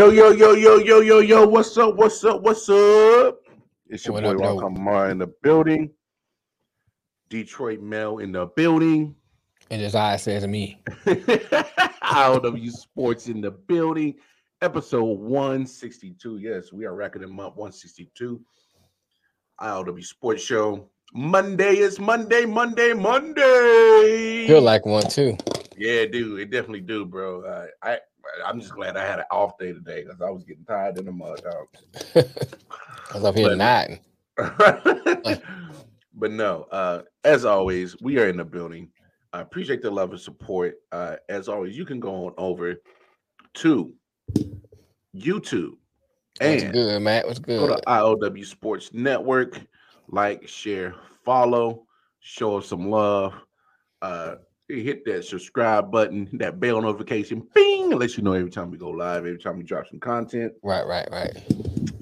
[0.00, 1.94] Yo, yo, yo, yo, yo, yo, yo, what's up?
[1.94, 2.40] What's up?
[2.40, 3.38] What's up?
[3.86, 5.04] It's your What boy though?
[5.04, 5.90] In the building.
[7.28, 9.14] Detroit Mel in the building.
[9.70, 14.14] And as I says to me, IOW Sports in the building.
[14.62, 16.38] Episode 162.
[16.38, 17.58] Yes, we are racking them up.
[17.58, 18.40] 162.
[19.60, 20.88] IOW Sports Show.
[21.12, 24.46] Monday is Monday, Monday, Monday.
[24.46, 25.36] feel like one too.
[25.76, 27.42] Yeah, dude, it definitely do, bro.
[27.42, 27.98] Uh, I
[28.44, 31.04] I'm just glad I had an off day today because I was getting tired in
[31.06, 31.66] the mud, dog.
[32.14, 34.00] I was up here But- nodding.
[36.14, 38.90] but no, uh, as always, we are in the building.
[39.32, 40.76] I appreciate the love and support.
[40.92, 42.76] Uh, as always, you can go on over
[43.54, 43.92] to
[45.14, 45.72] YouTube
[46.40, 47.26] What's and good, Matt?
[47.26, 47.58] What's good?
[47.60, 49.60] go to IOW Sports Network,
[50.08, 51.84] like, share, follow,
[52.20, 53.34] show us some love.
[54.02, 54.36] Uh,
[54.70, 58.90] hit that subscribe button, that bell notification, bing, let you know every time we go
[58.90, 60.52] live, every time we drop some content.
[60.62, 61.36] Right, right, right.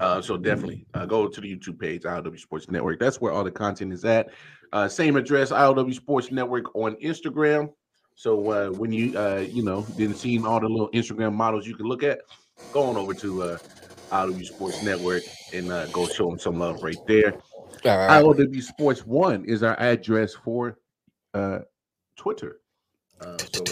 [0.00, 3.00] Uh, so definitely uh, go to the YouTube page, ILW Sports Network.
[3.00, 4.28] That's where all the content is at.
[4.72, 7.72] Uh, same address, ILW Sports Network on Instagram.
[8.14, 11.76] So uh, when you uh, you know didn't see all the little Instagram models you
[11.76, 12.20] can look at,
[12.72, 13.58] go on over to uh,
[14.10, 17.34] ILW Sports Network and uh, go show them some love right there.
[17.84, 18.22] All right.
[18.22, 20.78] ILW Sports One is our address for
[21.32, 21.60] uh,
[22.18, 22.60] Twitter.
[23.20, 23.64] Uh, so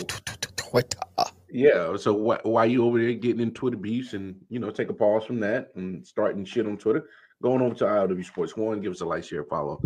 [1.18, 4.70] uh, yeah, so why, while you over there getting in Twitter beefs and you know
[4.70, 7.08] take a pause from that and starting shit on Twitter,
[7.42, 9.80] going over to ILW Sports One, give us a like, share, follow.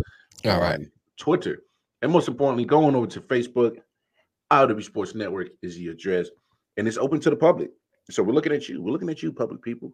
[0.45, 0.79] All right.
[0.79, 1.63] on Twitter,
[2.01, 3.77] and most importantly, going over to Facebook.
[4.51, 6.27] ILW Sports Network is the address,
[6.77, 7.71] and it's open to the public.
[8.09, 8.81] So we're looking at you.
[8.81, 9.93] We're looking at you, public people,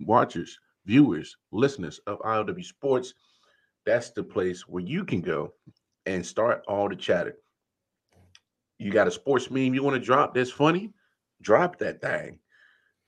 [0.00, 3.14] watchers, viewers, listeners of ILW Sports.
[3.86, 5.52] That's the place where you can go
[6.06, 7.36] and start all the chatter.
[8.82, 10.92] You got a sports meme you want to drop that's funny?
[11.40, 12.38] Drop that thing.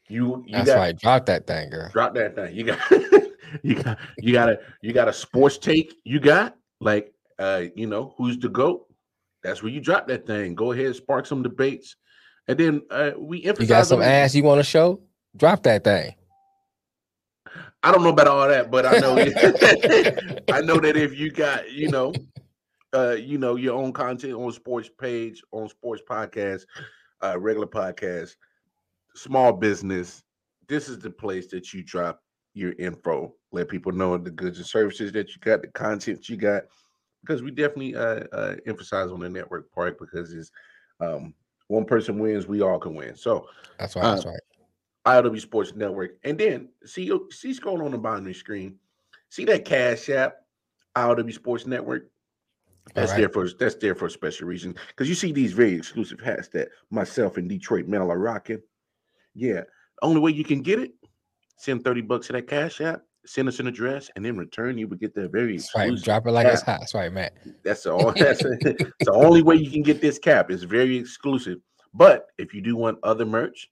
[0.08, 0.96] You you That's got right.
[0.98, 1.88] Drop that thing, girl.
[1.92, 2.54] drop that thing.
[2.54, 2.78] You got
[3.62, 7.86] you got you got a you got a sports take you got like uh you
[7.86, 8.86] know who's the goat?
[9.42, 10.54] That's where you drop that thing.
[10.54, 11.96] Go ahead, spark some debates,
[12.48, 15.00] and then uh we You got some on- ass you want to show?
[15.36, 16.14] Drop that thing.
[17.82, 19.14] I don't know about all that, but I know
[20.52, 22.12] I know that if you got you know
[22.94, 26.66] uh you know your own content on sports page on sports podcast,
[27.22, 28.36] uh regular podcast,
[29.14, 30.22] small business,
[30.68, 32.22] this is the place that you drop
[32.54, 33.34] your info.
[33.52, 36.64] Let people know the goods and services that you got, the content you got,
[37.22, 40.50] because we definitely uh, uh emphasize on the network part because it's
[41.00, 41.34] um
[41.68, 43.16] one person wins, we all can win.
[43.16, 44.04] So That's right.
[44.04, 44.40] Uh, That's right.
[45.06, 46.16] ILW Sports Network.
[46.24, 48.76] And then see see scrolling on the the screen.
[49.28, 50.36] See that Cash App,
[50.96, 52.10] ILW Sports Network.
[52.92, 53.22] That's Alright.
[53.22, 54.74] there for that's there for a special reason.
[54.88, 58.60] Because you see these very exclusive hats that myself and Detroit Mel are rocking.
[59.34, 59.62] Yeah.
[60.02, 60.92] Only way you can get it,
[61.56, 64.86] send 30 bucks to that Cash App, send us an address, and in return, you
[64.88, 65.84] would get that very That's right.
[65.84, 66.04] exclusive.
[66.04, 66.80] Drop it like it's hot.
[66.80, 67.34] That's right, Matt.
[67.64, 70.50] That's the only that's the only way you can get this cap.
[70.50, 71.58] It's very exclusive.
[71.94, 73.70] But if you do want other merch,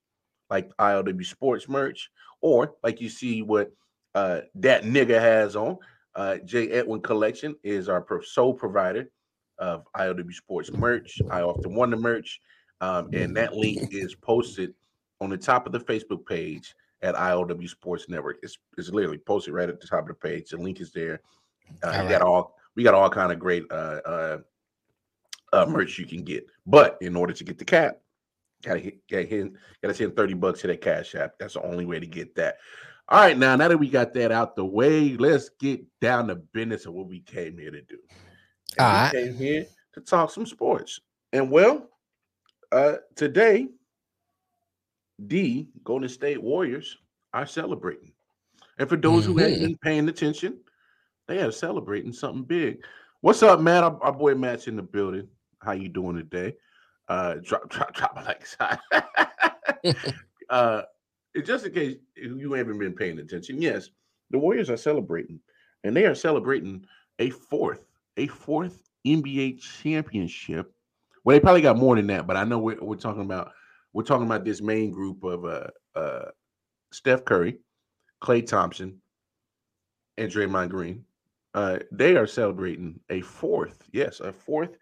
[0.48, 2.10] like ILW Sports merch,
[2.40, 3.72] or like you see what
[4.14, 5.76] uh that nigga has on,
[6.14, 9.08] uh J Edwin Collection is our sole provider
[9.58, 11.20] of ILW Sports merch.
[11.30, 12.40] I often want the merch,
[12.80, 14.74] um, and that link is posted
[15.20, 18.38] on the top of the Facebook page at ILW Sports Network.
[18.42, 20.50] It's, it's literally posted right at the top of the page.
[20.50, 21.20] The link is there.
[21.82, 24.38] Uh, All you got all we got all kind of great uh, uh,
[25.52, 26.46] uh, merch you can get.
[26.66, 27.98] But in order to get the cap,
[28.64, 31.34] gotta hit, gotta hit, gotta send thirty bucks to that cash app.
[31.38, 32.56] That's the only way to get that.
[33.08, 36.36] All right, now now that we got that out the way, let's get down to
[36.36, 37.98] business of what we came here to do.
[38.78, 41.00] And All came here to talk some sports.
[41.32, 41.90] And well,
[42.70, 43.68] uh, today,
[45.18, 46.96] the Golden State Warriors
[47.34, 48.12] are celebrating.
[48.78, 49.62] And for those who hadn't Mhm.
[49.62, 50.60] been paying attention,
[51.28, 52.84] they are celebrating something big.
[53.20, 53.84] What's up, Matt?
[53.84, 55.28] Our, our boy Matt's in the building.
[55.60, 56.56] How you doing today?
[57.08, 58.46] Uh, drop, drop, drop like.
[60.50, 60.82] uh,
[61.40, 63.90] just in case you haven't been paying attention, yes,
[64.30, 65.40] the Warriors are celebrating,
[65.84, 66.84] and they are celebrating
[67.18, 67.84] a fourth,
[68.16, 70.72] a fourth NBA championship.
[71.24, 73.52] Well, they probably got more than that, but I know we're, we're talking about
[73.92, 76.30] we're talking about this main group of uh, uh,
[76.92, 77.58] Steph Curry,
[78.22, 79.00] Klay Thompson,
[80.16, 81.04] and Draymond Green.
[81.54, 84.78] Uh, they are celebrating a fourth, yes, a fourth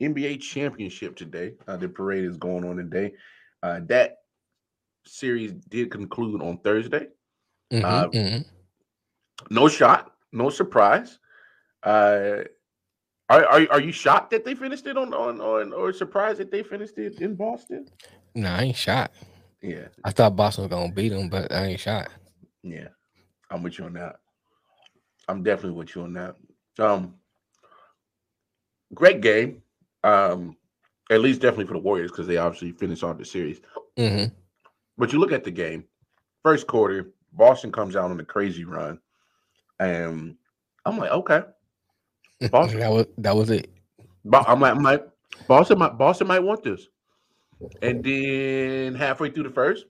[0.00, 1.54] NBA championship today.
[1.68, 3.12] Uh, the parade is going on today.
[3.62, 4.18] Uh, that
[5.06, 7.08] series did conclude on Thursday.
[7.72, 8.44] Mhm, Uh, mhm.
[9.50, 11.18] No shot, no surprise.
[11.82, 12.44] Uh,
[13.28, 16.50] are, are are you shocked that they finished it on on on or surprised that
[16.50, 17.86] they finished it in Boston?
[18.34, 19.12] No, I ain't shot.
[19.62, 22.08] Yeah, I thought Boston was gonna beat them, but I ain't shot.
[22.62, 22.88] yeah.
[23.50, 24.16] I'm with you on that.
[25.28, 26.36] I'm definitely with you on that.
[26.78, 27.14] Um,
[28.94, 29.62] great game.
[30.02, 30.56] Um,
[31.10, 33.60] at least definitely for the Warriors because they obviously finished off the series.
[33.96, 34.24] hmm
[34.96, 35.84] But you look at the game,
[36.42, 39.00] first quarter, Boston comes out on a crazy run,
[39.80, 40.36] and
[40.84, 41.42] I'm like, okay,
[42.50, 42.80] Boston.
[42.80, 43.70] that was that was it.
[44.24, 45.06] Bo- I'm like, I'm like,
[45.48, 46.86] Boston might Boston might want this.
[47.82, 49.86] And then halfway through the first,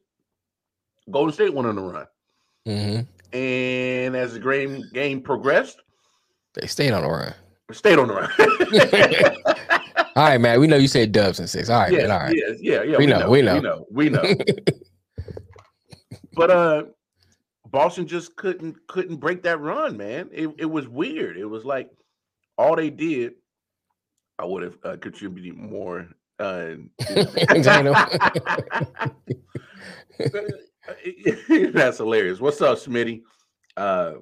[1.10, 2.06] Golden State went on the run.
[2.66, 3.00] hmm
[3.36, 5.80] And as the game game progressed,
[6.54, 7.34] They stayed on the run.
[7.72, 8.30] stayed on the run.
[10.16, 10.60] All right, man.
[10.60, 11.68] We know you said Dubs and six.
[11.68, 12.10] All right, yeah, man.
[12.12, 12.36] All right.
[12.36, 12.98] yeah, yeah, yeah.
[12.98, 13.54] We know, we know.
[13.56, 14.22] we know, we know.
[16.34, 16.84] But uh,
[17.70, 20.28] Boston just couldn't couldn't break that run, man.
[20.32, 21.36] It it was weird.
[21.36, 21.90] It was like
[22.58, 23.34] all they did.
[24.38, 26.08] I would have uh, contributed more.
[26.38, 26.74] Uh,
[31.72, 32.40] That's hilarious.
[32.40, 33.22] What's up, Smitty?
[33.76, 34.14] Uh,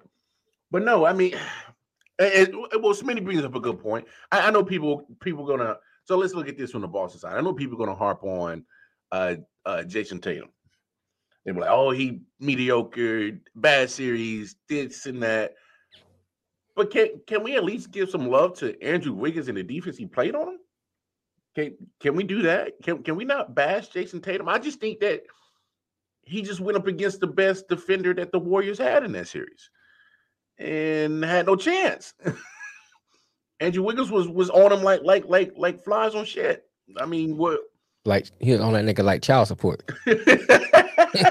[0.70, 1.34] but no, I mean,
[2.18, 4.06] it, it- well, Smitty brings up a good point.
[4.30, 5.76] I, I know people people gonna.
[6.04, 7.36] So let's look at this from the Boston side.
[7.36, 8.64] I know people gonna harp on
[9.12, 10.48] uh, uh, Jayson Tatum.
[11.44, 15.54] They be like, "Oh, he mediocre, bad series, this and that."
[16.74, 19.96] But can can we at least give some love to Andrew Wiggins and the defense
[19.96, 20.58] he played on him?
[21.54, 22.74] Can can we do that?
[22.82, 24.48] Can can we not bash Jayson Tatum?
[24.48, 25.22] I just think that
[26.22, 29.70] he just went up against the best defender that the Warriors had in that series
[30.58, 32.14] and had no chance.
[33.60, 36.64] Andrew Wiggins was was on him like like like like flies on shit.
[36.98, 37.60] I mean, what?
[38.04, 39.88] Like he was on that nigga like child support.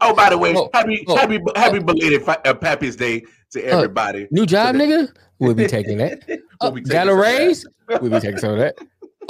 [0.00, 3.62] oh, by the way, Oh, happy oh, happy happy belated fi- uh, Pappy's Day to
[3.64, 4.26] everybody.
[4.30, 5.12] New job, nigga.
[5.38, 6.22] We'll be taking that.
[6.60, 7.66] We'll Oh, be got taking a some of raise?
[7.88, 8.76] We'll be taking some of that.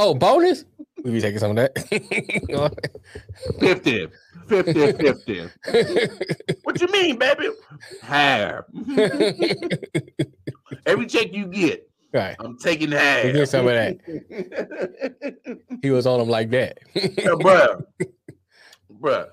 [0.01, 0.65] Oh, bonus?
[1.05, 1.79] We'll be taking some of that.
[3.61, 4.09] 50,
[4.49, 5.49] 50, 50.
[6.65, 7.51] What you mean, baby?
[8.03, 8.65] Half.
[10.87, 12.37] Every check you get, right.
[12.39, 12.91] I'm taking.
[12.93, 12.99] You
[13.33, 13.99] get some of that.
[15.83, 16.79] He was on him like that.
[16.95, 17.83] yeah, bruh.
[19.01, 19.29] Bruh.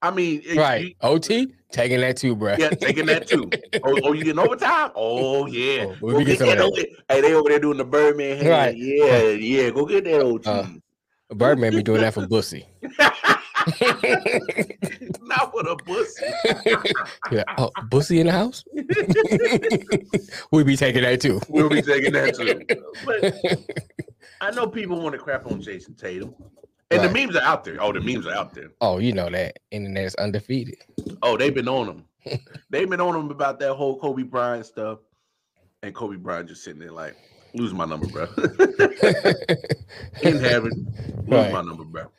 [0.00, 0.86] I mean, right.
[0.86, 1.54] you- OT?
[1.70, 2.56] Taking that too, bro.
[2.58, 3.48] yeah, taking that too.
[3.84, 4.90] Oh, oh, you getting overtime?
[4.94, 5.84] Oh, yeah.
[5.86, 8.36] Oh, we'll get getting some of that over- Hey, they over there doing the Birdman
[8.38, 8.48] hand.
[8.48, 8.76] Right.
[8.76, 9.70] Yeah, yeah.
[9.70, 10.46] Go get that OT.
[10.46, 10.66] Uh,
[11.34, 12.66] Birdman be doing that for Bussy.
[15.22, 16.26] Not with a pussy.
[17.30, 17.44] Yeah.
[17.56, 18.64] Uh, oh, Bussy in the house?
[20.52, 21.40] we be taking that too.
[21.48, 22.62] We'll be taking that too.
[23.06, 23.34] But
[24.40, 26.34] I know people want to crap on Jayson Tatum.
[26.90, 27.76] And the memes are out there.
[27.80, 28.70] Oh, the memes are out there.
[28.80, 29.58] Oh, you know that.
[29.70, 30.76] Internet's undefeated.
[31.22, 32.04] Oh, they've been on them.
[32.70, 34.98] they've been on them about that whole Kobe Bryant stuff.
[35.82, 37.16] And Kobe Bryant just sitting there like,
[37.54, 38.26] lose my number, bro.
[40.22, 40.70] In heaven,
[41.26, 41.52] lose Right.
[41.52, 42.10] my number, bro.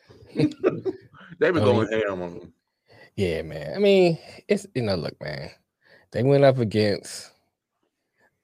[1.38, 2.52] They've been Oh, going ham on him.
[3.16, 3.74] Yeah, man.
[3.74, 5.50] I mean, it's you know, look, man.
[6.12, 7.30] They went up against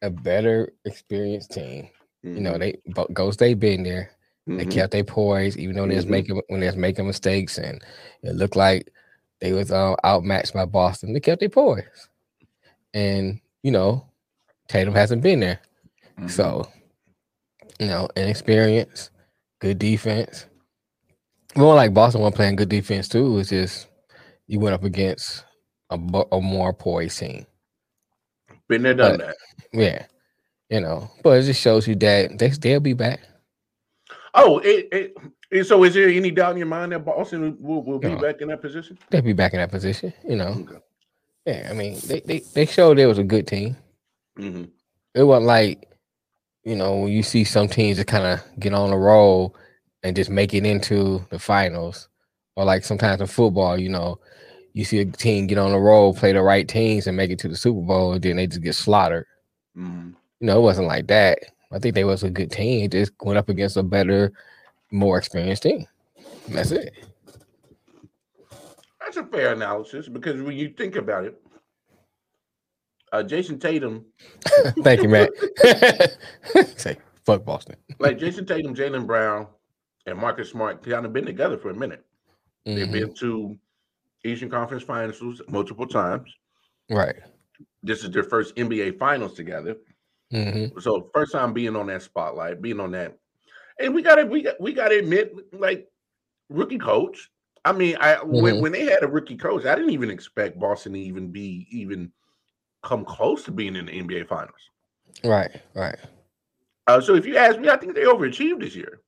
[0.03, 1.89] a better experienced team.
[2.23, 4.11] You know, they Bo- Ghost State been there.
[4.47, 4.71] They Mhm.
[4.71, 6.11] kept their poise, even though they was Mhm.
[6.11, 7.83] making when they was making mistakes, and
[8.23, 8.91] it looked like
[9.41, 11.13] they was uh, outmatched by Boston.
[11.13, 12.09] They kept their poise,
[12.95, 14.07] and you know,
[14.69, 15.61] Tatum hasn't been there,
[16.19, 16.31] Mhm.
[16.31, 16.69] so
[17.79, 19.11] you know, inexperience,
[19.61, 20.47] good defense.
[21.57, 23.39] More like Boston one playing good defense too.
[23.39, 23.89] It's just
[24.47, 25.45] you went up against
[25.91, 25.99] a,
[26.33, 27.47] a more poised team.
[28.69, 29.37] been there, done but- that.
[29.73, 30.07] Yeah,
[30.69, 33.21] you know, but it just shows you that they they'll be back.
[34.35, 35.17] Oh, it, it,
[35.51, 38.19] it- so is there any doubt in your mind that Boston will, will be No.
[38.19, 38.97] back in that position?
[39.11, 40.13] They'll be back in that position.
[40.29, 40.79] You know, Okay.
[41.47, 41.69] yeah.
[41.71, 43.77] I mean, they they they showed it was a good team.
[44.37, 44.65] hmm
[45.15, 45.89] It wasn't like
[46.65, 49.57] you know when you see some teams that kind of get on a roll
[50.03, 52.09] and just make it into the finals,
[52.57, 54.19] or like sometimes in football, you know,
[54.73, 57.39] you see a team get on a roll, play the right teams, and make it
[57.41, 59.27] to the Super Bowl, and then they just get slaughtered.
[59.75, 61.39] hmm You know, it wasn't like that.
[61.73, 62.85] I think they was a good team.
[62.85, 64.33] It just went up against a better,
[64.91, 65.87] more experienced team.
[66.49, 66.93] That's it.
[69.01, 71.41] That's a fair analysis because when you think about it,
[73.13, 74.05] uh, Jayson Tatum,
[74.83, 75.31] Thank you, Matt.
[76.79, 77.77] Say fuck Boston.
[77.99, 79.47] like Jayson Tatum, Jaylen Brown,
[80.07, 82.05] and Marcus Smart, kind of been together for a minute.
[82.65, 82.93] They've Mhm.
[82.93, 83.59] been to
[84.25, 86.35] Eastern Conference Finals multiple times.
[86.91, 87.17] Right.
[87.83, 89.77] This is their first NBA Finals together.
[90.31, 93.19] hmm So first time being on that spotlight, being on that,
[93.79, 95.89] and we gotta we got we gotta admit, like
[96.49, 97.31] rookie coach.
[97.65, 98.61] I mean, I when, Mhm.
[98.61, 102.13] when they had a rookie coach, I didn't even expect Boston to even be even
[102.83, 104.71] come close to being in the NBA Finals.
[105.25, 105.61] Right.
[105.75, 105.99] Right.
[106.87, 109.01] Uh, so if you ask me, I think they overachieved this year.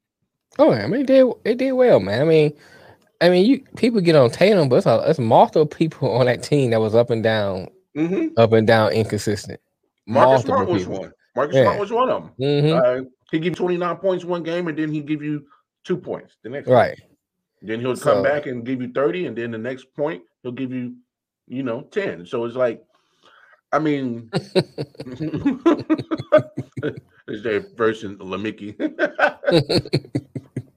[0.59, 2.21] Oh, I mean, they did they did well, man.
[2.21, 2.52] I mean,
[3.21, 6.42] I mean, you people get on Tatum, but it's, a, it's multiple people on that
[6.42, 9.61] team that was up and down, hmm up and down, inconsistent.
[10.06, 10.99] Marcus Multiple Smart was people.
[11.00, 11.12] one.
[11.37, 11.62] Marcus Yeah.
[11.64, 12.32] Smart was one of them.
[12.40, 13.02] Mhm.
[13.04, 15.47] Uh, he give you 29 points one game, and then he give you
[15.85, 16.66] two points the next.
[16.66, 16.75] game.
[16.75, 17.00] Right.
[17.62, 20.52] Then he'll So- come back and give you 30, and then the next point he'll
[20.52, 20.97] give you,
[21.47, 22.26] you know, 10.
[22.26, 22.82] So it's like,
[23.73, 24.28] I mean,
[27.28, 28.28] it's their version of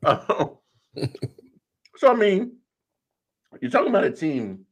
[1.97, 2.57] So I mean,
[3.61, 4.65] you're talking about a team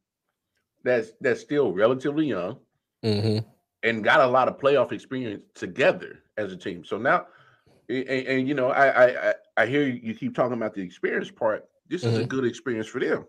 [0.82, 2.58] that's that's still relatively young
[3.02, 3.38] hmm
[3.82, 6.84] and got a lot of playoff experience together as a team.
[6.84, 7.26] So now,
[7.88, 11.64] and, and- you know, I, I I hear you keep talking about the experience part.
[11.88, 12.28] This is a Mhm.
[12.28, 13.24] good experience for them.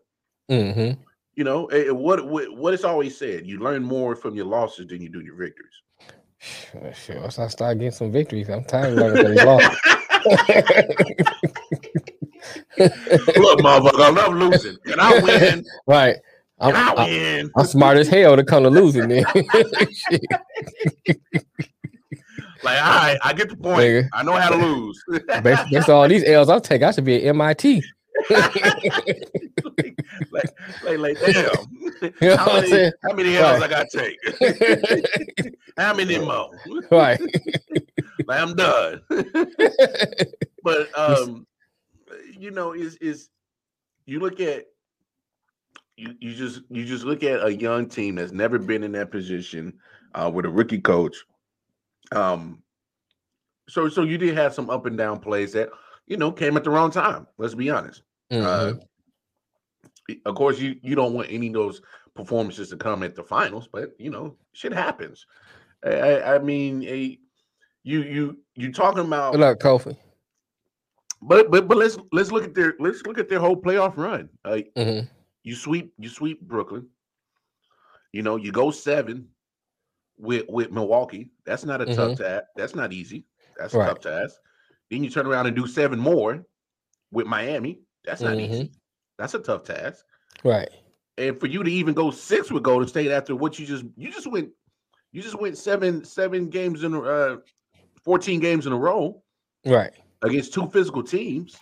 [0.50, 0.92] hmm
[1.36, 5.02] You know, what what what it's always said: you learn more from your losses than
[5.02, 5.74] you do your victories.
[6.94, 9.80] Shit, once I start getting some victories, I'm tired of learning from these losses.
[12.78, 16.16] Look, motherfucker, I love losing, and I win, right.
[16.60, 17.52] I'm, and I I, win.
[17.58, 19.26] I'm smart as hell to come to losing man.
[22.64, 23.80] Like, all right, I get the point.
[23.80, 24.08] Nigga.
[24.12, 25.00] I know how to lose.
[25.44, 27.84] based, based on all these L's I take, I should be at MIT.
[28.30, 28.46] Like,
[30.32, 30.54] like,
[30.84, 31.52] like, like, damn.
[32.22, 33.64] You know how, many, how many L's Right.
[33.64, 35.56] I got to take?
[35.78, 36.52] how many more?
[36.92, 37.20] right.
[38.28, 39.02] Like, I'm done.
[40.64, 41.46] but um,
[42.38, 43.30] you know, is is
[44.06, 44.66] you look at
[45.98, 49.12] you you just you just look at a young team that's never been in that
[49.12, 49.74] position
[50.14, 51.18] uh, with a rookie coach.
[52.12, 52.64] Um,
[53.68, 55.70] so so you did have some up and down plays that
[56.08, 57.28] you know came at the wrong time.
[57.38, 58.02] Let's be honest.
[58.32, 58.80] Uh, Mhm.
[60.26, 61.82] of course, you you don't want any of those
[62.16, 65.26] performances to come at the finals, but you know, shit happens.
[65.84, 67.20] I, I, I mean, a,
[67.84, 69.96] you you you talking about, Good luck, Kofi.
[71.22, 74.30] but but but let's let's look at their let's look at their whole playoff run.
[74.44, 75.00] Uh, hmm
[75.44, 76.88] you sweep you sweep Brooklyn.
[78.12, 79.28] You know, you go seven
[80.18, 81.30] with with Milwaukee.
[81.46, 82.46] That's not a tough task.
[82.56, 83.26] That's not easy.
[83.58, 84.36] That's a tough task.
[84.90, 86.44] Then you turn around and do seven more
[87.12, 87.82] with Miami.
[88.06, 88.50] That's not Mhm.
[88.50, 88.72] easy.
[89.18, 90.06] That's a tough task.
[90.44, 90.70] Right.
[91.18, 94.12] and for you to even go six with Golden State after what you just you
[94.12, 94.52] just went
[95.14, 97.38] you just went seven seven games in uh,
[98.04, 99.24] fourteen games in a row
[99.66, 99.94] Right.
[100.24, 101.56] against two physical teams,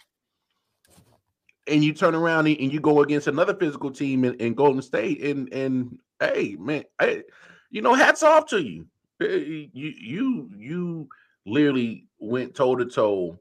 [1.68, 4.82] and you turn around and, and you go against another physical team in, in Golden
[4.82, 7.22] State, and and hey man, hey,
[7.70, 8.88] you know, hats off to you.
[9.22, 11.10] Eh, You you you
[11.46, 13.38] literally went toe to toe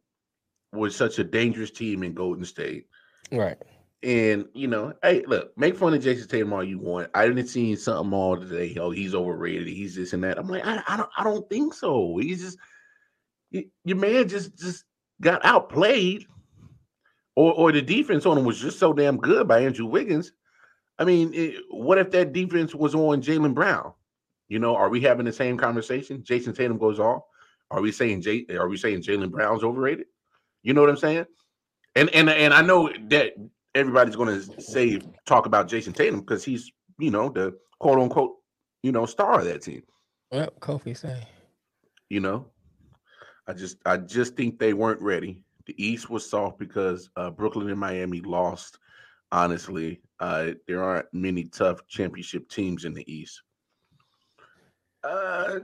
[0.75, 2.87] with such a dangerous team in Golden State.
[3.33, 3.57] Right.
[4.03, 7.11] And you know, hey, look, make fun of Jayson Tatum all you want.
[7.15, 8.77] I didn't see something all today.
[8.79, 9.69] Oh, he's overrated.
[9.69, 10.39] He's this and that.
[10.39, 12.17] I'm like, I, I don't, I don't think so.
[12.19, 12.59] He's just,
[13.53, 14.85] y- your man just, just
[15.21, 16.27] got outplayed,
[17.37, 20.33] or, or the defense on him was just so damn good by Andrew Wiggins.
[20.99, 23.93] I mean, it, what if that defense was on Jaylen Brown?
[24.49, 26.23] You know, are we having the same conversation?
[26.23, 27.23] Jayson Tatum goes off.
[27.71, 28.45] Are we saying Jay?
[28.51, 30.07] Are we saying Jaylen Brown's overrated?
[30.63, 31.25] You know what I'm saying?
[31.95, 33.35] And and and I know that
[33.75, 38.37] everybody's going to say talk about Jayson Tatum because he's you know the quote unquote
[38.83, 39.83] you know star of that team.
[40.31, 41.27] Well, Kofi say.
[42.09, 42.47] You know,
[43.47, 45.43] I just I just think they weren't ready.
[45.67, 48.79] The East was soft because uh, Brooklyn and Miami lost.
[49.31, 53.43] Honestly, uh, there aren't many tough championship teams in the East.
[55.05, 55.61] Uh,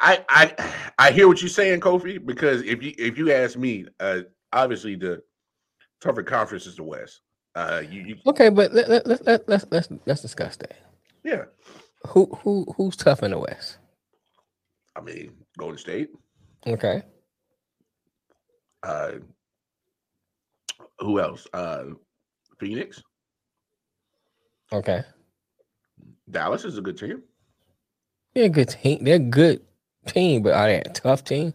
[0.00, 2.24] I I I hear what you're saying, Kofi.
[2.24, 4.20] Because if you if you ask me, uh,
[4.52, 5.22] obviously the
[6.04, 7.20] tougher conference is the West.
[7.54, 10.76] Uh, you, you Okay, but let, let, let, let, let's let's let's discuss that.
[11.24, 11.44] yeah.
[12.08, 13.78] Who who who's tough in the West?
[14.94, 16.10] I mean, Golden State.
[16.66, 17.02] Okay.
[18.82, 19.12] Uh,
[20.98, 21.46] who else?
[21.54, 21.84] Uh,
[22.60, 23.02] Phoenix.
[24.72, 25.02] Okay.
[26.30, 27.22] Dallas is a good team.
[28.34, 29.02] They're a good team.
[29.04, 29.62] They're a good
[30.06, 31.54] team, but are they a tough team?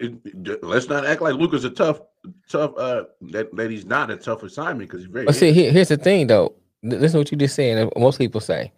[0.00, 2.00] Yeah, it- it- let's not act like Luka's a tough,
[2.48, 2.72] tough.
[2.76, 5.26] Uh, that that he's not a tough assignment because he's very.
[5.26, 6.54] But see, here, here's the thing though.
[6.82, 7.90] Listen to what you just saying.
[7.96, 8.72] Most people say.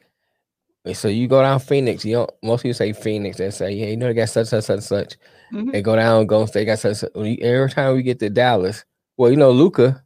[0.94, 2.04] So you go down Phoenix.
[2.06, 3.38] You know, most people say Phoenix.
[3.38, 5.16] and say, yeah, you know, they got such such such such.
[5.52, 5.72] Mhm.
[5.72, 6.96] They go down, go they got such.
[6.96, 7.10] such.
[7.16, 8.84] you- Every time we get to Dallas,
[9.18, 10.02] well, you know, Luka.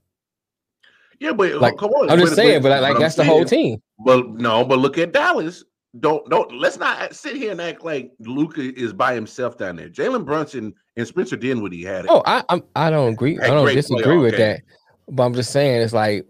[1.20, 2.10] Yeah, but Like, come on.
[2.10, 3.80] I'm just but- saying, but like, but like I'm that's the whole team.
[4.04, 5.62] But no, but look at Dallas.
[6.00, 9.88] Don't don't let's not sit here and act like Luka is by himself down there.
[9.88, 12.10] Jalen Brunson and Spencer Dinwiddie had it.
[12.10, 13.38] Oh, I I'm, I don't agree.
[13.38, 14.60] I don't disagree with games.
[14.60, 15.14] that.
[15.14, 16.26] But I'm just saying, it's like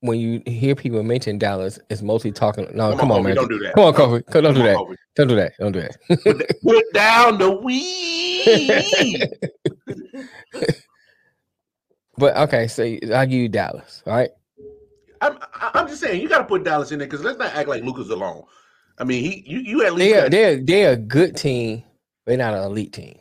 [0.00, 2.66] when you hear people mention Dallas, it's mostly talking.
[2.72, 3.36] No, come, on, Kobe, man.
[3.36, 3.74] Don't do that.
[3.74, 4.24] Come on, Kofi.
[4.26, 4.76] Come- Don't do Come on, that.
[4.76, 4.94] Kobe.
[5.16, 5.52] Don't do that.
[5.58, 5.96] Don't do that.
[6.22, 9.28] Put, that- put down the weed.
[12.16, 12.82] But okay, so
[13.14, 14.02] I'll give you Dallas.
[14.06, 14.30] All right.
[15.22, 17.68] I'm I'm just saying you got to put Dallas in there because let's not act
[17.68, 18.44] like Luka's alone.
[19.00, 21.82] I mean, he you you at least They're got- they're they're a good team,
[22.26, 23.18] they're not an elite team.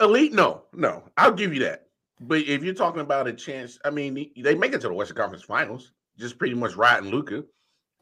[0.00, 0.32] elite.
[0.32, 1.86] No, no, I'll give you that.
[2.20, 5.16] But if you're talking about a chance, I mean, they make it to the Western
[5.16, 7.42] Conference Finals, just pretty much riding Luka,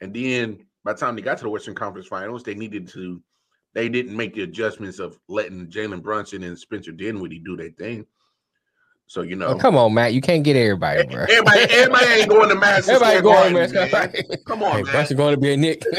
[0.02, 3.22] and then by the time they got to the Western Conference Finals, they needed to.
[3.72, 8.04] They didn't make the adjustments of letting Jalen Brunson and Spencer Dinwiddie do their thing.
[9.10, 10.14] So you oh, know, Oh, come on, Matt.
[10.14, 11.24] You can't get everybody, bro.
[11.24, 13.90] everybody, everybody ain't going to Madison Everybody going, Garden, man.
[13.90, 14.12] man.
[14.46, 14.92] Come on, Hey, man.
[14.92, 15.82] Brunson going to be a Knick.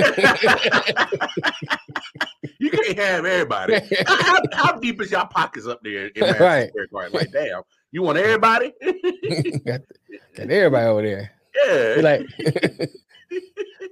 [2.60, 3.82] you can't have everybody.
[4.08, 6.70] how, how- deep is y'all pockets up there in Madison Right.
[6.70, 7.12] Square Garden?
[7.12, 8.72] Like, damn, you want everybody?
[9.66, 9.82] got,
[10.38, 11.32] got everybody over there.
[11.68, 11.96] yeah.
[12.02, 12.26] Like,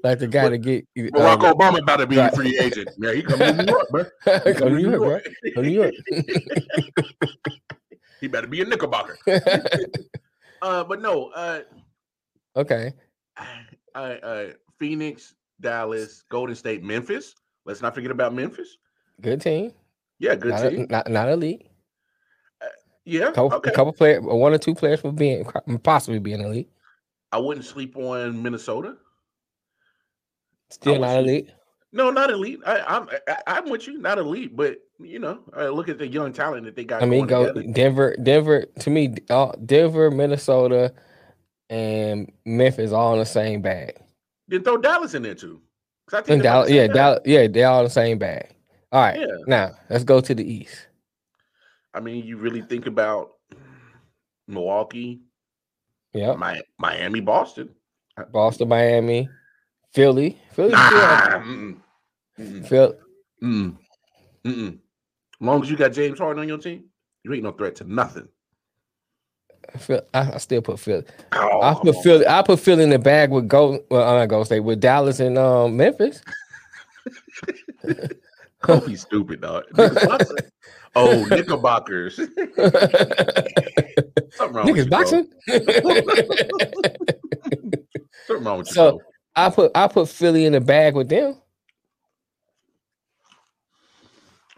[0.02, 2.32] like the guy to get Barack Obama about to be right.
[2.32, 2.88] a free agent.
[2.98, 4.06] Yeah, he coming to New York, bro.
[4.46, 5.20] He Go to New York, bro.
[5.56, 5.94] Go to New York.
[8.20, 9.18] He better be a Knickerbocker.
[10.62, 11.62] Uh, but no, uh,
[12.56, 12.94] okay.
[13.96, 14.46] uh, uh,
[14.78, 17.34] Phoenix, Dallas, Golden State, Memphis.
[17.66, 18.78] Let's not forget about Memphis.
[19.22, 19.72] Good team.
[20.20, 20.88] Yeah, good not, team.
[20.90, 21.66] not not elite.
[23.06, 23.72] Yeah, Couple, okay.
[23.72, 25.44] A couple players, one or two players for being
[25.82, 26.70] possibly being elite.
[27.32, 28.98] I wouldn't sleep on Minnesota.
[30.70, 31.50] Still not sleep- elite.
[31.92, 32.60] No, not elite.
[32.68, 33.98] I, I'm I, I'm with you.
[33.98, 37.02] Not elite, but you know, look at the young talent that they got.
[37.02, 37.72] I mean, go together.
[37.72, 38.16] Denver.
[38.22, 40.94] Denver to me, all, Denver, Minnesota,
[41.70, 43.94] and Memphis all in the same bag.
[44.48, 45.62] Then throw Dallas in there too.
[46.12, 46.96] I think And they're about Dallas, yeah, bag.
[46.96, 48.56] Dallas, yeah, they're all in the same bag.
[48.92, 49.28] All right, Yeah.
[49.46, 50.88] now let's go to the East.
[51.94, 53.34] I mean, you really think about
[54.48, 55.22] Milwaukee,
[56.14, 57.70] Yeah, Mi- Miami, Boston.
[58.32, 59.30] Boston, Miami,
[59.94, 61.00] Philly, Philly, Nah, still,
[61.42, 61.78] mm-mm,
[63.42, 63.78] mm-mm,
[64.46, 64.80] mm-mm.
[65.42, 66.86] As long as you got James Harden on your team,
[67.24, 68.28] you ain't no threat to nothing.
[69.78, 71.04] Phil, I, I still put Philly.
[71.34, 72.26] Oh, I put Philly.
[72.28, 73.84] I put Philly in the bag with Go.
[73.92, 76.22] Well, I'm not Gold State with Dallas and um, Memphis.
[78.66, 79.66] Don't be stupid, dog.
[79.78, 80.36] Knickerbocker.
[80.96, 82.16] oh, Knickerbockers.
[82.16, 82.50] Something
[84.56, 85.28] wrong with Niggas you, boxing.
[88.28, 89.02] Something wrong with you, So- bro.
[89.36, 91.36] I put I put Philly in the bag with them.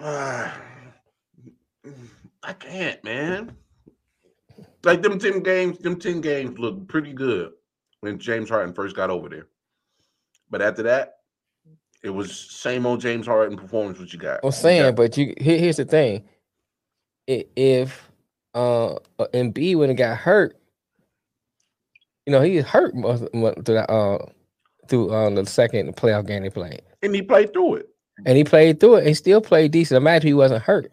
[0.03, 0.59] Ah,
[2.43, 3.55] I can't, man.
[4.83, 7.51] Like them 10 games, them 10 games looked pretty good
[7.99, 9.47] when James Harden first got over there.
[10.49, 11.17] But after that,
[12.03, 14.39] it was same old James Harden performance what you got.
[14.43, 16.23] I'm saying, got- but you here, here's the thing.
[17.27, 18.11] If
[18.55, 20.57] uh uh, Embiid when it got hurt,
[22.25, 24.17] you know he hurt most, most through that, uh
[24.87, 27.89] through um the second playoff game they played, and he played through it.
[28.25, 29.05] and he played through it.
[29.07, 29.95] and still played decent.
[29.97, 30.91] Imagine he wasn't hurt.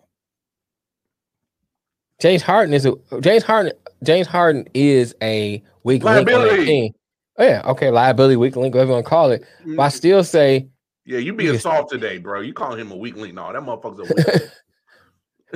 [2.20, 3.72] James Harden is a James Harden.
[4.02, 6.64] James Harden is a weak link on Liability.
[6.64, 6.92] team.
[7.38, 9.44] Oh, yeah, okay, liability, weak link, whatever you want to call it.
[9.64, 9.96] But I mm-hmm.
[9.96, 10.68] still say
[11.04, 12.40] Yeah, you being soft today, bro.
[12.40, 13.34] You calling him a weak link?
[13.34, 14.50] No, that motherfucker's a weak link.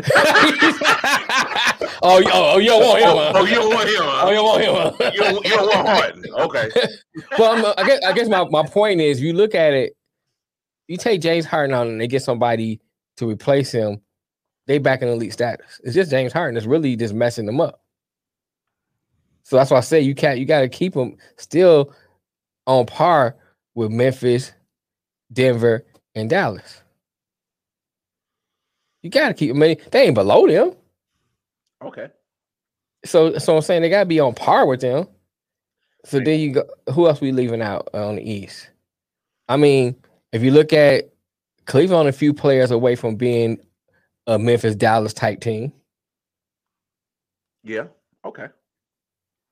[2.03, 3.09] oh, you- oh, oh, you don't want him.
[3.09, 3.33] oh, huh?
[3.35, 3.96] oh, you don't want him?
[4.01, 4.75] Oh, you don't want him.
[4.75, 4.92] huh?
[5.12, 6.25] You, don't, you don't want Harden?
[6.35, 6.70] Okay.
[7.38, 9.96] well, I'm, I guess I guess my, my point is, you look at it,
[10.87, 12.81] you take James Harden on and they get somebody
[13.16, 14.01] to replace him,
[14.66, 15.81] they back in elite status.
[15.85, 17.83] It's just James Harden that's really just messing them up.
[19.42, 21.92] So that's why I say you can't you got to keep them still
[22.66, 23.37] on par
[23.75, 24.53] with Memphis,
[25.33, 26.83] Denver, and Dallas.
[29.03, 29.51] You got to keep.
[29.51, 30.75] I mean, they ain't below them.
[31.85, 32.09] Okay.
[33.05, 35.09] So, so I'm saying they gotta be on par with them.
[36.05, 36.25] So Right.
[36.25, 36.64] then you go.
[36.92, 38.70] Who else we leaving out uh, on the East?
[39.48, 39.96] I mean,
[40.33, 41.12] if you look at
[41.66, 43.59] Cleveland, a few players away from being
[44.27, 45.73] a Memphis Dallas type team.
[47.65, 47.85] Yeah.
[48.25, 48.47] Okay.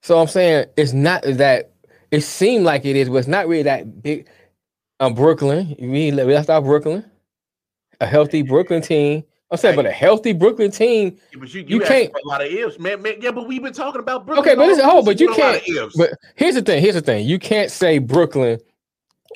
[0.03, 1.71] So I'm saying it's not that.
[2.11, 4.27] It seemed like it is, but it's not really that big.
[4.99, 7.03] Um, Brooklyn, we we left out Brooklyn,
[7.99, 9.23] a healthy Brooklyn team.
[9.49, 12.39] I'm saying, but a healthy Brooklyn team Yeah, but you, You you, can't- a lot
[12.39, 13.15] of ifs, man, man.
[13.19, 14.47] Yeah, but we've been talking about Brooklyn.
[14.47, 16.81] Okay, but listen, hold, but you with a lot of can't- But here's the thing.
[16.81, 17.27] Here's the thing.
[17.27, 18.59] You can't say Brooklyn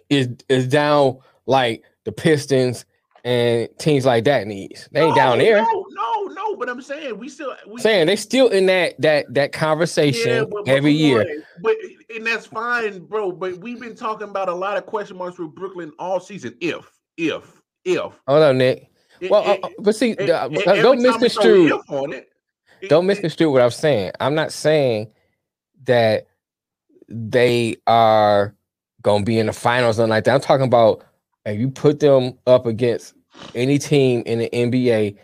[0.09, 1.17] is is down
[1.47, 2.85] like the Pistons
[3.25, 4.87] and teams like that needs.
[4.91, 5.61] They ain't down there.
[5.63, 6.55] No, no, no.
[6.55, 10.63] But I'm saying we still we Saying they still in that that that conversation but-
[10.65, 11.21] but every year.
[11.21, 11.43] on.
[11.61, 11.75] But
[12.15, 13.31] and that's fine, bro.
[13.31, 16.55] But we've been talking about a lot of question marks with Brooklyn all season.
[16.61, 18.13] If, if, if.
[18.27, 18.89] Hold on, Nick.
[19.19, 21.65] It- Well, uh, it- uh, but see, it- uh, every don't time we throw misconstrue.
[21.79, 22.29] if on it,
[22.81, 24.11] it- Don't misconstrue what I'm saying.
[24.19, 25.11] I'm not saying
[25.85, 26.27] that
[27.09, 28.55] they are
[29.01, 30.35] gonna be in the finals and like that.
[30.35, 31.03] I'm talking about
[31.45, 33.14] if you put them up against
[33.53, 35.17] any team in the NBA,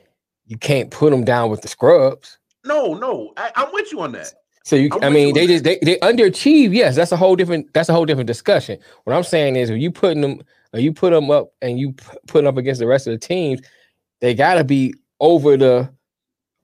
[0.47, 2.37] you can't put them down with the scrubs.
[2.65, 4.33] No, no, I, I'm with you on that.
[4.63, 6.73] So you, I'm I mean, you they just they, they underachieve.
[6.73, 8.79] Yes, that's a whole different that's a whole different discussion.
[9.05, 10.41] What I'm saying is, if you putting them,
[10.73, 11.93] or you put them up, and you
[12.27, 13.61] put 'em up against the rest of the teams,
[14.19, 15.91] they got to be over the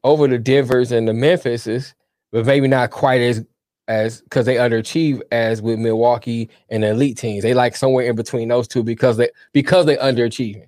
[0.03, 1.93] over the Denver's and the Memphises,
[2.31, 3.43] but maybe not quite as
[3.87, 7.43] as because they underachieve as with Milwaukee and the elite teams.
[7.43, 10.67] They like somewhere in between those two because they because they underachieving.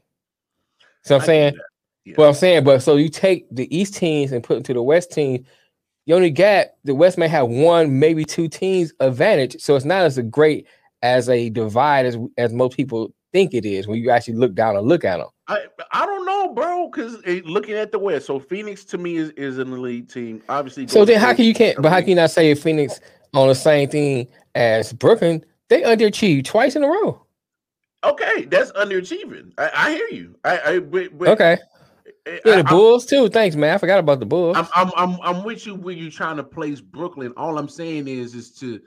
[1.09, 1.57] So I'm I saying.
[2.05, 2.15] Yeah.
[2.17, 4.83] well, I'm saying, but so you take the East teams and put them to the
[4.83, 5.43] West team.
[6.05, 9.59] You only got the West may have one, maybe two teams advantage.
[9.59, 10.67] So it's not as a great
[11.01, 14.75] as a divide as as most people think it is when you actually look down
[14.75, 15.29] and look at them.
[15.47, 16.89] I I don't know, bro.
[16.89, 20.43] Because eh, looking at the West, so Phoenix to me is, is an elite team.
[20.47, 21.81] Obviously, So then, how can you can't?
[21.81, 22.99] But how can you not say Phoenix
[23.33, 25.43] on the same thing as Brooklyn?
[25.69, 27.19] They underachieved twice in a row.
[28.03, 29.51] Okay, that's underachieving.
[29.57, 30.35] I, I hear you.
[30.45, 31.57] I, I but, but Okay,
[32.25, 33.29] yeah, the I'm- Bulls too.
[33.29, 33.73] Thanks, man.
[33.75, 34.55] I forgot about the Bulls.
[34.57, 37.33] I'm, I'm I'm I'm with you when you're trying to place Brooklyn.
[37.35, 38.79] All I'm saying is is to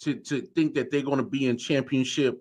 [0.00, 2.40] to to think that they're going to be in championship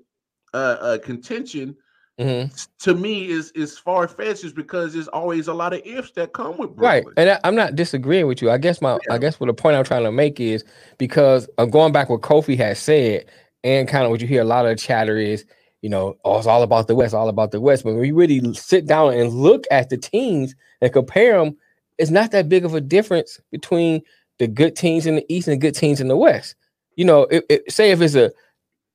[0.53, 1.75] uh, uh contention
[2.19, 2.67] Mhm.
[2.79, 6.33] to me is is far fetched is because there's always a lot of ifs that
[6.33, 8.51] come with Right, and I, I'm not disagreeing with you.
[8.51, 9.13] I guess my, Yeah.
[9.15, 10.65] I guess what the point I'm trying to make is
[10.97, 13.25] because I'm going back what Kofi has said,
[13.63, 15.45] and kind of what you hear a lot of chatter is,
[15.81, 17.83] you know, oh, it's all about the West, all about the West.
[17.83, 21.57] But when you really sit down and look at the teams and compare them,
[21.97, 24.01] it's not that big of a difference between
[24.39, 26.55] the good teams in the East and the good teams in the West.
[26.95, 28.31] You know, it, it, say if it's a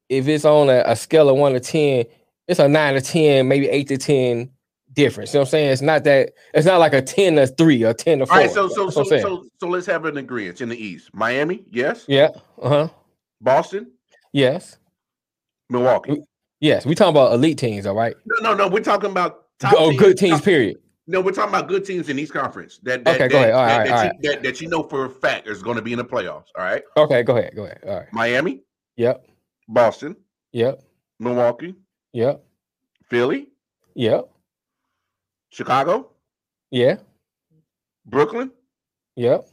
[0.09, 2.05] if it's on a, a scale of one to ten,
[2.49, 4.51] it's a nine to ten, maybe eight to ten
[4.95, 5.33] difference.
[5.33, 5.71] You know what I'm saying?
[5.73, 8.37] It's not that it's not like a 10 to 3 or 10 to All 4.
[8.37, 9.23] right, so so so what I'm saying.
[9.23, 11.11] so so let's have an agreement in the East.
[11.13, 12.05] Miami, yes.
[12.07, 12.29] yeah.
[12.63, 12.89] Uh-huh.
[13.41, 13.91] Boston,
[14.33, 14.79] Yes.
[15.69, 16.23] Milwaukee.
[16.65, 16.87] Yes.
[16.87, 18.17] We talking about elite teams, all right?
[18.25, 18.69] No, no, no.
[18.69, 20.79] We're talking about top Oh, good teams, period.
[21.07, 22.81] No, we're talking about good teams in East Conference.
[22.85, 23.53] That, that Okay, that, go ahead.
[23.53, 24.23] All that, right, all you, right.
[24.23, 26.47] that, that you know for a fact is going to be in the playoffs.
[26.57, 27.55] All right, Okay, go ahead.
[27.55, 27.81] Go ahead.
[27.87, 28.07] All right.
[28.13, 28.63] Miami,
[28.97, 29.27] Yep.
[29.69, 30.17] Boston,
[30.53, 30.83] Yep.
[31.21, 31.75] Milwaukee,
[32.15, 32.43] Yep.
[33.11, 33.49] Philly,
[33.95, 34.31] Yep.
[35.51, 36.13] Chicago,
[36.71, 36.97] Yeah.
[38.07, 38.51] Brooklyn.
[39.17, 39.49] Yep.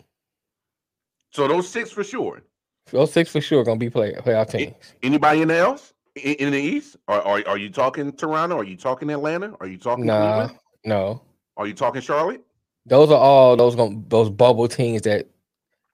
[1.32, 2.42] So those six for sure.
[2.90, 4.94] Those six for sure gonna be play playoff teams.
[5.04, 6.98] Anybody in the else in, in the East?
[7.08, 8.58] Are, are are you talking Toronto?
[8.58, 9.56] Are you talking Atlanta?
[9.60, 10.60] Are you talking Nah, Cleveland?
[10.86, 11.22] no.
[11.58, 12.42] Are you talking Charlotte?
[12.86, 13.76] Those are all those
[14.08, 15.28] those bubble teams that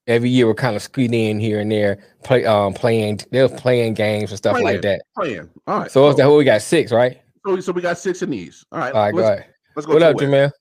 [0.07, 3.93] every year were kind of squeezing in here and there, play um playing they're playing
[3.93, 4.67] games and stuff Playing.
[4.67, 5.01] like that.
[5.17, 5.49] Playing.
[5.67, 5.91] All right.
[5.91, 6.27] So that?
[6.27, 7.21] What we got six, right?
[7.45, 8.65] so, so we got six in the East.
[8.71, 8.93] All right.
[8.93, 9.53] All right, go let's, ahead.
[9.75, 10.33] let's go What to up, the West.
[10.33, 10.51] Jamel?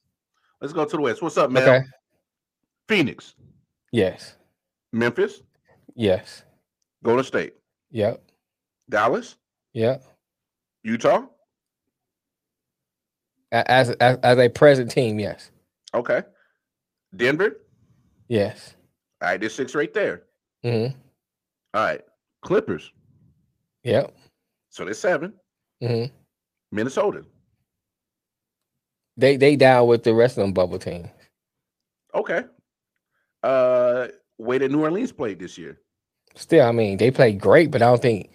[0.60, 1.22] Let's go to the West.
[1.22, 1.62] What's up, man?
[1.62, 1.84] Okay.
[2.88, 3.34] Phoenix,
[3.92, 4.36] Yes.
[4.92, 5.42] Memphis,
[5.94, 6.42] Yes.
[7.02, 7.54] Golden State,
[7.90, 8.22] Yep.
[8.88, 9.36] Dallas,
[9.76, 10.02] Yep.
[10.84, 11.26] Utah.
[13.52, 15.50] As as, as a present team, yes.
[15.92, 16.22] Okay.
[17.14, 17.58] Denver.
[18.28, 18.74] Yes.
[19.20, 20.22] All right, there's six right there.
[20.62, 20.86] hmm
[21.74, 22.00] All right.
[22.40, 22.90] Clippers.
[23.84, 24.16] Yep.
[24.70, 25.34] So there's seven.
[25.82, 26.04] hmm
[26.72, 27.22] Minnesota.
[29.18, 31.08] They they down with the rest of them bubble teams.
[32.14, 32.44] Okay.
[33.42, 34.08] Uh
[34.38, 35.80] way that New Orleans played this year.
[36.34, 38.30] Still, I mean, they played great, but I don't think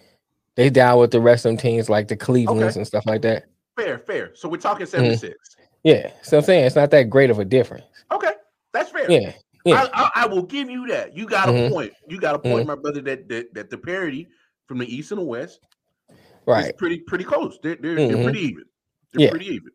[0.56, 2.80] they down with the rest of them teams like the Clevelands Okay.
[2.80, 3.44] and stuff like that.
[3.78, 4.32] Fair, fair.
[4.34, 5.34] So we're talking 76.
[5.82, 6.10] Yeah.
[6.22, 7.84] So I'm saying it's not that great of a difference.
[8.12, 8.32] Okay.
[8.72, 9.10] That's fair.
[9.10, 9.32] Yeah.
[9.64, 9.86] Yeah.
[9.94, 11.16] I, I, I will give you that.
[11.16, 11.70] You got a Mhm.
[11.70, 11.92] point.
[12.08, 14.28] You got a point, my brother, that, that that the parity
[14.66, 15.60] from the east and the west
[16.10, 16.76] is Right.
[16.76, 17.58] pretty pretty close.
[17.62, 18.24] They're they're, they're Mhm.
[18.24, 18.64] pretty even.
[19.12, 19.30] They're Yeah.
[19.30, 19.70] pretty even.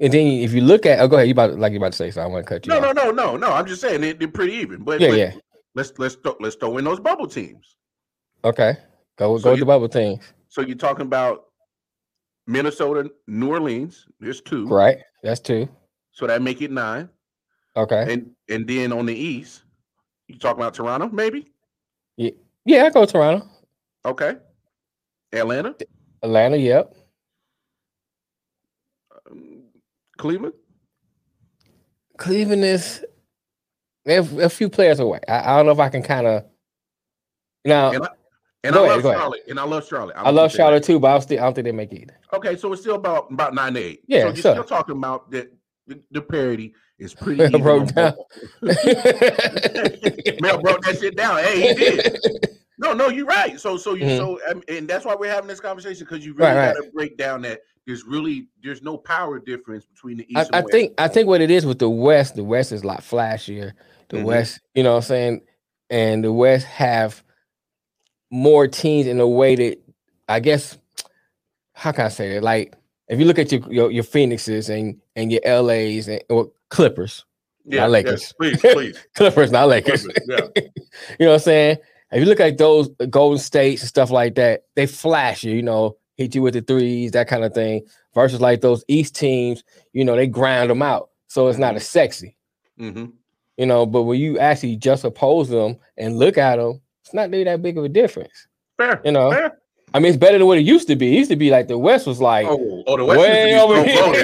[0.00, 1.98] And then if you look at oh go ahead, you about like you about to
[1.98, 2.94] say so I want to cut you No, off.
[2.94, 3.52] no, no, no, no.
[3.52, 4.82] I'm just saying they, they're pretty even.
[4.84, 5.32] But, Yeah, but yeah.
[5.74, 7.76] let's let's throw, let's throw in those bubble teams.
[8.44, 8.76] Okay.
[9.16, 10.32] Go So go with the bubble teams.
[10.48, 11.44] So you're talking about
[12.46, 14.06] Minnesota, New Orleans.
[14.20, 14.66] There's two.
[14.66, 14.98] Right.
[15.22, 15.68] That's two.
[16.12, 17.08] So that make it nine.
[17.76, 18.12] Okay.
[18.12, 19.64] And and then on the east,
[20.28, 21.50] you talking about Toronto, maybe?
[22.16, 22.30] Yeah,
[22.64, 23.48] yeah, I go Toronto.
[24.04, 24.36] Okay.
[25.32, 25.74] Atlanta,
[26.22, 26.94] Atlanta, yep.
[29.28, 29.64] um,
[30.16, 30.54] Cleveland.
[32.16, 33.04] Cleveland is
[34.06, 35.18] a few players away.
[35.26, 36.44] I, I don't know if I can kind of
[37.64, 37.90] now.
[37.90, 38.08] And I,
[38.64, 39.14] and Go I ahead, love.
[39.14, 39.40] Charlotte.
[39.48, 40.16] And I love Charlotte.
[40.16, 42.02] I don't love Charlotte too, but I, don't still, I don't think they make it
[42.02, 42.18] either.
[42.32, 44.02] Okay, so it's still about about nine to eight.
[44.08, 44.52] Yeah, so you're sure.
[44.54, 45.52] still talking about that
[45.86, 47.62] the, the parity is pretty even.
[47.62, 48.14] Broke down.
[48.62, 51.38] Mel broke that shit down.
[51.38, 52.18] Hey, he did.
[52.76, 53.58] No, no, you're right.
[53.60, 54.16] So, so you, Mhm.
[54.16, 56.74] so, um, and that's why we're having this conversation because you Right, really right.
[56.74, 60.42] got to break down that there's really there's no power difference between the east I,
[60.42, 60.72] and I west.
[60.72, 63.74] think I think what it is with the West, the West is a lot flashier.
[64.08, 64.24] The Mhm.
[64.24, 65.40] West, you know what I'm saying?
[65.88, 67.22] And the West have
[68.30, 69.78] more teams in a way that
[70.28, 70.78] I guess
[71.72, 72.42] how can I say that?
[72.42, 72.74] Like
[73.08, 77.24] if you look at your your, your Phoenixes and and your LAs and or Clippers,
[77.64, 78.32] Yeah, not Lakers.
[78.38, 78.98] please, please.
[79.14, 80.06] Clippers, not Lakers.
[80.26, 80.40] Yeah.
[80.56, 80.62] you
[81.20, 81.76] know what I'm saying?
[82.12, 85.62] If you look at those Golden States and stuff like that, they flash you, you
[85.62, 87.86] know, hit you with the threes, that kind of thing.
[88.14, 91.76] Versus like those East teams, you know, they grind them out, so it's not Mm-hmm.
[91.78, 92.36] as sexy,
[92.78, 93.06] hmm
[93.56, 93.84] you know.
[93.86, 97.62] But when you actually just oppose them and look at them, it's not really that
[97.62, 99.00] big of a difference, Fair.
[99.04, 99.30] you know.
[99.30, 99.58] Fair.
[99.92, 101.14] I mean, it's better than what it used to be.
[101.14, 103.56] It used to be like the West was like, Oh, oh, the West way used
[103.56, 104.14] to over be here.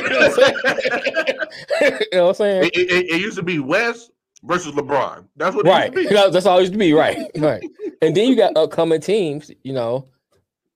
[2.13, 2.65] you know what I'm saying?
[2.75, 4.11] it, it, it used to be West
[4.43, 5.27] versus LeBron.
[5.37, 5.93] That's what it right.
[5.95, 6.15] used to be.
[6.33, 6.93] That's all it used to be.
[6.93, 7.19] Right.
[7.39, 7.63] Right.
[8.03, 10.09] and then you got upcoming teams, you know,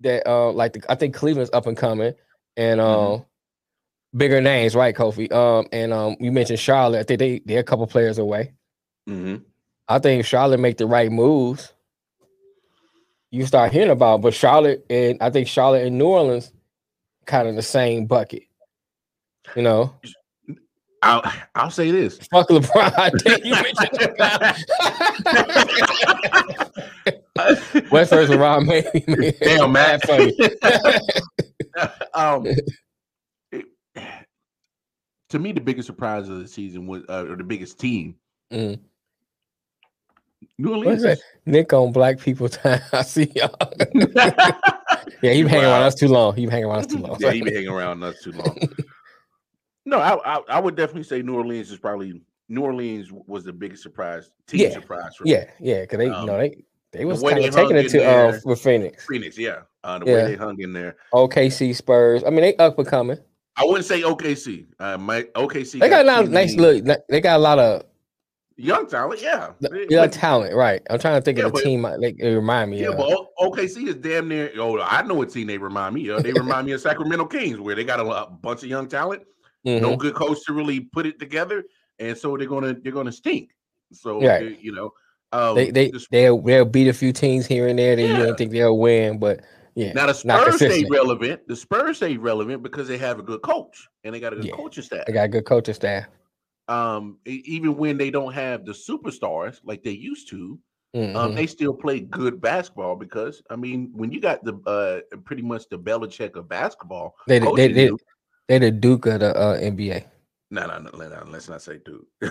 [0.00, 2.14] that uh like the, I think Cleveland's up and coming
[2.56, 2.88] and um
[3.20, 3.24] Mhm.
[4.16, 5.32] bigger names, right, Kofi?
[5.32, 7.00] Um and um you mentioned Charlotte.
[7.00, 8.52] I think they they're a couple players away.
[9.08, 9.36] hmm
[9.88, 11.73] I think Charlotte make the right moves,
[13.34, 14.20] you start hearing about.
[14.22, 16.52] But Charlotte and I think Charlotte and New Orleans
[17.26, 18.44] kind of the same bucket.
[19.56, 19.94] You know,
[21.02, 21.22] I'll
[21.54, 22.18] I'll say this.
[22.30, 23.44] fuck LeBron.
[23.44, 24.54] you mentioned LeBron.
[27.90, 29.32] West versus LeBron, maybe.
[29.42, 29.98] Damn, man.
[30.00, 30.32] funny.
[32.14, 33.64] um, it-
[35.30, 38.14] to me, the biggest surprise of the season was, uh, or the biggest team,
[38.52, 38.78] Mm.
[40.58, 41.20] New Orleans.
[41.46, 42.80] Nick on black people time.
[42.92, 43.50] I see y'all.
[45.22, 46.34] Yeah, he been hanging around us too long.
[46.34, 47.16] He been hanging around us too long.
[47.18, 48.58] yeah, he been hanging around us too long.
[49.86, 53.52] no, I, I I would definitely say New Orleans is probably New Orleans was the
[53.52, 55.32] biggest surprise team Yeah, surprise for me.
[55.32, 57.88] yeah, yeah, because they, you know, Um, they they was way kind of taking it
[57.90, 59.06] to uh there- with Phoenix.
[59.06, 60.14] Phoenix, yeah, uh, the Yeah.
[60.14, 60.96] way they hung in there.
[61.14, 62.22] OKC Spurs.
[62.24, 63.18] I mean, they up and coming.
[63.56, 64.66] I wouldn't say OKC.
[64.78, 65.80] Uh, my OKC.
[65.80, 66.84] They got a lot of nice look.
[67.08, 67.84] They got a lot of
[68.56, 69.20] young talent.
[69.22, 70.80] Yeah, Young yeah talent, right?
[70.90, 71.82] I'm trying to think Yeah, of the but- team.
[71.82, 72.96] like They, they remind me Yeah, of.
[72.98, 74.50] but OKC is damn near.
[74.58, 76.22] Oh, I know what team they remind me of.
[76.22, 79.22] They remind me of Sacramento Kings, where they got a, lot- bunch of young talent,
[79.64, 79.98] no Mhm.
[79.98, 81.64] good coach to really put it together,
[81.98, 83.50] and so they're gonna they're gonna stink.
[83.92, 84.58] So Right.
[84.60, 84.92] you know,
[85.32, 88.16] um, They they the- they'll they'll beat a few teams here and there that you
[88.16, 89.40] don't think they'll win, but
[89.74, 91.48] yeah, now the Spurs stay relevant.
[91.48, 94.44] The Spurs stay relevant because they have a good coach and they got a good
[94.46, 94.54] Yeah.
[94.56, 95.06] coaching staff.
[95.06, 96.06] they got a good coaching staff.
[96.68, 100.58] Um, even when they don't have the superstars like they used to,
[100.94, 101.34] um, Mhm.
[101.34, 105.68] they still play good basketball because I mean, when you got the uh pretty much
[105.68, 107.98] the Belichick of basketball, They they they you-
[108.48, 110.04] they the Duke of the uh, NBA.
[110.50, 112.06] No, no, no, no, no, let's not say Duke.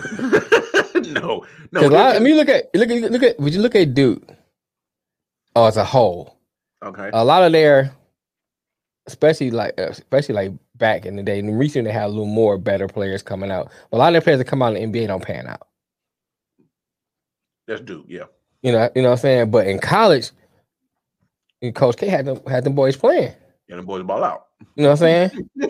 [1.12, 1.96] no, no.
[1.96, 4.22] I this- mean, look at look at look at would you look at Duke?
[5.54, 6.34] Oh, as a whole,
[6.82, 7.10] okay.
[7.12, 7.94] a lot of their,
[9.06, 12.26] especially like uh, especially like back in the day, and recently they had a little
[12.26, 13.70] more better players coming out.
[13.90, 15.66] But a lot of their players that come out in the NBA don't pan out.
[17.66, 18.06] That's Duke.
[18.08, 18.24] Yeah.
[18.62, 19.50] You know, you know what I'm saying.
[19.50, 20.30] But in college,
[21.74, 23.32] Coach K had them had them boys playing.
[23.68, 24.46] And the boys ball out.
[24.76, 25.48] You know what I'm saying?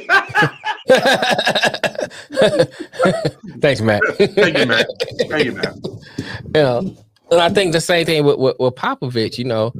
[3.60, 4.02] Thanks, Matt.
[4.18, 4.86] Thank you, Matt.
[5.28, 5.74] Thank you, man.
[6.18, 6.96] you know,
[7.30, 9.72] and I think the same thing with, with, with Popovich, you know,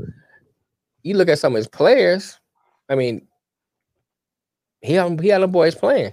[1.03, 2.39] you look at some of his players,
[2.89, 3.27] I mean,
[4.85, 6.13] he had, he had them boys playing.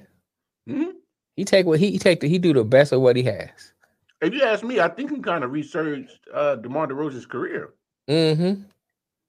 [0.70, 0.94] Mhm.
[1.36, 3.74] He take what he, he take the, he do the best of what he has.
[4.22, 7.74] If you ask me, I think he kind of researched uh DeMar DeRozan's career.
[8.10, 8.64] Mm-hmm.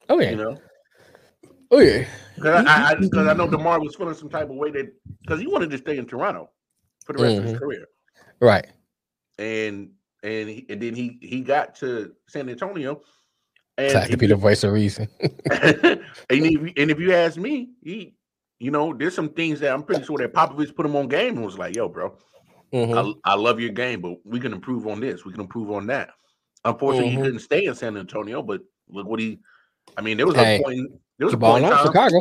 [0.09, 0.31] Oh yeah.
[0.31, 0.61] You know,
[1.71, 2.05] Oh yeah.
[2.35, 5.41] because I, I, 'cause I know DeMar was feeling some type of way that because
[5.41, 6.51] he wanted to stay in Toronto
[7.07, 7.59] for the rest of his Mhm.
[7.59, 7.87] career,
[8.41, 8.67] Right.
[9.39, 9.91] and
[10.23, 13.01] and he, and then he he got to San Antonio,
[13.79, 15.09] and to be the voice of reason.
[15.21, 16.01] and,
[16.31, 18.15] if, and if you ask me, he,
[18.63, 21.37] you know, there's some things that I'm pretty sure that Popovich put him on game
[21.37, 22.17] and was like, "Yo, bro,
[22.73, 23.17] Mhm.
[23.25, 25.25] I, I love your game, but we can improve on this.
[25.25, 26.11] We can improve on that."
[26.65, 27.17] Unfortunately, Mhm.
[27.17, 29.41] he couldn't stay in San Antonio, but look what he.
[29.97, 30.79] I mean, there was Hey, a point.
[30.79, 31.87] in- There was a point in time.
[31.87, 32.21] Chicago.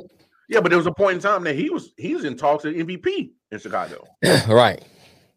[0.49, 2.65] Yeah, but there was a point in time that he was he was in talks
[2.65, 4.03] at MVP in Chicago.
[4.49, 4.83] right.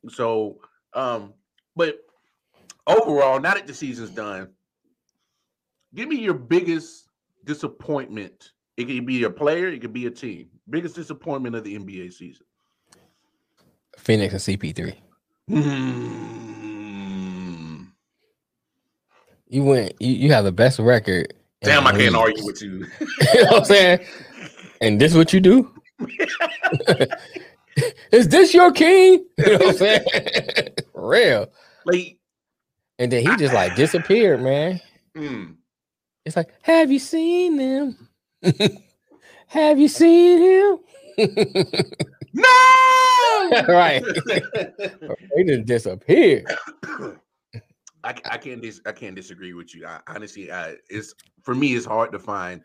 [0.09, 0.59] So,
[0.95, 1.35] um,
[1.77, 1.99] but
[2.87, 4.49] overall, now that the season's done,
[5.95, 7.09] give me your biggest
[7.45, 8.53] disappointment.
[8.77, 10.49] It could be a player, it could be a team.
[10.69, 12.47] Biggest disappointment of the NBA season.
[13.99, 14.97] Phoenix and CP3.
[15.49, 16.25] Hmm.
[19.49, 19.93] You went.
[20.01, 21.35] You, you have the best record.
[21.63, 22.87] Damn, I can't argue with you.
[23.01, 24.01] you know what I'm saying?
[24.81, 25.71] And this what you do?
[28.13, 29.25] Is this your king?
[29.39, 30.05] You know what I'm saying?
[30.95, 31.47] Real.
[31.87, 32.19] like,
[32.99, 34.81] And then he just like disappeared, man.
[35.17, 35.53] hmm.
[36.25, 38.09] It's like, have you seen them?
[39.55, 40.79] Have you seen him?
[42.35, 43.65] no.
[43.69, 44.05] right.
[45.37, 46.47] He just disappeared.
[48.05, 49.87] I, I can't dis- I can't disagree with you.
[49.87, 52.63] I, honestly, I, it's for me it's hard to find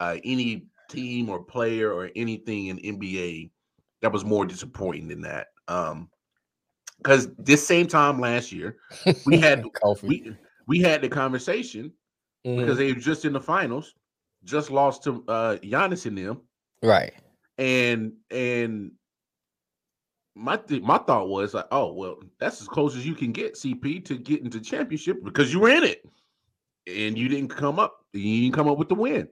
[0.00, 3.50] uh, any team or player or anything in NBA
[4.00, 5.48] that was more disappointing than that.
[5.66, 6.08] Um,
[6.98, 8.76] Because this same time last year,
[9.26, 9.64] we had
[10.02, 10.34] we
[10.66, 11.92] we had the conversation
[12.46, 12.60] Mhm.
[12.60, 13.94] because they were just in the finals,
[14.44, 16.40] just lost to uh Giannis and them,
[16.82, 17.12] right.
[17.58, 18.92] and and
[20.34, 23.54] my th- my thought was like, oh well, that's as close as you can get
[23.54, 26.02] CP to get into championship because you were in it,
[26.86, 29.28] and you didn't come up, you didn't come up with the win.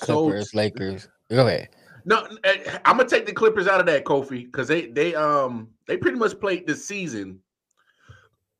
[0.00, 1.08] Clippers, Lakers.
[1.30, 1.68] Go ahead.
[2.04, 5.68] No, eh, I'm gonna take the Clippers out of that, Kofi, because they they um
[5.86, 7.40] they pretty much played the season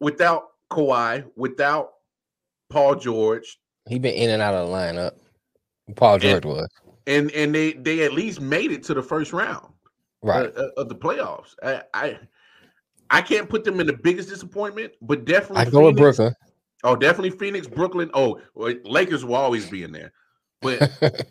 [0.01, 1.93] without Kawhi, without
[2.71, 5.13] Paul George, He been in and out of the lineup.
[5.97, 6.69] Paul George was
[7.07, 9.73] and and they they at least made it to the first round
[10.23, 10.53] right.
[10.57, 11.55] uh, of the playoffs.
[11.63, 12.19] I, I
[13.11, 16.37] I can't put them in the biggest disappointment, but definitely I go with Phoenix- Brooklyn.
[16.85, 18.11] Oh, definitely Phoenix, Brooklyn.
[18.13, 20.13] Oh, Lakers will always be in there,
[20.61, 20.91] but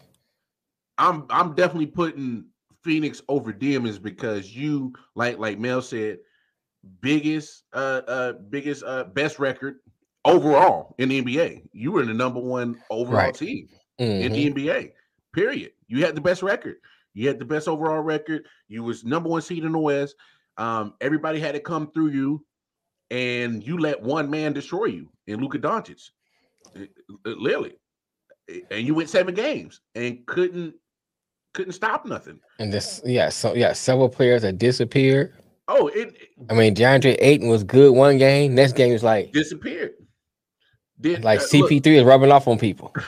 [0.98, 2.46] I'm I'm definitely putting
[2.84, 6.20] Phoenix over Demons because you like like Mel said,
[7.02, 9.80] biggest uh uh biggest uh best record
[10.26, 11.64] overall in the NBA.
[11.74, 13.34] You were the number one overall Right.
[13.36, 14.34] team in Mhm.
[14.34, 14.94] the NBA.
[15.34, 15.72] Period.
[15.88, 16.78] You had the best record.
[17.14, 18.46] You had the best overall record.
[18.68, 20.16] You was number one seed in the West.
[20.58, 22.46] Um, everybody had to come through you,
[23.10, 26.10] and you let one man destroy you in Luka Doncic.
[26.76, 26.82] Uh,
[27.26, 27.74] uh, Literally,
[28.70, 30.76] and you went seven games and couldn't
[31.54, 32.40] couldn't stop nothing.
[32.60, 35.34] And this, yeah, so yeah, several players that disappeared.
[35.68, 38.56] Oh, it, it I mean, DeAndre Ayton was good one game.
[38.56, 39.92] Next game was like disappeared.
[41.02, 42.94] Did like uh, look, CP3 is rubbing off on people.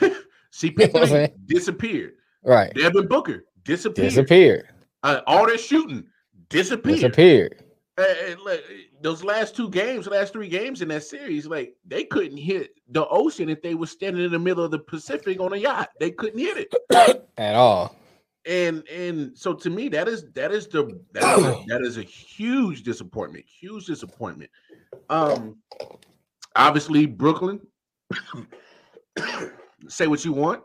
[0.62, 1.32] You know what I'm CP3 saying?
[1.46, 2.12] disappeared.
[2.44, 2.72] Right.
[2.74, 4.10] Devin Booker disappeared.
[4.10, 4.68] Disappeared.
[5.02, 6.06] Uh, all that shooting
[6.48, 6.96] disappeared.
[6.96, 7.64] Disappeared.
[7.98, 8.04] Uh,
[8.44, 8.60] look,
[9.00, 13.06] those last two games, last three games in that series, like they couldn't hit the
[13.08, 15.90] ocean if they were standing in the middle of the Pacific on a yacht.
[16.00, 17.28] They couldn't hit it.
[17.38, 17.96] At all.
[18.46, 21.98] And and so to me, that is that is the that is a, that is
[21.98, 23.44] a huge disappointment.
[23.46, 24.50] Huge disappointment.
[25.08, 25.56] Um,
[26.56, 27.60] obviously Brooklyn.
[29.88, 30.62] say what you want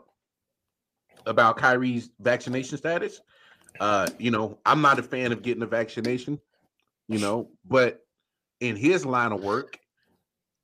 [1.26, 3.20] about Kyrie's vaccination status.
[3.78, 6.40] Uh, you know, I'm not a fan of getting a vaccination,
[7.08, 8.00] you know, but
[8.60, 9.78] in his line of work,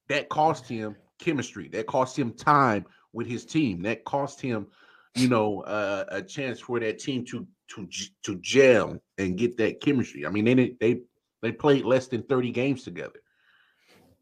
[0.08, 4.66] that cost him chemistry, that cost him time with his team, that cost him,
[5.14, 7.88] you know, uh, a chance for that team to to
[8.22, 10.26] to gel and get that chemistry.
[10.26, 11.00] I mean, they they
[11.42, 13.20] they played less than 30 games together.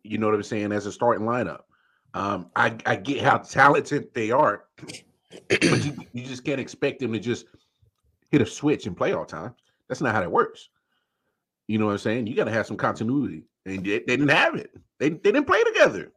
[0.02, 0.72] You know what I'm saying?
[0.72, 1.62] As a starting lineup.
[2.14, 4.64] Um, I, I get how talented they are,
[5.48, 7.46] but you, you just can't expect them to just
[8.30, 9.52] hit a switch and play all time.
[9.88, 10.68] That's not how that works.
[11.66, 12.26] You know what I'm saying?
[12.28, 14.70] You got to have some continuity, and they, they didn't have it.
[15.00, 16.12] They, they didn't play together.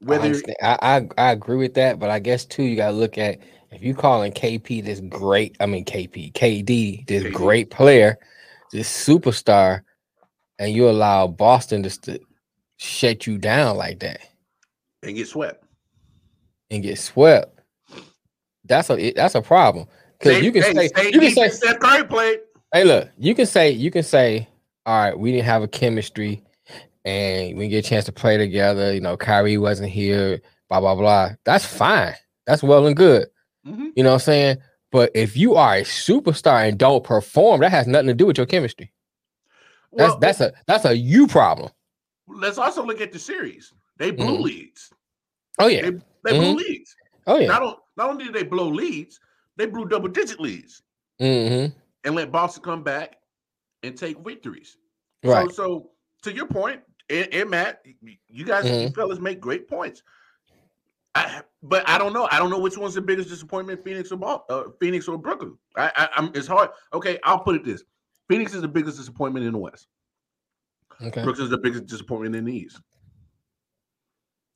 [0.00, 0.40] I, Whether.
[0.62, 3.40] I, I I agree with that, but I guess too you gotta look at
[3.72, 7.32] if you calling KP this great, I mean KP, KD, this KD.
[7.32, 8.16] great player,
[8.72, 9.82] this superstar,
[10.58, 12.20] and you allow Boston just to
[12.76, 14.20] shut you down like that
[15.02, 15.64] and get swept,
[16.70, 17.60] and get swept,
[18.64, 19.86] that's a that's a problem.
[20.18, 22.40] Because you can hey, say you can say Steph Curry played.
[22.72, 24.48] Hey, look, you can say you can say,
[24.84, 26.42] all right, we didn't have a chemistry,
[27.04, 28.92] and we didn't get a chance to play together.
[28.92, 31.30] You know, Kyrie wasn't here, blah blah blah.
[31.44, 32.14] That's fine.
[32.46, 33.28] That's well and good.
[33.66, 33.92] Mhm.
[33.94, 34.58] You know what I'm saying?
[34.90, 38.38] But if you are a superstar and don't perform, that has nothing to do with
[38.38, 38.92] your chemistry.
[39.92, 41.70] That's Well, that's a that's a you problem.
[42.26, 43.72] let's also look at the series.
[43.98, 44.42] They blew Mhm.
[44.42, 44.92] leads.
[45.58, 45.82] Oh yeah.
[45.82, 45.90] They,
[46.24, 46.56] they blew Mhm.
[46.56, 46.96] leads.
[47.26, 47.46] Oh yeah.
[47.48, 49.20] Not, not only did they blow leads,
[49.56, 50.82] they blew double digit leads
[51.20, 51.76] Mm-hmm.
[52.04, 53.16] and let Boston come back
[53.82, 54.76] and take victories.
[55.24, 55.50] Right.
[55.50, 55.90] So, so
[56.22, 56.80] to your point,
[57.10, 57.84] and, and Matt,
[58.28, 58.94] you guys, you Mhm.
[58.94, 60.02] fellas make great points.
[61.14, 62.28] I, but I don't know.
[62.30, 65.58] I don't know which one's the biggest disappointment, Phoenix or Bal- uh, Phoenix or Brooklyn.
[65.74, 66.30] I, I, I'm.
[66.34, 66.70] It's hard.
[66.92, 67.82] Okay, I'll put it this:
[68.28, 69.88] Phoenix is the biggest disappointment in the West.
[71.02, 71.24] Okay.
[71.24, 72.80] Brooklyn is the biggest disappointment in the East.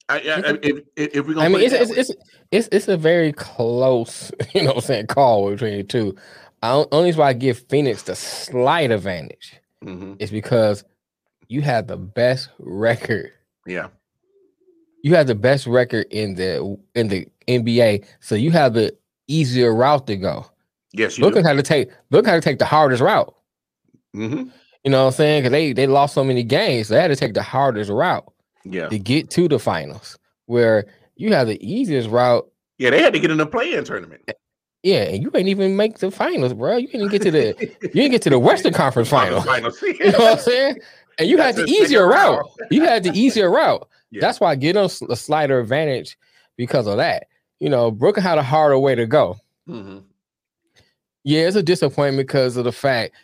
[0.08, 2.10] I, I, if, if, if we're gonna I mean, it's it's, it's
[2.50, 6.14] it's it's a very close, you know, what I'm saying call between the two.
[6.62, 10.16] I only reason why I give Phoenix the slight advantage Mhm.
[10.20, 10.84] is because
[11.48, 13.32] you have the best record.
[13.66, 13.88] yeah,
[15.02, 18.96] You have the best record in the in the NBA, so you have the
[19.28, 20.46] easier route to go.
[20.92, 21.48] yes, you Brooklyn do.
[21.48, 23.34] had to take Brooklyn had to take the hardest route.
[24.14, 24.50] Mhm.
[24.84, 25.42] You know what I'm saying?
[25.42, 28.30] Because they they lost so many games, so they had to take the hardest route
[28.64, 30.18] Yeah, to get to the finals.
[30.46, 30.86] Where
[31.16, 32.48] you have the easiest route
[32.78, 34.28] yeah, they had to get in the play-in tournament.
[34.82, 36.78] Yeah, and you ain't even make the finals, bro.
[36.78, 39.40] You didn't get to the you didn't get to the Western Conference final.
[39.40, 39.80] Finals.
[39.82, 40.80] You know what I'm saying?
[41.18, 42.44] And you had That's the the easier route.
[42.72, 43.88] You had the easier route.
[44.14, 44.20] Yeah.
[44.20, 46.18] That's why I get them a slighter advantage
[46.58, 47.28] because of that.
[47.60, 49.38] You know, Brooklyn had a harder way to go.
[49.66, 50.02] Mhm.
[51.24, 53.14] Yeah, it's a disappointment because of the fact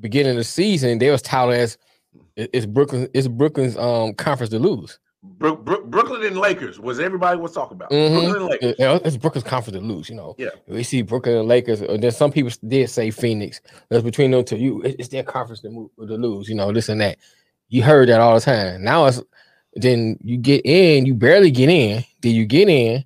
[0.00, 1.78] beginning of the season, they was touted as
[2.36, 4.98] it's Brooklyn, it's Brooklyn's um conference to lose.
[5.22, 7.90] Brook, Brook, Brooklyn and Lakers was everybody was talking about.
[7.90, 8.10] Mhm.
[8.20, 8.70] Brooklyn and Lakers.
[8.72, 10.34] It- it- it's Brooklyn's conference to lose, you know.
[10.36, 10.50] Yeah.
[10.68, 13.60] We see Brooklyn and Lakers, and then some people did say Phoenix.
[13.88, 14.56] That's between them two.
[14.56, 17.16] You, it's their conference to, move, to lose, you know, this and that.
[17.68, 18.84] You heard that all the time.
[18.84, 19.22] Now it's
[19.76, 22.04] then you get in, you barely get in.
[22.20, 23.02] Then you get in,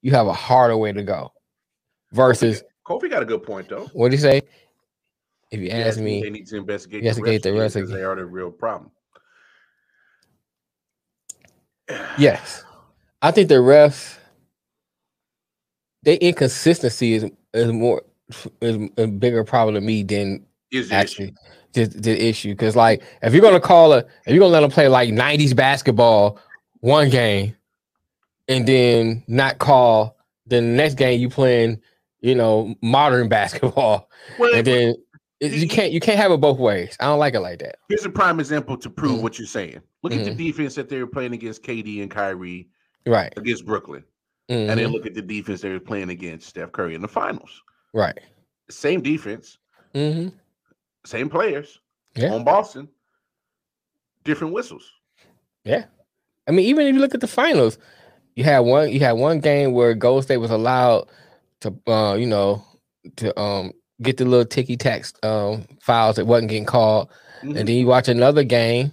[0.00, 1.32] you have a harder way to go.
[2.12, 3.88] Versus Kofi got a good point though.
[3.92, 4.42] what do you say?
[5.52, 8.16] If you ask me, they need to investigate, investigate the the refs because they are
[8.16, 8.90] the real problem.
[12.18, 12.64] Yes.
[13.20, 14.16] I think the refs,
[16.02, 17.24] their inconsistency is
[17.54, 18.02] is more
[18.60, 21.34] is a bigger problem to me than Is the actually issue.
[21.74, 22.50] just the issue.
[22.54, 25.54] Because like if you're gonna call a if you're gonna let them play like 90s
[25.54, 26.38] basketball
[26.80, 27.54] one game
[28.48, 31.80] and then not call the next game you playing,
[32.20, 34.08] you know, modern basketball.
[34.38, 34.94] Well, And then
[35.42, 36.96] you can't you can't have it both ways.
[37.00, 37.76] I don't like it like that.
[37.88, 39.22] here's a prime example to prove Mhm.
[39.22, 39.80] what you're saying.
[40.02, 40.36] Look at the Mhm.
[40.36, 42.68] defense that they were playing against KD and Kyrie
[43.06, 43.32] Right.
[43.36, 44.04] against Brooklyn,
[44.48, 47.62] and then look at the defense they were playing against Steph Curry in the finals.
[47.92, 48.18] Right.
[48.70, 49.58] Same defense,
[49.94, 50.28] hmm
[51.04, 51.80] same players
[52.14, 52.32] Yeah.
[52.32, 52.88] on Boston,
[54.24, 54.88] different whistles.
[55.64, 55.84] Yeah,
[56.46, 57.78] I mean, even if you look at the finals,
[58.36, 61.08] you had one you had one game where Golden State was allowed
[61.60, 62.64] to uh, you know,
[63.16, 63.72] to um
[64.02, 67.08] get the little ticky tack um fouls that wasn't getting called.
[67.42, 67.58] Mhm.
[67.58, 68.92] And then you watch another game,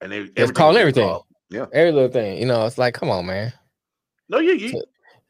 [0.00, 1.06] and they it's calling everything.
[1.08, 1.24] called.
[1.50, 1.66] Yeah.
[1.72, 2.38] Every little thing.
[2.38, 3.52] You know, it's like, come on, man.
[4.28, 4.82] No, you, you So-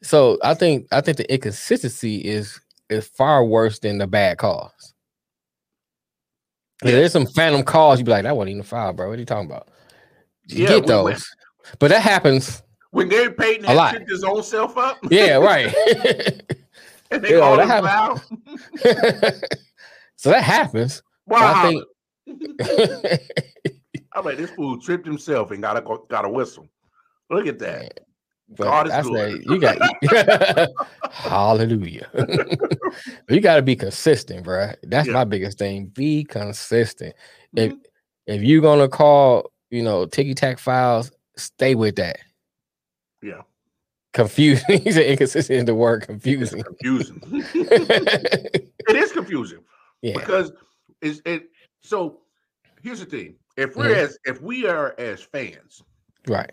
[0.03, 2.59] So I think I think the inconsistency is
[2.89, 4.71] is far worse than the bad calls.
[6.83, 6.89] Yeah.
[6.91, 6.95] Yeah.
[6.97, 7.99] There's some phantom calls.
[7.99, 9.07] You be like, that wasn't even a foul, bro.
[9.09, 9.69] What are you talking about?
[10.47, 11.25] You Yeah, get those,
[11.79, 12.61] but that happens.
[12.91, 13.97] when Gary Payton A had lot.
[14.07, 15.73] his own self up, Yeah, right.
[17.21, 19.43] they Yeah, called that
[20.15, 21.01] so that happens.
[21.27, 21.53] But Wow.
[21.53, 21.83] I think
[24.13, 26.67] I'm like, this fool tripped himself and got a got a whistle.
[27.29, 27.99] Look at that.
[28.49, 29.33] but God is that's good.
[29.33, 29.77] like, you got
[31.11, 32.09] hallelujah.
[33.29, 34.71] you got to be consistent, bro.
[34.83, 35.13] That's Yeah.
[35.13, 35.87] my biggest thing.
[35.87, 37.15] Be consistent.
[37.55, 37.79] If Mhm.
[38.27, 42.17] if you're gonna call, you know, ticky tack files, stay with that.
[43.21, 43.41] Yeah.
[44.15, 44.79] Confusing.
[44.83, 46.63] He's inconsistent in the word It's confusing.
[46.63, 47.21] confusing.
[47.53, 49.59] it is confusing
[50.01, 50.13] yeah.
[50.17, 50.53] because
[51.01, 51.49] it's it.
[51.81, 52.21] So
[52.81, 53.97] here's the thing: if we're Mhm.
[53.97, 55.83] as if we are as fans
[56.29, 56.51] Right.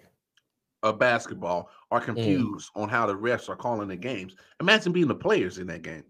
[0.82, 2.06] of basketball are Mm.
[2.06, 5.82] confused on how the refs are calling the games, imagine being the players in that
[5.82, 6.02] game.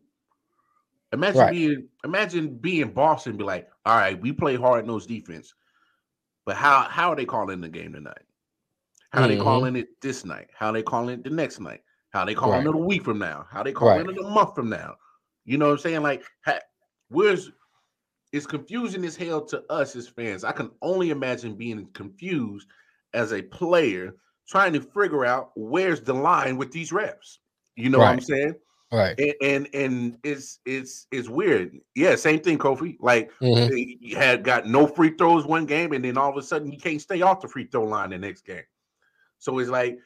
[1.12, 1.50] Imagine Right.
[1.50, 5.53] being imagine being Boston, be like, all right, we play hard nose defense,
[6.46, 8.24] but how how are they calling the game tonight?
[9.12, 10.48] How are they calling it this night?
[10.54, 11.82] How are they calling it the next night?
[12.10, 12.66] How they calling Right.
[12.66, 13.46] it a week from now?
[13.50, 14.08] How they calling Right.
[14.08, 14.96] it a month from now?
[15.44, 16.02] You know what I'm saying?
[16.02, 16.58] Like, ha,
[17.08, 17.50] where's
[18.32, 20.44] it's confusing as hell to us as fans.
[20.44, 22.68] I can only imagine being confused
[23.14, 24.16] as a player
[24.48, 27.38] trying to figure out where's the line with these refs.
[27.76, 28.54] You know what I'm saying?
[28.92, 29.18] Right.
[29.18, 31.78] And and, and it's it's it's weird.
[31.94, 32.96] Yeah, same thing, Kofi.
[33.00, 33.72] Like Mhm.
[33.76, 36.70] he he had got no free throws one game, and then all of a sudden
[36.70, 38.64] he can't stay off the free throw line the next game.
[39.43, 39.99] So it's like,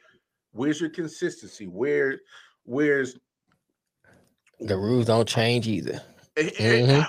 [0.51, 1.67] where's your consistency?
[1.67, 2.19] Where,
[2.63, 3.15] where's
[4.59, 6.01] The rules don't change either.
[6.37, 7.07] eh, eh, Mhm.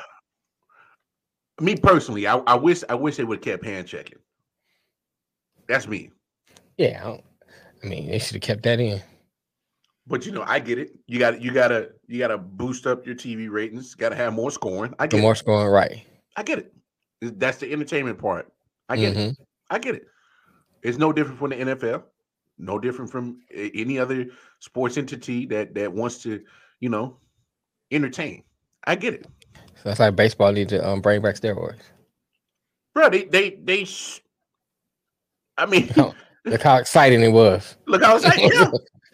[1.63, 2.27] me personally?
[2.27, 4.19] I, I wish I wish they would have kept hand checking.
[5.69, 6.11] That's me.
[6.77, 7.03] Yeah.
[7.03, 7.23] I,
[7.83, 9.01] I mean, they should have kept that in.
[10.07, 10.91] But you know, I get it.
[11.07, 13.95] You got you gotta you gotta boost up your TV ratings.
[13.95, 14.93] Got to have more scoring.
[14.99, 15.37] I get more it.
[15.37, 16.05] scoring, right.
[16.37, 16.75] I get it.
[17.23, 18.53] That's the entertainment part.
[18.91, 19.31] I get it.
[19.31, 19.35] Mhm.
[19.71, 20.03] I get it.
[20.83, 22.05] It's no different from the NFL.
[22.59, 24.27] No different from any other
[24.61, 26.41] sports entity that that wants to,
[26.81, 27.19] you know,
[27.91, 28.43] entertain.
[28.85, 31.81] I get it, So that's like baseball need to um, bring back steroids.
[32.95, 33.11] bro.
[33.11, 33.85] They they they.
[33.85, 34.21] Sh-
[35.57, 35.91] I mean,
[36.45, 37.77] Look how exciting it was.
[37.87, 38.51] look how exciting!
[38.53, 38.71] Yeah,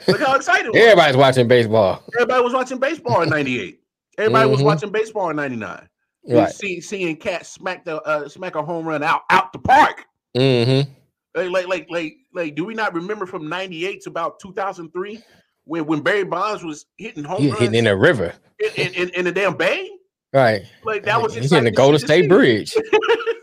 [0.07, 0.67] look how excited.
[0.67, 0.81] it was.
[0.83, 2.03] Everybody's watching baseball.
[2.15, 3.81] Everybody was watching baseball in '98.
[4.19, 4.65] Everybody was Mhm.
[4.65, 5.89] watching baseball in '99.
[6.29, 6.51] Right.
[6.53, 10.05] See, seeing cats smack the uh, smack a home run out out the park.
[10.37, 10.91] Mm-hmm.
[11.35, 15.23] Like, like, like, like, like, do we not remember from '98 to about 2003
[15.65, 18.33] when when Barry Bonds was hitting home runs hitting in the river.
[18.77, 19.91] in, in, in, the damn bay?
[20.33, 20.63] Right.
[20.85, 22.29] Like that was He's in the Golden State.
[22.29, 22.75] Bridge.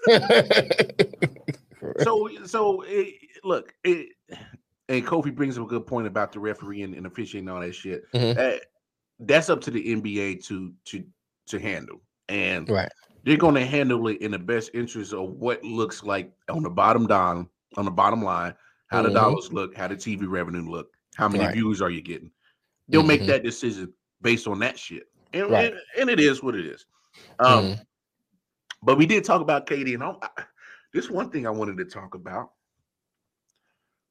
[1.99, 4.09] So, so it, look, it,
[4.89, 7.61] and Kofi brings up a good point about the referee and, and officiating and all
[7.61, 8.03] that shit.
[8.13, 8.37] Mhm.
[8.37, 8.59] Uh,
[9.19, 11.03] that's up to the NBA to to
[11.47, 12.91] to handle, and right.
[13.23, 16.69] they're going to handle it in the best interest of what looks like on the
[16.69, 17.47] bottom down,
[17.77, 18.53] on the bottom line,
[18.87, 21.53] how the dollars look, how the TV revenue look, how many Right.
[21.53, 22.31] views are you getting.
[22.87, 23.27] They'll make Mhm.
[23.27, 25.71] that decision based on that shit, and, Right.
[25.73, 26.85] and and it is what it is.
[27.39, 27.85] Um, Mhm.
[28.83, 30.15] But we did talk about KD, and I,
[30.91, 32.51] this one thing I wanted to talk about.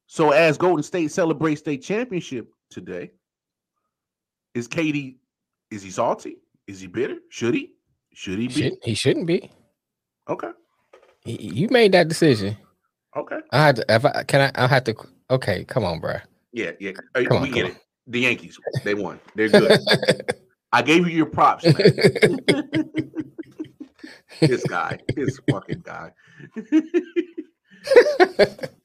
[0.07, 3.11] So as Golden State celebrates state championship today,
[4.53, 5.17] is KD?
[5.69, 6.37] is he salty?
[6.67, 7.17] Is he bitter?
[7.29, 7.75] Should he?
[8.13, 8.53] Should he be?
[8.53, 9.49] Should, he shouldn't be.
[10.27, 10.51] Okay.
[11.23, 12.57] He- You made that decision.
[13.15, 13.39] Okay.
[13.51, 14.95] I had to, if I can I I have to
[15.29, 16.15] okay, come on, bro.
[16.53, 16.91] Yeah, yeah.
[17.13, 17.71] Come on, we come get on.
[17.71, 17.77] it.
[18.07, 19.19] The Yankees, they won.
[19.35, 19.79] They're good.
[20.71, 21.75] I gave you your props, man.
[24.39, 26.11] this guy, this fucking guy.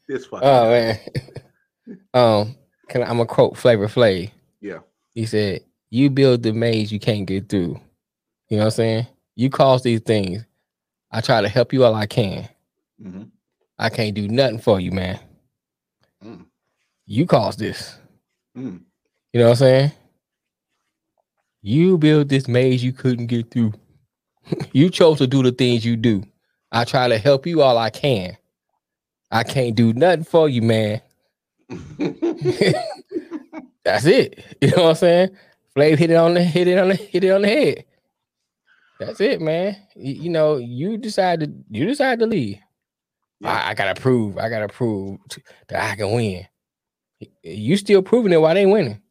[0.09, 0.69] this fucking oh guy.
[0.69, 0.99] man.
[2.15, 2.57] Um,
[2.89, 4.31] can I, I'm gonna quote Flavor Flav.
[4.61, 4.79] Yeah.
[5.15, 7.81] He said, "You build the maze you can't get through."
[8.49, 9.07] You know what I'm saying?
[9.37, 10.45] You cause these things.
[11.13, 12.49] I try to help you all I can.
[13.01, 13.31] Mhm.
[13.79, 15.21] I can't do nothing for you, man.
[16.25, 16.47] Mm.
[17.05, 17.99] You caused this.
[18.57, 18.81] Mm.
[19.33, 19.93] You know what I'm saying?
[21.63, 23.75] You built this maze you couldn't get through.
[24.73, 26.23] you chose to do the things you do.
[26.73, 28.37] I try to help you all I can.
[29.31, 31.03] I can't do nothing for you, man.
[33.85, 34.45] That's it.
[34.61, 35.37] You know what I'm saying?
[35.77, 37.85] Flav hit it on the hit it on the hit it on the head.
[38.99, 39.77] That's it, man.
[39.95, 42.59] You, you know, you decided you decided to leave.
[43.41, 43.53] Yeah.
[43.53, 44.39] I, I gotta prove.
[44.39, 45.19] I gotta prove
[45.69, 46.47] that I can win.
[47.43, 49.03] You still proving it while they winning.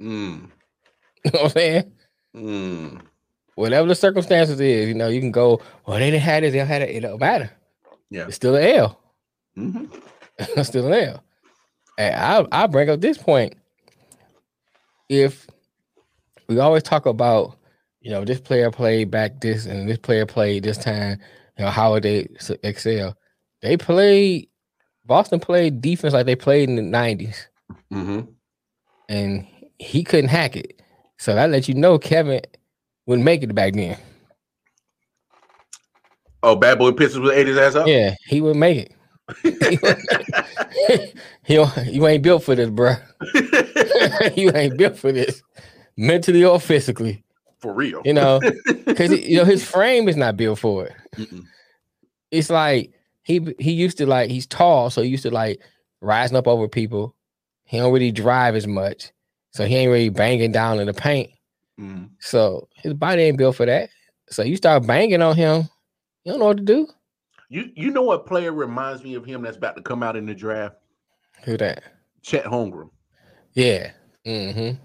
[0.00, 0.50] Mm.
[1.24, 1.92] You know what I'm saying?
[2.34, 3.00] Mm.
[3.54, 6.58] Whatever the circumstances is, you know, you can go, well, they didn't have this, they
[6.58, 6.90] don't have it.
[6.90, 7.48] It don't matter.
[8.10, 8.26] Yeah.
[8.26, 9.00] It's still an L.
[9.54, 9.84] hmm
[10.38, 11.24] It's still an L.
[11.96, 13.54] And I I bring up this point.
[15.08, 15.46] If
[16.48, 17.56] we always talk about,
[18.00, 21.20] you know, this player played back this and this player played this time,
[21.56, 22.28] you know, how would they
[22.64, 23.16] excel?
[23.62, 24.48] They played
[25.04, 27.46] Boston played defense like they played in the 90s,
[27.90, 28.20] hmm
[29.08, 29.46] and
[29.78, 30.80] he couldn't hack it.
[31.18, 32.40] So that let you know Kevin
[33.06, 33.98] wouldn't make it back then.
[36.42, 37.86] Oh, bad boy Pistons ate his ass up.
[37.86, 38.92] Yeah, he wouldn't make it.
[41.46, 42.94] he, you ain't built for this, bro.
[44.36, 45.42] you ain't built for this,
[45.96, 47.22] mentally or physically.
[47.60, 48.02] For real.
[48.04, 48.40] You know,
[48.86, 50.94] because you know his frame is not built for it.
[51.16, 51.44] Mm-mm.
[52.32, 52.92] It's like
[53.22, 55.60] he he used to like he's tall, so he used to like
[56.00, 57.14] rising up over people.
[57.64, 59.12] He don't really drive as much,
[59.52, 61.30] so he ain't really banging down in the paint.
[61.80, 62.10] Mm.
[62.20, 63.90] So his body ain't built for that.
[64.28, 65.68] So you start banging on him,
[66.24, 66.88] you don't know what to do.
[67.48, 70.26] You you know what player reminds me of him that's about to come out in
[70.26, 70.76] the draft?
[71.44, 71.82] Who that?
[72.22, 72.90] Chet Holmgren.
[73.52, 73.92] Yeah.
[74.26, 74.82] Mm-hmm.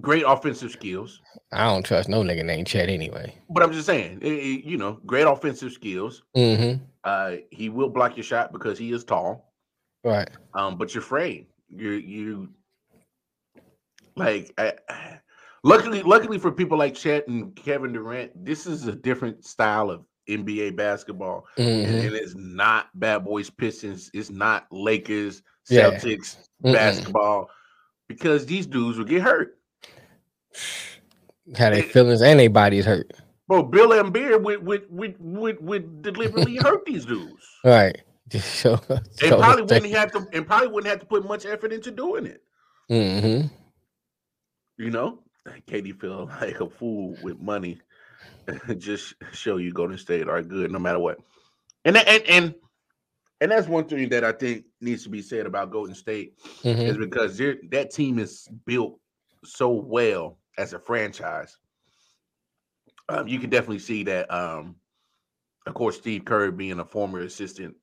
[0.00, 1.20] Great offensive skills,
[1.52, 3.34] I don't trust no nigga named Chet anyway.
[3.50, 6.22] but I'm just saying, eh, eh, you know, great offensive skills.
[6.36, 6.84] Mm-hmm.
[7.04, 9.52] Uh, he will block your shot because he is tall.
[10.04, 10.28] Right.
[10.54, 12.48] Um, but your frame, you you
[14.16, 14.52] like.
[14.58, 14.74] I,
[15.62, 20.04] luckily, luckily for people like Chet and Kevin Durant, this is a different style of
[20.28, 22.06] NBA basketball, and, Mm-hmm.
[22.06, 24.10] and it's not Bad Boys Pistons.
[24.12, 26.72] It's not Lakers Celtics Mm-mm.
[26.72, 27.50] basketball
[28.08, 29.58] because these dudes will get hurt.
[31.56, 33.10] How their feelings and their bodies hurt.
[33.48, 37.46] Bro, Bill Laimbeer would would would would, would deliberately hurt these dudes.
[37.64, 37.96] Right.
[38.40, 38.78] Show.
[38.90, 42.26] And probably wouldn't have to and probably wouldn't have to put much effort into doing
[42.26, 42.42] it.
[42.90, 43.46] mm-hmm.
[44.76, 45.20] You know,
[45.66, 47.80] KD feel like a fool with money.
[48.78, 51.18] Just show you Golden State are good no matter what.
[51.84, 52.54] And and and
[53.40, 56.80] and that's one thing that I think needs to be said about Golden State Mm-hmm.
[56.82, 58.98] is because that team is built
[59.44, 61.56] so well as a franchise.
[63.08, 64.30] Um, you can definitely see that.
[64.32, 64.76] Um,
[65.66, 67.74] of course, Steve Kerr being a former assistant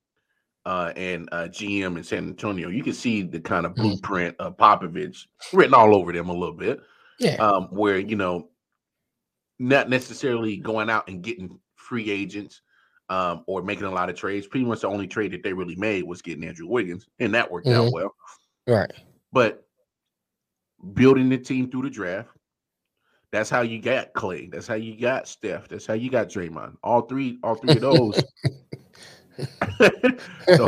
[0.65, 3.75] uh, and uh, GM in San Antonio, you can see the kind of Mhm.
[3.75, 6.79] blueprint of Popovich written all over them a little bit.
[7.19, 7.35] Yeah.
[7.35, 8.49] Um, where you know,
[9.59, 12.61] not necessarily going out and getting free agents
[13.09, 14.47] um, or making a lot of trades.
[14.47, 17.49] Pretty much the only trade that they really made was getting Andrew Wiggins, and that
[17.49, 17.93] worked out Mhm.
[17.93, 18.15] well
[18.67, 18.91] Right.
[19.31, 19.67] but
[20.93, 22.29] building the team through the draft.
[23.35, 24.49] That's how you got Klay.
[24.49, 25.67] That's how you got Steph.
[25.67, 26.77] That's how you got Draymond.
[26.81, 28.15] All three, all three of those.
[29.37, 30.67] so,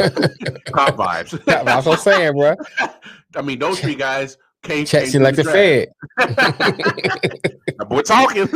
[0.74, 1.45] cop vibes.
[1.45, 2.55] That's what I'm saying, bro.
[3.38, 4.86] I mean, those three guys came.
[4.86, 5.88] Seem like the Fed.
[6.18, 8.49] That boy talking.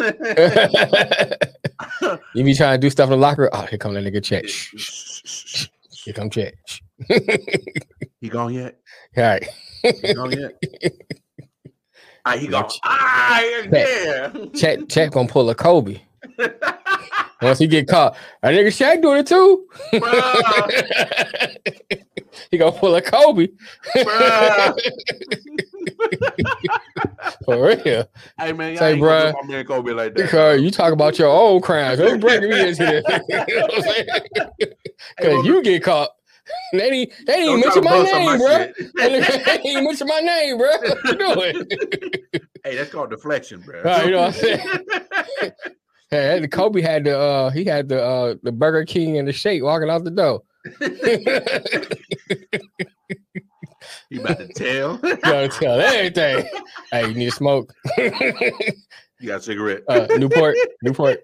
[2.35, 3.49] you be trying to do stuff in the locker.
[3.53, 4.49] Oh, here come that nigga Chet.
[4.49, 5.67] Shh, shh, shh.
[6.03, 6.55] Here come check.
[8.19, 8.77] He gone yet?
[9.15, 9.47] All right.
[9.83, 10.61] He gone yet?
[12.25, 12.47] Ah, he.
[12.47, 13.41] Ch- Ah,
[13.71, 14.31] yeah.
[14.55, 15.99] Chet Chet gonna pull a Kobe.
[17.41, 19.67] Once he get caught, a nigga Shaq doing it too.
[22.49, 23.47] He gonna pull a Kobe.
[27.45, 28.05] For real.
[28.39, 30.23] Hey man, Say, y'all ain't gonna bruh, my man Kobe like that.
[30.23, 31.99] Because you talk about your old crimes.
[31.99, 33.03] Don't bring me into this.
[33.47, 34.07] you know what I'm saying?
[35.17, 36.09] Because you get caught.
[36.73, 38.71] They ain't, they even mention my name, bro.
[38.95, 40.69] They even mention my name, bro.
[40.69, 41.67] What you doing?
[42.63, 43.81] hey, that's called deflection, bro.
[43.83, 45.51] Right, you know what I'm saying?
[46.13, 49.63] Hey, Kobe had the uh he had the uh the Burger King and the shake
[49.63, 50.41] walking out the door.
[54.09, 54.99] you about to tell?
[55.01, 56.45] You gotta tell everything.
[56.91, 57.73] Hey, you need to smoke.
[57.97, 58.11] you
[59.25, 59.83] got a cigarette?
[59.87, 61.21] uh, Newport, Newport.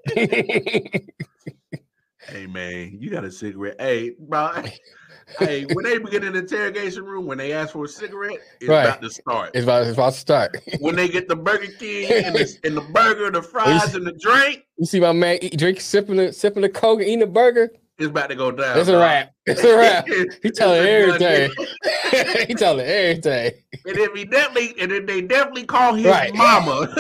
[2.30, 3.78] Hey man, you got a cigarette.
[3.80, 4.52] Hey, bro.
[5.40, 8.70] hey, when they begin in the interrogation room, when they ask for a cigarette, it's
[8.70, 8.86] Right.
[8.86, 9.52] about to start.
[9.54, 10.58] it's about it's about to start.
[10.80, 14.12] when they get the Burger King and the, and the burger, the fries, and the
[14.12, 17.28] drink, You see my man eat, drink, sipping the sipping the coke, and eating the
[17.28, 17.72] burger.
[18.00, 18.78] It's about to go down.
[18.78, 19.34] It's a wrap.
[19.48, 20.08] It's a wrap.
[20.44, 22.46] He telling It's a done everything.
[22.48, 23.54] he telling everything.
[23.88, 26.32] And if he definitely, and if they definitely call his Right.
[26.36, 26.88] mama,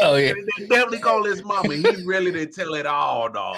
[0.00, 1.74] oh yeah, and they definitely call his mama.
[1.74, 3.56] He's ready to tell it all, dog.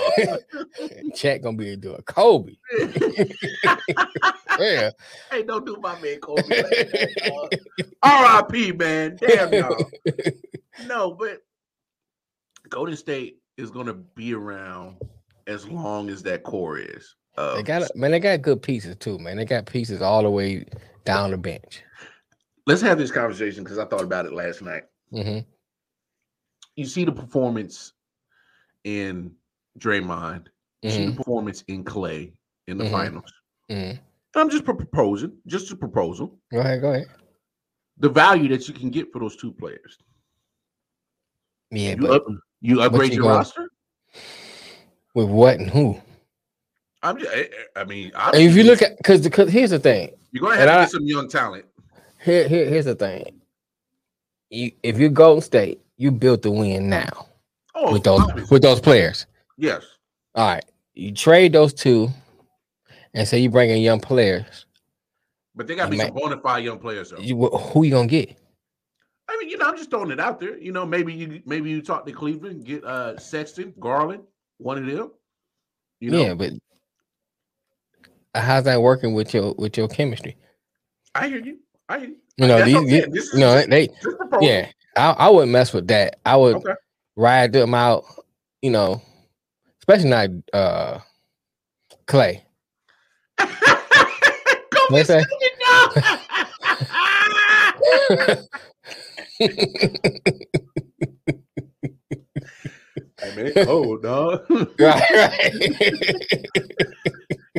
[1.15, 2.53] Chet gonna be doing Kobe.
[4.59, 4.91] Yeah,
[5.31, 7.61] hey, don't do my man Kobe like.
[8.03, 8.73] R.I.P.
[8.73, 9.91] Man, damn y'all.
[10.87, 11.39] No, but
[12.69, 14.97] Golden State is gonna be around
[15.49, 17.17] as long as that core is.
[17.37, 18.11] Uh, they got man.
[18.13, 19.37] They got good pieces too, man.
[19.37, 20.65] They got pieces all the way
[21.05, 21.83] down the bench.
[22.67, 24.83] let's have this conversation because I thought about it last night.
[25.11, 25.39] hmm
[26.77, 27.95] You see the performance
[28.85, 29.33] in
[29.79, 30.47] Draymond.
[30.83, 32.33] You see the performance in Klay
[32.69, 32.91] in the Mhm.
[32.91, 33.33] finals.
[33.71, 33.93] hmm
[34.37, 37.07] I'm just pro- proposing, just a proposal, Go ahead, go ahead.
[37.97, 39.97] the value that you can get for those two players.
[41.71, 42.25] Yeah, you, but up,
[42.61, 43.68] you upgrade you your gonna- roster.
[45.15, 46.01] With what and who?
[47.03, 50.11] I'm just, I, I mean, if you look at because because here's the thing.
[50.33, 51.65] you're gonna have to I- get some young talent.
[52.21, 53.41] Here, here here's the thing.
[54.51, 57.27] You if you're Golden State, you built the win now
[57.75, 58.53] Oh, with those obviously.
[58.55, 59.27] with those players.
[59.57, 59.85] yes,
[60.35, 62.09] All right, you trade those two,
[63.15, 64.67] and say you bring in young players.
[65.55, 67.11] but they got to be some bona fide young players.
[67.11, 67.19] Though.
[67.19, 68.37] You, who you gonna get?
[69.29, 70.59] I mean, you know, I'm just throwing it out there.
[70.59, 74.25] You know, maybe you maybe you talk to Cleveland, get uh Sexton, Garland,
[74.59, 75.11] one of them.
[76.01, 76.53] You know, yeah, but
[78.35, 80.37] how's that working with your with your chemistry?
[81.15, 81.59] I hear you.
[81.89, 82.17] I hear you.
[82.37, 83.11] You know, these, saying.
[83.11, 83.89] This is know just- they
[84.41, 84.69] yeah.
[84.97, 86.19] I, I wouldn't mess with that.
[86.27, 86.75] I would Okay.
[87.17, 88.05] ride them out.
[88.63, 89.03] You know,
[89.81, 90.99] especially not uh
[92.07, 92.43] Klay.
[93.39, 95.27] Come What's that?
[103.21, 104.45] hey man, it's cold, dog.
[104.79, 105.53] right, right.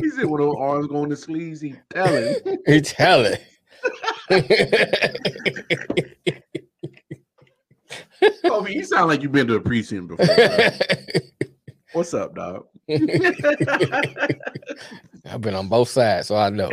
[0.00, 2.36] he said, "With those arms going to sleeves, he telling."
[2.66, 3.42] he tell it.
[8.44, 10.36] Kobe, you sound like you've been to a precinct before.
[11.92, 12.66] What's up, dog?
[12.88, 13.00] I've
[15.40, 16.70] been on both sides, so I know.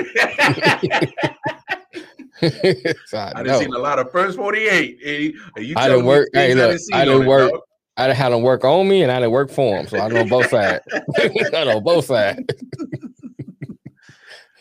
[3.05, 3.43] so I I know.
[3.45, 4.99] done seen a lot of first 48.
[5.05, 7.27] And you, and you I telling done me work- hey, look, done I done it,
[7.27, 7.51] work-.
[7.97, 9.87] I done had them work on me and I done work for them.
[9.87, 10.83] So I know both sides.
[11.53, 12.39] I know both sides.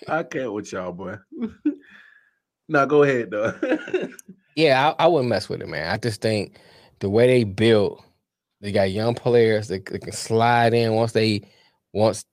[0.09, 1.16] I can't with y'all, boy.
[2.68, 3.53] now go ahead, though.
[4.55, 5.91] Yeah, I, I wouldn't mess with it, man.
[5.91, 6.59] I just think
[7.01, 8.03] the way they build,
[8.61, 11.43] they got young players that, that can slide in once they
[11.93, 12.24] once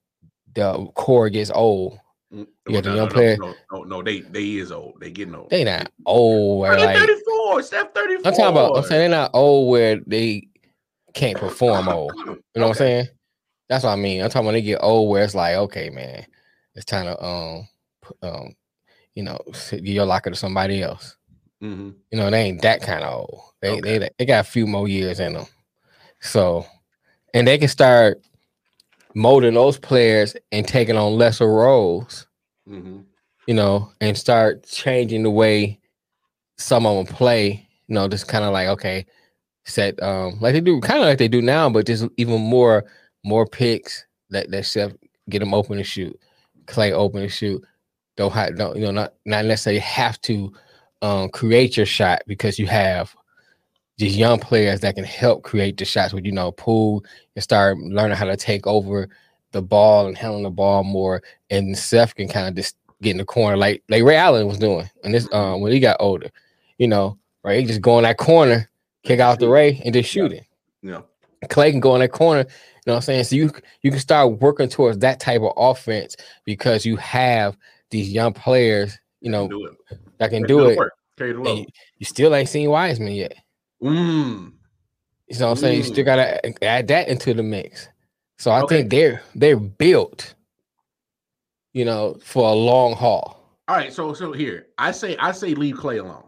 [0.56, 2.00] the core gets old.
[2.34, 5.00] Mm, Yeah, the no, young no, player- No, no, no, they they is old.
[5.02, 5.50] They getting old.
[5.50, 7.64] They not old where they like 34.
[7.64, 8.18] Steph 34.
[8.28, 8.78] I'm talking about.
[8.78, 10.48] I'm saying they're not old where they
[11.14, 12.14] can't perform old.
[12.18, 13.08] You know what I'm saying?
[13.70, 14.22] That's what I mean.
[14.22, 16.26] I'm talking when they get old where it's like, okay, man,
[16.76, 17.68] it's time to um,
[18.22, 18.56] um,
[19.16, 19.40] you know,
[19.72, 21.16] give your locker to somebody else.
[21.62, 21.96] Mhm.
[22.12, 23.42] You know, they ain't that kind of old.
[23.62, 23.98] They Okay.
[24.00, 25.46] they they got a few more years in them.
[26.20, 26.66] So,
[27.34, 28.22] and they can start
[29.16, 32.28] molding those players and taking on lesser roles.
[32.68, 33.06] Mhm.
[33.48, 35.80] You know, and start changing the way
[36.58, 37.68] some of them play.
[37.88, 39.06] You know, just kind of like okay,
[39.66, 42.86] set um like they do, kind of like they do now, but just even more
[43.24, 44.92] more picks that that Steph
[45.30, 46.18] get them open to shoot,
[46.66, 47.64] Klay open to shoot.
[48.18, 50.52] Don't have don't you know not not necessarily have to
[51.02, 53.16] um create your shot because you have
[53.98, 56.14] these young players that can help create the shots.
[56.14, 57.04] With you know, Poole
[57.36, 59.10] and start learning how to take over
[59.52, 63.18] the ball and handling the ball more, and Steph can kind of just get in
[63.18, 66.30] the corner like like Ray Allen was doing, and this um when he got older,
[66.78, 67.60] you know, right?
[67.60, 68.70] He just go in that corner,
[69.04, 70.46] kick out the Ray, and just shoot it.
[70.82, 71.02] Yeah.
[71.46, 72.42] Klay can go in that corner.
[72.42, 72.46] You
[72.88, 73.24] know what I'm saying?
[73.26, 73.52] So you
[73.82, 77.58] you can start working towards that type of offense because you have
[77.92, 79.70] these young players, you know, do
[80.18, 80.94] that can They do it work.
[81.18, 81.66] Carry the And you,
[82.00, 83.36] you still ain't seen Wiseman yet.
[83.82, 84.54] Mm.
[85.28, 85.78] You know what I'm saying?
[85.78, 86.06] You still Mm.
[86.06, 87.88] gotta add that into the mix.
[88.38, 88.78] So I Okay.
[88.78, 90.34] think they're they're built,
[91.74, 93.40] you know, for a long haul.
[93.68, 96.28] All right, so so here I say I say leave Klay alone.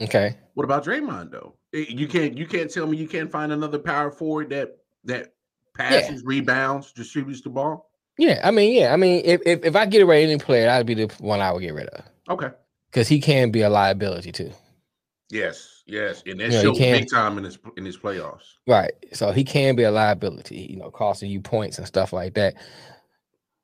[0.00, 0.36] Okay.
[0.54, 1.54] What about Draymond though?
[1.74, 5.34] Eh, You can't you can't tell me you can't find another power forward that that
[5.74, 7.90] passes, rebounds, distributes the ball.
[8.18, 10.66] Yeah, I mean, yeah, I mean, if if, if I get rid of any player,
[10.66, 12.50] that'd be the one I would get rid of Okay.
[12.90, 14.52] because he can be a liability too.
[15.30, 18.56] Yes, yes, and that Yeah, he showed big time in his in his playoffs.
[18.66, 18.92] Right.
[19.12, 22.54] So he can be a liability, you know, costing you points and stuff like that.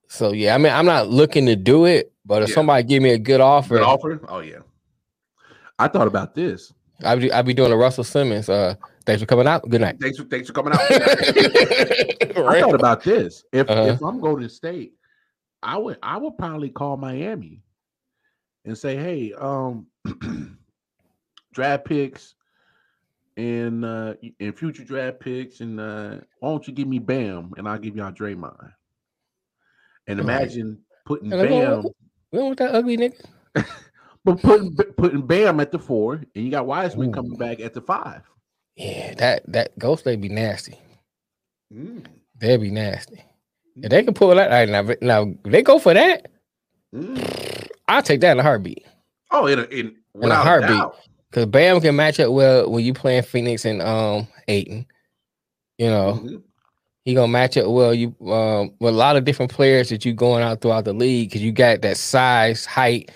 [0.09, 2.55] So yeah, I mean, I'm not looking to do it, but if Yeah.
[2.55, 4.21] somebody give me a good offer, Good offer?
[4.29, 4.61] Oh yeah.
[5.79, 6.73] I thought about this.
[7.05, 8.49] I'd be, I'd be doing a Russell Simmons.
[8.49, 8.75] Uh,
[9.05, 9.69] thanks for coming out.
[9.69, 9.97] Good night.
[10.01, 10.81] Thanks for thanks for coming out.
[10.91, 13.45] I thought about this.
[13.53, 13.93] If Uh-huh.
[13.95, 14.95] if I'm Golden State,
[15.63, 17.63] I would I would probably call Miami
[18.65, 19.87] and say, hey, um,
[21.53, 22.35] draft picks
[23.37, 27.69] and uh and future draft picks, and uh why don't you give me Bam and
[27.69, 28.73] I'll give y'all Draymond.
[30.07, 30.25] And Right.
[30.43, 31.83] imagine putting And Bam,
[32.33, 33.23] We don't want that ugly nigga.
[34.27, 37.13] but putting putting Bam at the four, and you got Wiseman Ooh.
[37.13, 38.23] coming back at the five.
[38.75, 40.79] Yeah, that that ghost they be nasty.
[41.73, 42.05] Mm,
[42.39, 43.25] They'd be nasty.
[43.77, 46.27] If they can pull that right now, now if they go for that,
[46.95, 47.69] mm.
[47.89, 48.85] I'll take that in a heartbeat.
[49.31, 51.01] Oh, in a, in, without a heartbeat.
[51.33, 54.87] Cause Bam can match up well when you playing Phoenix and um Ayton.
[55.79, 56.43] You know, Mhm.
[57.05, 57.95] he gonna match up well.
[57.95, 61.29] You um with a lot of different players that you going out throughout the league
[61.29, 63.11] because you got that size, height.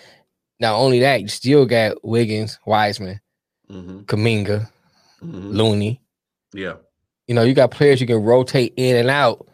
[0.60, 3.20] Not only that, you still got Wiggins, Wiseman,
[3.70, 4.04] Mhm.
[4.04, 4.70] Kuminga,
[5.22, 5.54] Mhm.
[5.54, 6.00] Looney.
[6.52, 6.74] Yeah.
[7.26, 9.46] You know, you got players you can rotate in and out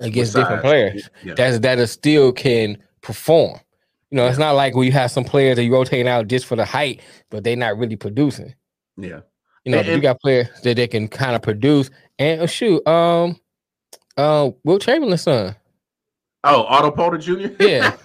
[0.00, 1.08] against different players.
[1.24, 1.34] Yeah.
[1.34, 3.60] That's that still can perform.
[4.10, 6.46] You know, it's not like when you have some players that you rotating out just
[6.46, 7.00] for the height,
[7.30, 8.54] but they're not really producing.
[8.96, 9.20] yeah.
[9.64, 11.90] You know, And- you got players that they can kind of produce.
[12.18, 13.38] And uh, shoot, um,
[14.16, 15.54] uh, Wilt Chamberlain's son.
[16.44, 17.48] Oh, Otto Porter Jr.
[17.60, 17.96] Yeah.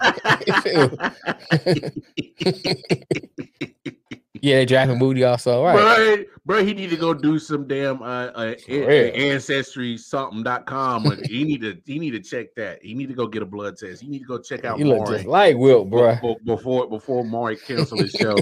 [4.42, 5.64] Yeah, they drafted Moody also.
[5.64, 5.74] Right.
[5.74, 11.18] Bro, bro, he need to go do some damn uh, uh ancestry something.com.
[11.24, 12.80] he need to he need to check that.
[12.82, 14.02] He need to go get a blood test.
[14.02, 16.14] He need to go check out You look just like Wilt, bro.
[16.14, 18.36] before before before Maury cancel his show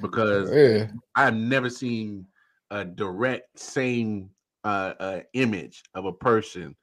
[0.00, 0.88] because Yeah.
[1.14, 2.26] I've never seen
[2.70, 4.30] a direct same
[4.64, 6.74] uh, uh image of a person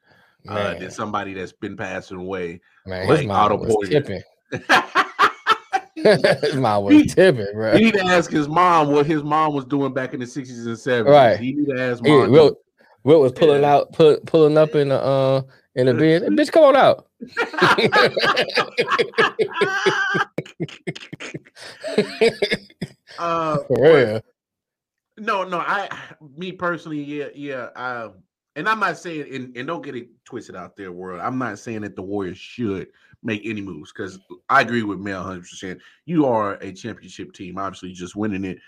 [0.48, 2.62] uh than somebody that's been passing away.
[2.86, 4.22] man like his mom Otto was tipping.
[5.96, 7.74] his mom was He- tipping, bro.
[7.78, 10.78] need to ask his mom what his mom was doing back in the 60s and
[10.78, 11.06] 70s.
[11.10, 11.40] Right.
[11.40, 12.32] He need to ask mom.
[12.32, 12.58] Wilt,
[13.04, 13.74] Wilt was pulling Yeah.
[13.76, 15.42] out, pull, pulling up in the uh
[15.76, 16.24] in the bed.
[16.32, 17.06] Bitch, come on out.
[23.18, 24.22] uh, For but- real.
[25.18, 25.90] No, no, I
[26.38, 27.68] me personally, yeah, yeah.
[27.76, 28.12] Uh,
[28.60, 31.22] and I'm not saying and, and don't get it twisted out there, world.
[31.22, 32.88] I'm not saying that the Warriors should
[33.24, 37.58] make any moves because I agree with Mel 100 percent You are a championship team,
[37.58, 38.60] obviously just winning it,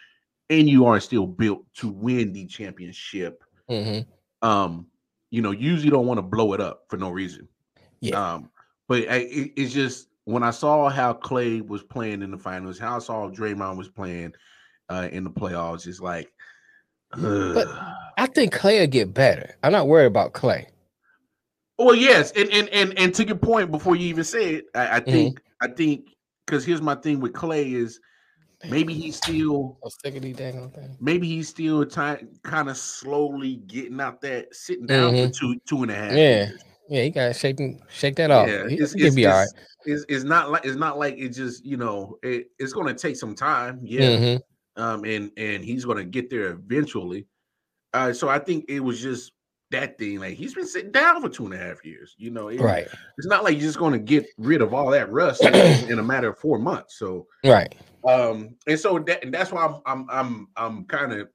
[0.49, 3.43] and you are still built to win the championship.
[3.69, 4.05] Mhm.
[4.41, 4.87] Um,
[5.29, 7.49] you know, usually don't want to blow it up for no reason.
[7.99, 8.33] Yeah.
[8.33, 8.49] Um,
[8.87, 12.79] but I, it, it's just when I saw how Klay was playing in the finals,
[12.79, 14.33] how I saw Draymond was playing
[14.89, 16.31] uh, in the playoffs, it's like,
[17.17, 17.67] But-
[18.17, 19.55] I think Klay will get better.
[19.63, 20.65] I'm not worried about Klay.
[21.79, 24.97] well, yes, and and and and to your point before you even say it, I,
[24.97, 25.11] I Mm-hmm.
[25.11, 26.05] think I think
[26.45, 27.99] because here's my thing with Klay is
[28.69, 30.97] maybe he's still I'm sick of these dang things.
[30.99, 35.81] maybe he's still trying kind of slowly getting out that sitting down for two two
[35.81, 36.17] and a half Mm-hmm.
[36.17, 36.23] Yeah.
[36.45, 36.63] years.
[36.89, 37.59] Yeah, he gotta shake
[37.89, 38.49] shake that off.
[38.49, 39.47] Yeah, He, it's, he it's, be all right.
[39.85, 42.93] it's, it's, not like it's not like it just you know it, it's going to
[42.93, 43.79] take some time.
[43.81, 44.41] Yeah, Mhm.
[44.77, 47.27] Um, and and he's going to get there eventually.
[47.93, 49.33] Uh, so I think it was just
[49.71, 50.19] that thing.
[50.19, 52.15] Like he's been sitting down for two and a half years.
[52.17, 54.89] You know, it- Right, It's not like you're just going to get rid of all
[54.91, 55.53] that rust in,
[55.89, 56.97] in a matter of four months.
[56.97, 57.73] So, right.
[58.07, 61.29] um, and so that and that's why I'm I'm I'm I'm kind of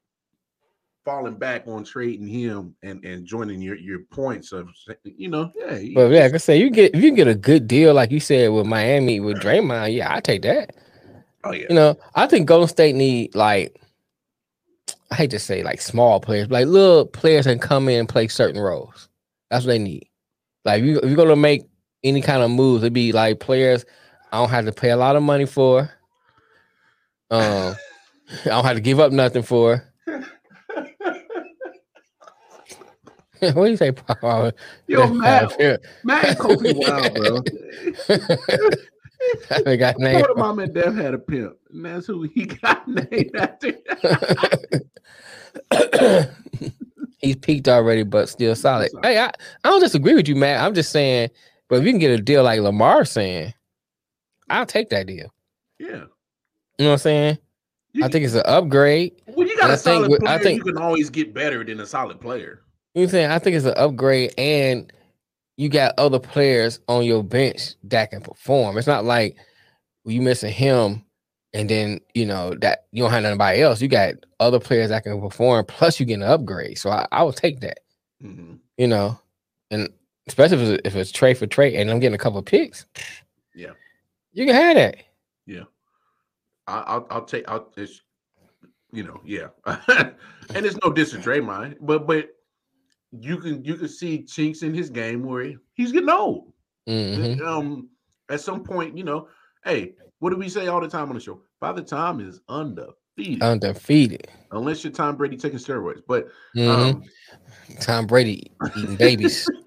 [1.04, 4.68] falling back on trading him and and joining your your points of
[5.04, 7.68] you know yeah But yeah, like I say, you get if you get a good
[7.68, 10.74] deal, like you said with Miami with Draymond, yeah, I take that.
[11.48, 13.80] Oh yeah You know, I think Golden State need like
[15.10, 18.08] I hate to say like small players, but like little players can come in and
[18.08, 19.08] play certain roles.
[19.50, 20.08] That's what they need.
[20.64, 21.62] Like if, you, if you're gonna make
[22.02, 23.84] any kind of moves, it'd be like players
[24.32, 25.90] I don't have to pay a lot of money for.
[27.30, 27.74] Um,
[28.44, 29.82] I don't have to give up nothing for.
[33.40, 34.52] what do you say, Paul?
[34.86, 35.58] Yo, Matt,
[36.04, 37.42] Matt Kobe Wild, bro.
[39.64, 40.18] They got named.
[40.24, 43.72] Florida mom and dad had a pimp, and that's who he got named after.
[47.18, 48.90] He's peaked already, but still solid.
[49.02, 49.32] Hey, I, I
[49.70, 50.60] don't disagree with you, Matt.
[50.62, 51.30] I'm just saying,
[51.68, 53.54] but if you can get a deal like Lamar saying,
[54.50, 55.32] I'll take that deal.
[55.78, 55.98] yeah, You
[56.78, 57.38] know what I'm saying?
[57.94, 59.12] You I think it's an upgrade.
[59.34, 61.32] when you got and a I solid with- player, I think- you can always get
[61.34, 62.62] better than a solid player.
[62.94, 63.30] You know what I'm saying?
[63.30, 64.92] I think it's an upgrade, and
[65.56, 68.76] you got other players on your bench that can perform.
[68.78, 69.36] It's not like
[70.04, 71.04] you missing him,
[71.54, 73.80] and then you know that you don't have nobody else.
[73.80, 76.78] You got other players that can perform, plus you get an upgrade.
[76.78, 77.80] So I, I would take that.
[78.22, 78.58] Mhm.
[78.76, 79.18] You know,
[79.70, 79.88] and
[80.26, 82.86] especially if it's, if it's trade for trade, and I'm getting a couple of picks.
[83.54, 83.72] Yeah.
[84.32, 84.96] you can have that.
[85.46, 85.64] Yeah.
[86.66, 87.48] I, I'll, I'll take.
[87.48, 87.72] I'll.
[87.76, 88.02] It's,
[88.92, 89.48] you know, yeah.
[89.66, 92.35] and it's no diss to Draymond, but but
[93.12, 96.52] you can you can see chinks in his game where he- he's getting old.
[96.88, 97.40] Mhm.
[97.40, 97.88] Um,
[98.30, 99.28] at some point, you know,
[99.64, 101.40] hey, what do we say all the time on the show?
[101.60, 104.28] By the time is undefeated, Undefeated.
[104.52, 106.02] unless you're Tom Brady taking steroids.
[106.06, 106.68] But Mhm.
[106.68, 107.02] um,
[107.80, 109.48] Tom Brady eating babies.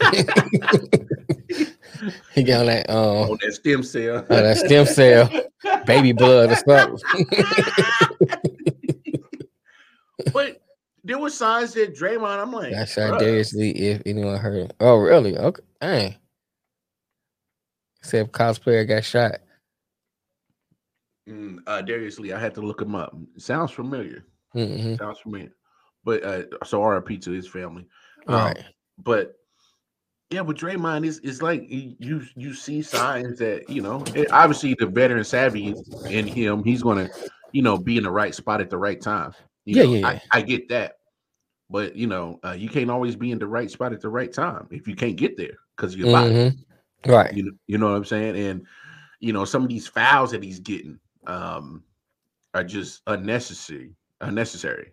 [2.34, 5.30] he got on that um on that stem cell, Oh, that stem cell,
[5.86, 7.26] baby blood or something.
[10.32, 10.60] but
[11.08, 12.38] there were signs that Draymond.
[12.38, 14.70] I'm like, I Darius Lee if anyone heard.
[14.70, 14.76] it.
[14.78, 15.36] Oh, really?
[15.38, 15.62] Okay.
[15.80, 16.14] Dang.
[18.00, 19.38] Except cosplayer got shot.
[21.28, 22.32] mm, uh, Darius Lee.
[22.32, 23.16] I had to look him up.
[23.38, 24.26] Sounds familiar.
[24.52, 25.52] hmm Sounds familiar.
[26.04, 27.86] But uh, so RIP to his family.
[28.28, 28.64] Um, Right.
[28.98, 29.34] But
[30.30, 34.04] yeah, with Draymond, it's, it's like you you see signs that you know.
[34.30, 35.74] Obviously, the veteran savvy
[36.10, 37.08] in him, he's gonna
[37.52, 39.32] you know be in the right spot at the right time.
[39.64, 40.20] You Yeah, know, yeah, I, yeah.
[40.32, 40.97] I get that,
[41.70, 44.32] but you know, uh, you can't always be in the right spot at the right
[44.32, 46.34] time if you can't get there because you're body.
[46.34, 46.58] Mhm.
[47.06, 47.34] Right.
[47.34, 48.36] You know, you know what I'm saying?
[48.36, 48.66] And
[49.20, 51.84] you know, some of these fouls that he's getting um
[52.54, 54.92] are just unnecessary, unnecessary.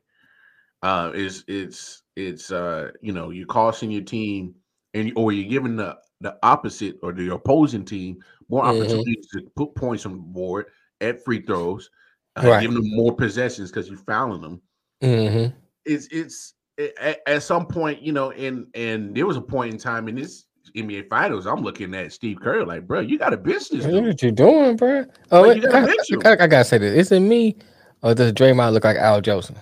[0.84, 4.56] Uh it's it's it's uh you know, you're costing your team
[4.94, 8.20] and or you're giving the the opposite or the opposing team
[8.50, 8.70] more Mhm.
[8.70, 10.68] opportunities to put points on the board
[11.02, 11.90] at free throws,
[12.38, 12.60] uh, Right.
[12.60, 14.62] giving them more possessions because you're fouling them
[15.02, 15.48] hmm
[15.86, 19.80] it's it's at, at some point, you know, and and there was a point in
[19.80, 20.46] time in this
[20.76, 23.86] NBA Finals, I'm looking at Steve Kerr like, bro, you got a business.
[23.86, 25.06] Look what you doing, bro.
[25.32, 26.30] Oh, Like, wait, gotta I.
[26.32, 26.96] I- I gotta say this.
[26.98, 27.58] Is it me
[28.02, 29.56] or does Draymond look like Al Jolson?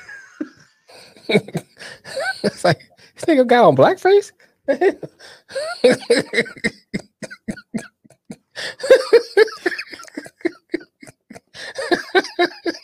[1.28, 2.80] it's like
[3.16, 4.32] this nigga got on blackface.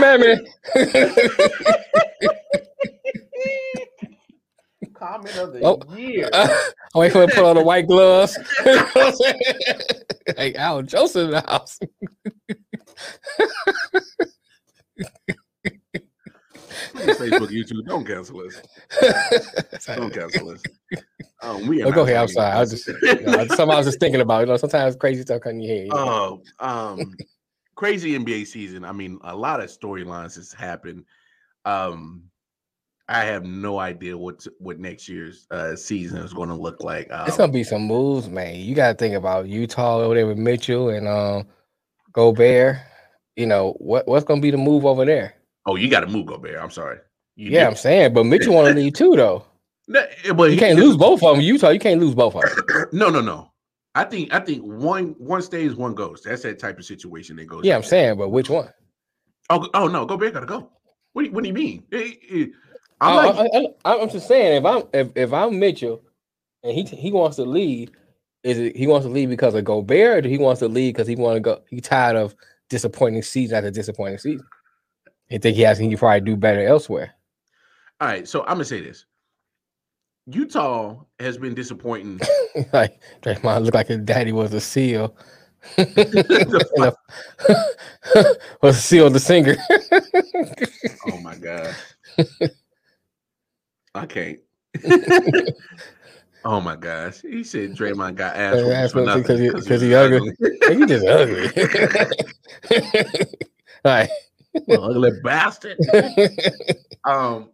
[0.00, 0.34] Mammy.
[4.94, 5.78] Comment of the Oh.
[5.96, 6.28] year.
[6.32, 8.36] I wait for him to put on the white gloves.
[10.36, 11.78] like Al Jolson in the house.
[16.92, 18.60] Please, Facebook, YouTube, don't cancel us.
[19.86, 20.62] Don't cancel us.
[21.42, 22.16] Um, we are Oh, go not ahead.
[22.22, 22.50] I'm sorry.
[22.52, 22.94] I was just you
[23.26, 24.40] know, something I was just thinking about.
[24.40, 25.84] You know, sometimes crazy stuff come in your head.
[25.86, 26.42] you know?
[26.60, 27.16] Oh, um,
[27.78, 28.84] crazy NBA season.
[28.84, 31.04] I mean, a lot of storylines has happened.
[31.64, 32.24] Um,
[33.08, 37.10] I have no idea what what next year's uh, season is going to look like.
[37.12, 38.56] Um, it's gonna be some moves, man.
[38.56, 41.46] You gotta think about Utah over there with Mitchell and um
[42.12, 42.78] Gobert.
[43.36, 45.34] You know what what's gonna be the move over there?
[45.66, 46.58] oh, you got to move Gobert.
[46.58, 46.98] I'm sorry.
[47.36, 49.44] You Yeah, I'm saying, but Mitchell want to leave too, though.
[49.90, 50.04] No,
[50.34, 51.40] but You he- can't lose both of them.
[51.42, 52.86] Utah, you can't lose both of them.
[52.92, 53.50] No, no, no.
[53.94, 56.22] I think I think one one stays, one goes.
[56.22, 57.64] That's that type of situation that goes.
[57.64, 58.68] Yeah, I'm saying, but which one?
[59.50, 60.70] Oh, oh no, Gobert gotta go.
[61.12, 61.84] What do you, what do you mean?
[61.92, 62.46] Eh, eh,
[63.00, 66.02] I'm I, like, I, I, I'm just saying, if I'm if, if I'm Mitchell
[66.62, 67.90] and he he wants to leave,
[68.42, 71.08] is it he wants to leave because of Gobert, or he wants to leave because
[71.08, 71.62] he want to go?
[71.68, 72.34] He tired of
[72.68, 74.46] disappointing season after disappointing season.
[75.28, 77.14] He think he has he can probably do better elsewhere.
[78.00, 78.28] all right.
[78.28, 79.06] So I'm gonna say this.
[80.30, 82.20] Utah has been disappointing.
[82.72, 85.16] like Draymond looked like his daddy was a seal.
[85.76, 86.94] The
[88.62, 89.56] was a seal the singer.
[91.10, 91.74] oh my god,
[93.94, 94.38] I can't.
[96.44, 99.94] oh my gosh, he said Draymond got ass ass for nothing because he- 'cause he
[99.94, 100.32] ugly.
[100.68, 101.48] you just ugly.
[103.84, 104.10] All right.
[104.70, 105.78] ugly bastard.
[107.04, 107.50] Um,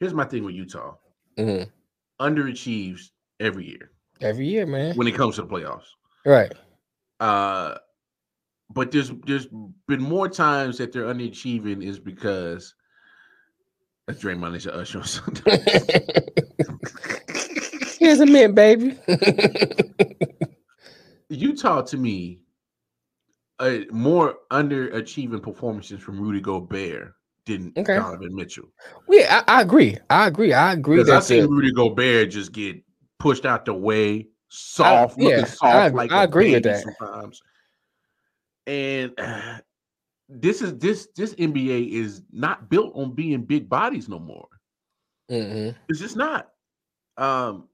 [0.00, 0.94] here's my thing with Utah:
[1.38, 1.70] Mhm.
[2.20, 3.90] underachieves every year
[4.20, 4.94] Every year, man.
[4.96, 5.86] when it comes to the playoffs.
[6.24, 6.52] Right.
[7.20, 7.76] Uh,
[8.70, 9.46] but there's there's
[9.86, 12.74] been more times that they're underachieving is because
[14.08, 15.44] of Draymond is usher or something.
[17.98, 18.98] Here's a mint, baby.
[21.28, 22.40] Utah to me,
[23.58, 27.14] uh, more underachieving performances from Rudy Gobert
[27.46, 27.96] than Okay.
[27.96, 28.68] Donovan Mitchell.
[29.08, 29.98] yeah, I, I agree.
[30.10, 30.52] I agree.
[30.52, 30.96] I agree.
[30.98, 32.82] Because I seen Rudy Gobert just get
[33.18, 36.82] pushed out the way, soft, yeah, looking soft I- like I agree with that.
[36.82, 37.42] sometimes.
[38.66, 39.58] And uh,
[40.28, 44.48] this is this this NBA is not built on being big bodies no more.
[45.30, 45.74] Mhm.
[45.88, 46.50] It's just not.
[47.16, 47.68] Um,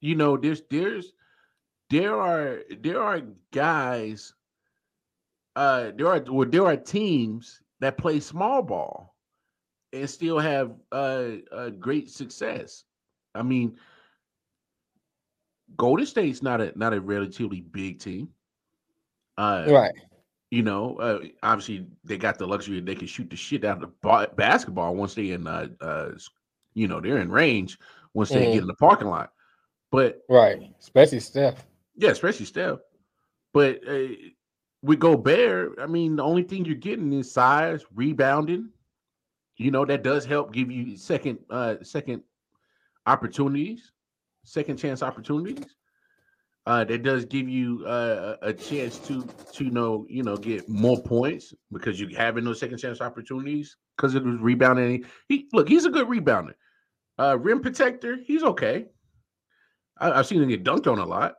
[0.00, 1.12] you know, there's there's
[1.90, 3.22] there are there are
[3.52, 4.34] guys.
[5.54, 9.16] Uh, there are well, there are teams that play small ball
[9.92, 12.84] and still have uh, uh great success.
[13.34, 13.76] I mean,
[15.76, 18.28] Golden State's not a not a relatively big team.
[19.36, 19.94] Uh, Right.
[20.50, 23.90] you know, uh, obviously they got the luxury they can shoot the shit out of
[23.90, 26.10] the ba- basketball once they in, uh, uh,
[26.74, 27.78] you know, they're in range
[28.14, 28.52] once they Mhm.
[28.52, 29.32] get in the parking lot.
[29.90, 30.72] But Right.
[30.78, 31.66] Especially Steph.
[31.96, 32.78] yeah, especially Steph.
[33.52, 34.08] But uh,
[34.82, 38.70] with Gobert, I mean, the only thing you're getting is size, rebounding.
[39.56, 42.22] You know that does help give you second, uh, second
[43.06, 43.92] opportunities,
[44.44, 45.76] second chance opportunities.
[46.64, 51.00] Uh, that does give you uh, a chance to to know you know get more
[51.02, 55.04] points because you're having those second chance opportunities because it was rebounding.
[55.28, 56.54] He look, he's a good rebounder.
[57.18, 58.86] Uh, rim protector, he's okay.
[59.98, 61.34] I, I've seen him get dunked on a lot.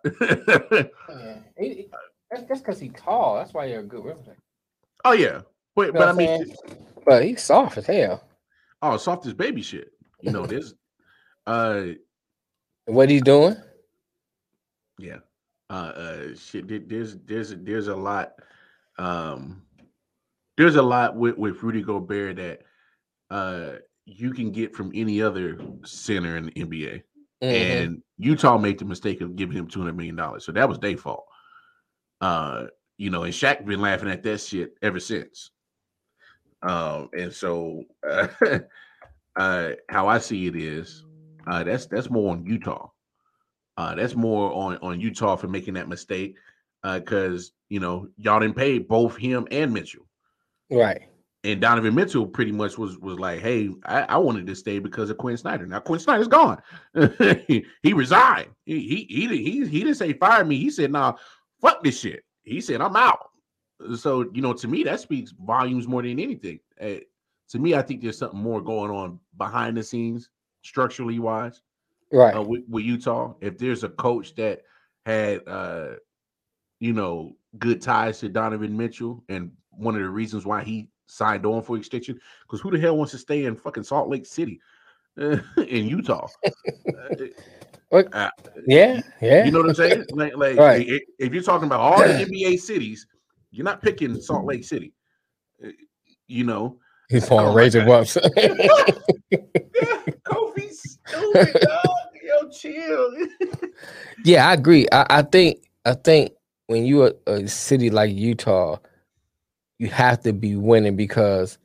[2.41, 3.35] that's because he's tall.
[3.35, 4.37] That's why you're a good protector.
[5.05, 5.41] oh yeah,
[5.75, 6.53] but You know but I mean.
[7.05, 8.23] But he's soft as hell.
[8.81, 9.91] oh, soft as baby shit.
[10.21, 10.73] You know this.
[11.47, 11.83] uh,
[12.85, 13.55] What he's doing?
[14.97, 15.17] yeah.
[15.69, 16.87] Uh, uh, shit.
[16.89, 18.33] There's there's there's a lot.
[18.99, 19.63] Um,
[20.57, 22.61] there's a lot with with Rudy Gobert that
[23.31, 27.03] uh you can get from any other center in the NBA.
[27.41, 27.47] Mhm.
[27.83, 30.45] and Utah made the mistake of giving him two hundred million dollars.
[30.45, 31.25] So that was their fault.
[32.23, 32.67] Uh,
[32.97, 35.51] you know, and Shaq been laughing at that shit ever since.
[36.61, 38.29] Um, and so uh,
[39.35, 41.03] uh, how I see it is,
[41.47, 42.87] uh, that's that's more on Utah.
[43.75, 46.35] Uh, that's more on on Utah for making that mistake.
[46.85, 50.05] Uh, because you know y'all didn't pay both him and Mitchell
[50.71, 51.01] right.
[51.43, 55.09] and Donovan Mitchell pretty much was was like, "Hey, I, I wanted to stay because
[55.09, 55.65] of Quinn Snyder.
[55.65, 56.61] Now Quinn Snyder's gone.
[57.47, 58.51] he, he resigned.
[58.65, 60.57] He he he didn't he, he didn't say fire me.
[60.57, 61.15] He said, "Nah,
[61.63, 63.29] fuck this shit." He said, "I'm out."
[63.97, 66.59] So you know, to me, that speaks volumes more than anything.
[66.79, 66.99] Uh,
[67.49, 70.29] to me, I think there's something more going on behind the scenes,
[70.61, 71.61] structurally wise,
[72.11, 72.35] Right.
[72.35, 73.33] uh, with, with Utah.
[73.41, 74.61] If there's a coach that
[75.05, 75.95] had, uh,
[76.79, 81.45] you know, good ties to Donovan Mitchell, and one of the reasons why he signed
[81.45, 84.59] on for extension, because who the hell wants to stay in fucking Salt Lake City,
[85.19, 85.37] uh,
[85.67, 86.27] in Utah?
[87.93, 88.29] Uh,
[88.67, 89.01] yeah.
[89.21, 89.45] Yeah.
[89.45, 90.05] you know what I'm saying?
[90.11, 90.87] Like, like Right.
[91.19, 93.05] if you're talking about all the NBA cities,
[93.51, 94.93] you're not picking Salt Lake City.
[95.63, 95.69] Uh,
[96.27, 96.79] You know,
[97.09, 98.17] he's pouring don't razor like bumps.
[100.25, 101.97] Kofi stupid dog.
[102.23, 103.11] Yo, chill.
[104.23, 104.87] yeah, I agree.
[104.91, 106.31] I, I think I think
[106.67, 108.77] when you are a city like Utah,
[109.77, 111.57] you have to be winning because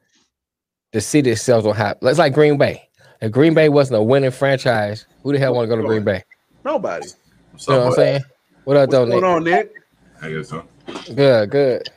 [0.93, 1.99] the city itself don't have.
[2.03, 2.88] It's like Green Bay.
[3.21, 6.05] If Green Bay wasn't a winning franchise, who the hell want to go to Green
[6.05, 6.23] Bay?
[6.65, 7.07] Nobody.
[7.07, 7.13] You
[7.75, 8.23] know what I'm saying?
[8.65, 9.25] What up, What's though, going Nick?
[9.25, 9.73] on, Nick?
[10.23, 10.65] I guess so.
[11.15, 11.89] Good, good.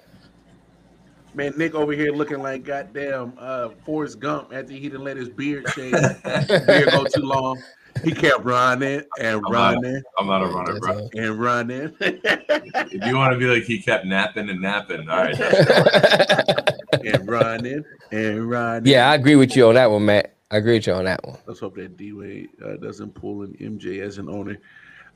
[1.34, 5.30] Man, Nick over here looking like goddamn uh Forrest Gump after he didn't let his
[5.30, 5.92] beard shave.
[6.24, 7.62] Beard go too long.
[8.04, 10.02] He kept running and running.
[10.18, 11.10] I'm not- running not a runner, bro.
[11.14, 11.96] And running.
[12.00, 15.40] If you want to be like he kept napping and napping, all right.
[17.06, 18.92] and running and running.
[18.92, 20.36] yeah, I agree with you on that one, Matt.
[20.52, 21.38] I agree with you on that one.
[21.48, 24.58] Let's hope that D Wade uh, doesn't pull an MJ as an owner.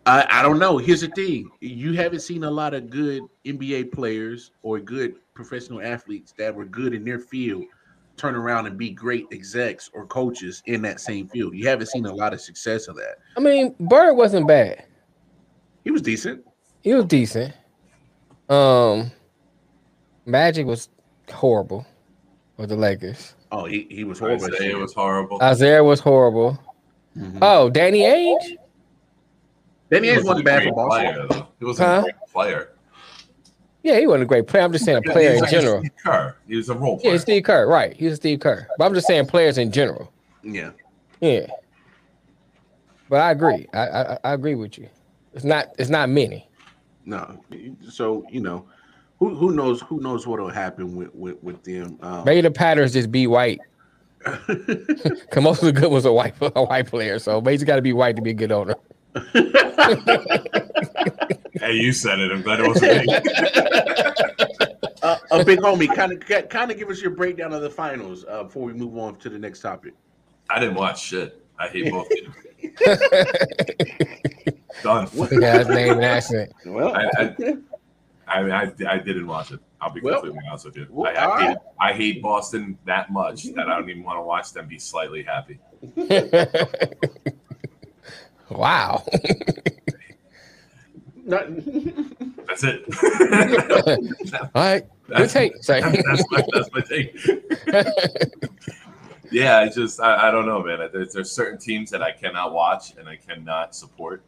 [0.05, 0.77] I, I don't know.
[0.77, 5.81] Here's the thing: you haven't seen a lot of good NBA players or good professional
[5.81, 7.65] athletes that were good in their field
[8.17, 11.53] turn around and be great execs or coaches in that same field.
[11.53, 13.17] You haven't seen a lot of success of that.
[13.37, 14.85] I mean, Bird wasn't bad.
[15.83, 16.45] He was decent.
[16.81, 17.53] He was decent.
[18.49, 19.11] Um,
[20.25, 20.89] Magic was
[21.31, 21.85] horrible
[22.57, 23.35] with the Lakers.
[23.55, 24.45] Oh, he, he was horrible.
[24.45, 25.41] Isaiah was horrible.
[25.41, 26.59] Isaiah was horrible.
[27.17, 27.39] Mhm.
[27.41, 28.57] Oh, Danny Ainge.
[29.89, 31.27] Danny Ainge wasn't wasn't a bad for Boston.
[31.29, 31.47] player.
[31.59, 31.97] He wasn't Huh?
[31.99, 32.69] a great player.
[33.83, 34.63] Yeah, he wasn't a great player.
[34.63, 35.79] I'm just saying a player he in like general.
[35.79, 36.35] Steve Kerr.
[36.47, 37.11] He was a role Yeah, player.
[37.13, 37.95] he's Steve Kerr, right?
[37.95, 38.67] He was Steve Kerr.
[38.77, 40.11] But I'm just saying players in general.
[40.43, 40.71] Yeah.
[41.21, 41.47] Yeah.
[43.07, 43.67] But I agree.
[43.73, 44.89] I, I I agree with you.
[45.33, 46.49] It's not it's not many.
[47.05, 47.39] No.
[47.89, 48.65] So you know,
[49.29, 51.97] who who knows who knows what will happen with with, with them.
[52.01, 53.59] Um, Maybe the patterns just be white.
[54.25, 57.19] Cause most of the good was a white a white player.
[57.19, 58.75] So maybe he's got to be white to be a good owner.
[61.57, 62.31] Hey, you said it.
[62.33, 63.15] I'm glad it wasn't me.
[65.03, 66.19] uh, a big homie, kind of
[66.49, 69.29] kind of give us your breakdown of the finals uh, before we move on to
[69.29, 69.93] the next topic.
[70.49, 71.41] I didn't watch shit.
[71.57, 72.35] I hate both teams.
[74.83, 75.07] Done.
[75.31, 76.51] yeah, his name and accent.
[76.65, 77.35] Well, I- I-
[78.27, 79.59] I, I I didn't watch it.
[79.81, 80.87] I'll be Well, completely honest with you.
[80.89, 81.57] well, I, I, hate, right.
[81.79, 85.21] I hate Boston that much that I don't even want to watch them be slightly
[85.23, 85.59] happy.
[88.49, 89.03] wow.
[91.25, 91.47] not,
[92.47, 92.83] That's it.
[94.55, 94.85] All right.
[95.07, 95.63] Good That's- take.
[95.63, 95.81] Say.
[95.81, 97.15] that's, my, that's my take.
[99.31, 100.89] yeah, I just I, I don't know, man.
[100.91, 104.23] There's, there's certain teams that I cannot watch and I cannot support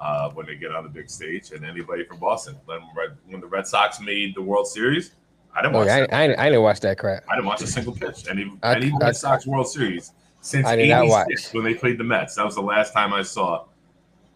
[0.00, 1.50] uh, when they get on the big stage.
[1.52, 2.80] And anybody from Boston, when,
[3.28, 5.12] when the Red Sox made the World Series,
[5.54, 5.86] I didn't Oh, watch.
[5.88, 6.12] yeah, I, that.
[6.14, 7.24] I, didn't- I didn't watch that crap.
[7.30, 8.26] I didn't watch a single pitch.
[8.30, 11.26] Any I- any I- Red Sox World Series since I did not watch.
[11.30, 12.34] '86 when they played the Mets.
[12.36, 13.64] That was the last time I saw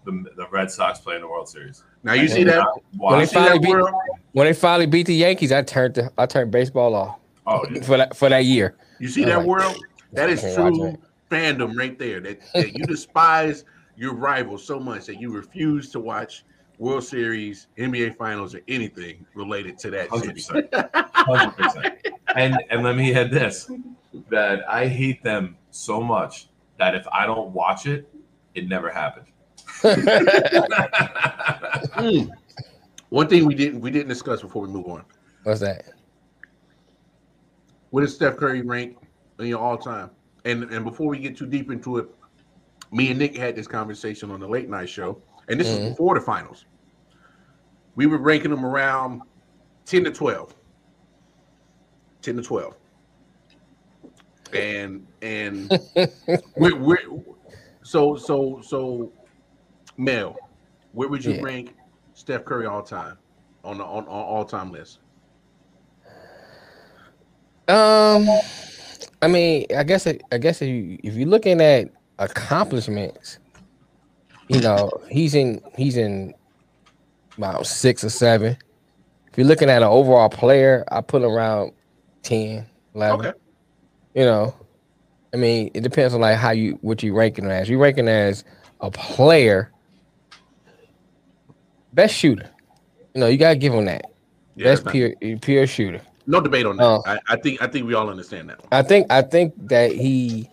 [0.05, 1.83] the, the Red Sox play in the World Series.
[2.03, 2.63] now you see that?
[2.99, 3.31] When they Watch.
[3.31, 3.95] that finally beat- world?
[4.33, 7.81] When they finally beat the Yankees, I turned the, I turned baseball off Oh, yeah.
[7.83, 8.75] for that for that year.
[8.99, 9.47] You see All that right.
[9.47, 9.77] world?
[10.13, 10.99] That is true
[11.31, 12.21] fandom right there.
[12.21, 13.65] That, that you despise
[13.97, 16.45] your rival so much that you refuse to watch
[16.79, 20.63] World Series, NBA Finals, or anything related to that Hundred city.
[20.69, 21.99] percent, hundred percent.
[22.35, 23.71] And and let me add this:
[24.31, 28.09] that I hate them so much that if I don't watch it,
[28.55, 29.27] it never happened.
[31.95, 32.31] Mm.
[33.11, 35.05] One thing we didn't we didn't discuss before we move on.
[35.45, 35.85] What's that?
[37.91, 38.97] What does Steph Curry rank
[39.39, 40.11] in your all time?
[40.45, 42.09] And and before we get too deep into it,
[42.95, 45.85] me and Nick had this conversation on the late night show, and this Mhm.
[45.85, 46.65] is before the finals.
[47.97, 49.23] We were ranking them around
[49.85, 50.55] 10 to 12.
[52.23, 52.77] 10 to 12.
[54.53, 55.71] And and
[56.57, 56.99] we're, we're
[57.83, 59.13] so so so
[59.97, 60.37] Mel,
[60.93, 61.43] where would you Yeah.
[61.43, 61.75] rank
[62.15, 63.19] Steph Curry all time
[63.65, 65.01] on the on, on all time list?
[67.67, 68.29] Um,
[69.23, 71.89] I mean, I guess I guess if, you, if you're looking at
[72.19, 73.39] accomplishments,
[74.49, 76.35] you know, he's in he's in
[77.37, 78.57] about six or seven.
[79.31, 81.73] If you're looking at an overall player, I put him around
[82.23, 83.27] 10, 11.
[83.27, 83.39] Okay.
[84.15, 84.55] You know,
[85.33, 87.69] I mean, it depends on like how you what you ranking as.
[87.69, 88.45] You ranking as
[88.81, 89.73] a player,
[91.93, 92.49] best shooter.
[93.15, 94.05] You know, you gotta give him that.
[94.55, 96.01] Yeah, best that's pure pure shooter.
[96.29, 96.85] no debate on that.
[96.85, 97.03] Oh.
[97.05, 98.61] I, I think I think we all understand that.
[98.71, 100.49] I think I think that he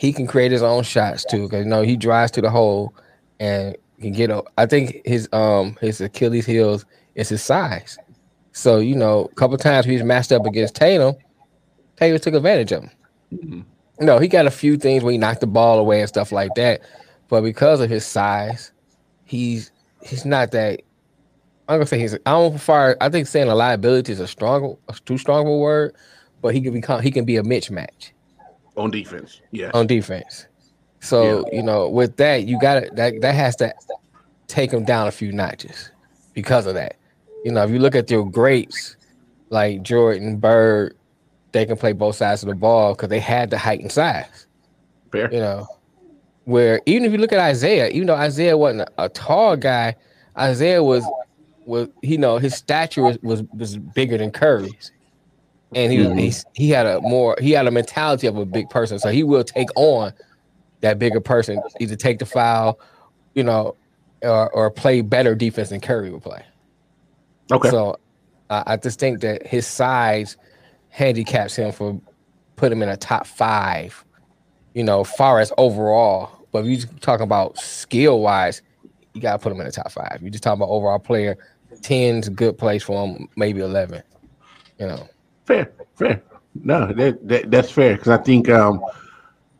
[0.00, 2.94] he can create his own shots too because you know he drives to the hole
[3.38, 4.46] and can get up.
[4.56, 6.86] I think his um his Achilles heels
[7.16, 7.98] is his size.
[8.52, 11.16] So you know, a couple times he's matched up against Tatum,
[11.96, 12.90] Tatum took advantage of him.
[13.30, 13.64] Mhm.
[14.00, 16.54] No, he got a few things where he knocked the ball away and stuff like
[16.54, 16.80] that,
[17.28, 18.72] but because of his size,
[19.26, 19.70] he's
[20.02, 20.80] he's not that.
[21.68, 22.14] I'm gonna say he's.
[22.14, 22.96] I don't far.
[23.02, 25.94] I think saying a liability is a strong, a too strong of a word,
[26.40, 27.02] but he can become.
[27.02, 28.12] He can be a mismatch
[28.80, 29.40] On defense.
[29.50, 29.70] Yeah.
[29.74, 30.46] on defense.
[31.00, 33.72] So you know, with that, you got to that that has to
[34.48, 35.90] take him down a few notches
[36.34, 36.96] because of that.
[37.44, 38.96] You know, if you look at your greats
[39.48, 40.96] like Jordan, Bird,
[41.52, 44.46] they can play both sides of the ball because they had the height and size.
[45.10, 45.32] Fair.
[45.32, 45.66] You know,
[46.44, 49.96] where even if you look at Isaiah, even though Isaiah wasn't a, a tall guy,
[50.38, 51.04] Isaiah was
[51.66, 54.92] was you know his stature was was, was bigger than Curry's,
[55.74, 56.18] and he Mhm.
[56.18, 59.22] he's- he had a more he had a mentality of a big person, so he
[59.22, 60.12] will take on
[60.80, 62.78] that bigger person, either take the foul,
[63.34, 63.76] you know,
[64.22, 66.42] or or play better defense than Curry would play.
[67.52, 67.70] Okay.
[67.70, 67.96] So
[68.48, 70.36] I I just think that his size
[70.88, 72.00] handicaps him for
[72.56, 74.04] put him in a top five,
[74.74, 76.30] you know, far as overall.
[76.52, 78.60] But if you talking about skill wise,
[79.14, 80.18] you gotta put him in the top five.
[80.20, 81.36] You just talking about overall player,
[81.82, 84.02] 10's a good place for him, maybe eleven.
[84.78, 85.08] You know.
[85.50, 86.22] Fair, fair.
[86.54, 88.84] No, that, that that's fair because I think um,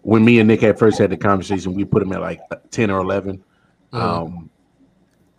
[0.02, 2.40] when me and Nick had first had the conversation, we put him at like
[2.70, 3.42] ten or 11
[3.92, 4.00] Mhm.
[4.00, 4.50] Um,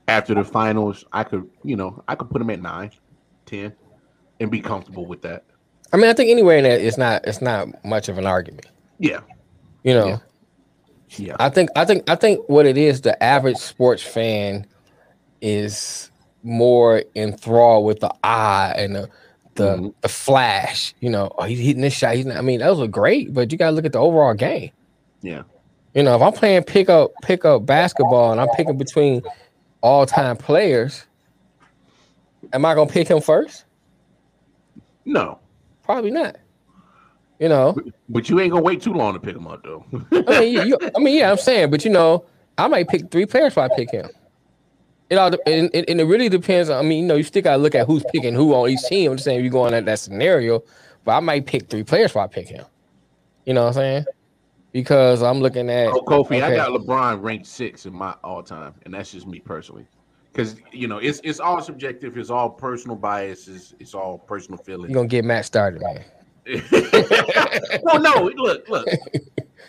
[0.10, 2.92] after the finals, I could, you know, I could put him at nine,
[3.46, 3.72] 10,
[4.42, 5.46] and be comfortable with that.
[5.94, 8.68] I mean, I think anywhere in that it's not it's not much of an argument.
[9.00, 9.22] Yeah,
[9.84, 10.08] You know.
[10.08, 10.18] Yeah.
[11.18, 14.66] yeah, I think I think I think what it is, the average sports fan
[15.42, 16.12] is
[16.44, 19.10] more enthralled with the eye and the
[19.62, 19.94] the, Mhm.
[20.02, 20.94] the flash.
[21.00, 22.16] You know, oh, he's hitting this shot.
[22.16, 24.72] He's not, I mean, those are great, but you gotta look at the overall game.
[25.22, 25.44] yeah.
[25.94, 29.22] You know, if I'm playing pick up pick up basketball and I'm picking between
[29.82, 31.06] all time players,
[32.54, 33.66] am I gonna pick him first?
[35.06, 35.40] No,
[35.84, 36.38] Probably not.
[37.40, 37.76] You know,
[38.08, 39.84] but you ain't gonna wait too long to pick him up though.
[40.14, 42.24] I mean, you, you- I mean, yeah, I'm saying, but you know,
[42.58, 44.08] I might pick three players if I pick him.
[45.12, 46.70] It all and, and, and it really depends.
[46.70, 49.12] I mean, you know, you still gotta look at who's picking who on each team.
[49.12, 50.64] I'm just saying if you're going at that scenario,
[51.04, 52.64] but I might pick three players if I pick him.
[53.46, 54.06] You know what I'm saying?
[54.72, 58.74] Because I'm looking at Oh, Kofi, I got LeBron ranked six in my all time,
[58.86, 59.86] and that's just me personally.
[60.32, 62.18] Because you know, it's it's all subjective.
[62.18, 63.76] It's all personal biases.
[63.82, 64.92] It's all personal feelings.
[64.92, 66.06] you're gonna get Matt started, man.
[67.84, 68.88] well, no, look, look.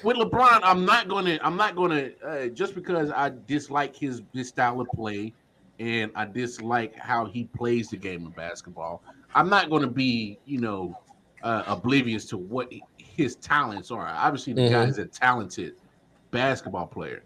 [0.02, 4.48] With LeBron, I'm not gonna, I'm not gonna, uh, just because I dislike his his
[4.48, 5.34] style of play,
[5.78, 9.04] and I dislike how he plays the game of basketball.
[9.34, 10.98] I'm not gonna be, you know,
[11.42, 14.06] uh, oblivious to what his talents are.
[14.08, 14.70] Obviously, the Mhm.
[14.72, 15.74] guy is a talented
[16.32, 17.24] basketball player,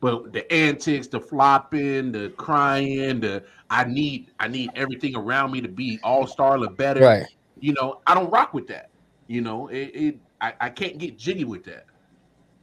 [0.00, 5.60] but the antics, the flopping, the crying, the I need, I need everything around me
[5.62, 7.26] to be all star or better Right.
[7.62, 8.86] you know, I don't rock with that.
[9.28, 11.84] You know, it, it I, I can't get jiggy with that.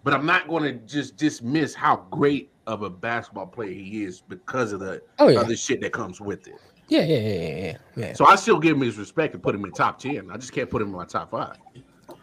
[0.08, 4.22] But I'm not going to just dismiss how great of a basketball player he is
[4.22, 5.42] because of the Oh yeah.
[5.42, 6.54] other shit that comes with it.
[6.88, 8.14] Yeah, yeah, yeah, yeah, yeah.
[8.14, 10.32] So I still give him his respect and put him in top ten.
[10.32, 11.58] I just can't put him in my top five.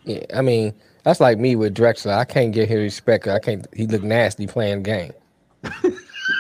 [0.05, 2.17] Yeah, I mean, that's like me with Drexler.
[2.17, 3.29] I can't give him respect.
[3.29, 3.67] I can't.
[3.75, 5.13] He look nasty playing game.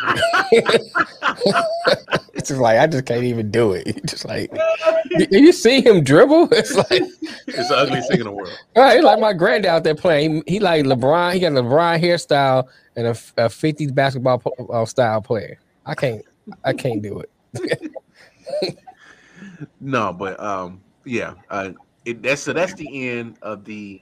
[2.34, 3.86] it's just like I just can't even do it.
[3.96, 4.50] It's just like
[5.10, 6.48] you- you see him dribble.
[6.52, 6.90] It's like
[7.46, 8.48] It's the ugliest thing in the world.
[8.76, 10.42] right, it's like my granddad out there playing.
[10.46, 11.32] He, he like LeBron.
[11.34, 15.58] He got a LeBron hairstyle and a, a 50s basketball po- uh, style player.
[15.86, 16.22] I can't.
[16.64, 17.30] I can't do it.
[19.80, 21.70] No, but um, yeah, uh,
[22.04, 24.00] it, that's so that's the end of the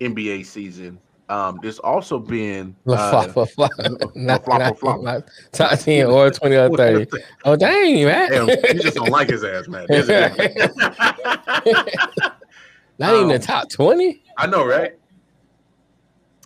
[0.00, 0.98] NBA season.
[1.28, 3.70] Um, there's also been uh, flop, flop,
[4.14, 5.00] not, flop, flop.
[5.02, 5.22] my
[5.52, 7.06] top 10 or 20 or 30.
[7.44, 8.30] Oh, dang, man.
[8.30, 9.86] Damn, you just don't like his ass, man.
[9.88, 10.70] There's a difference.
[12.98, 14.22] Not even the Um, top 20?
[14.38, 14.92] I know, right?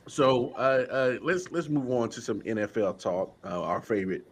[0.08, 3.36] So uh, uh, let's let's move on to some NFL talk.
[3.44, 4.26] Uh, our favorite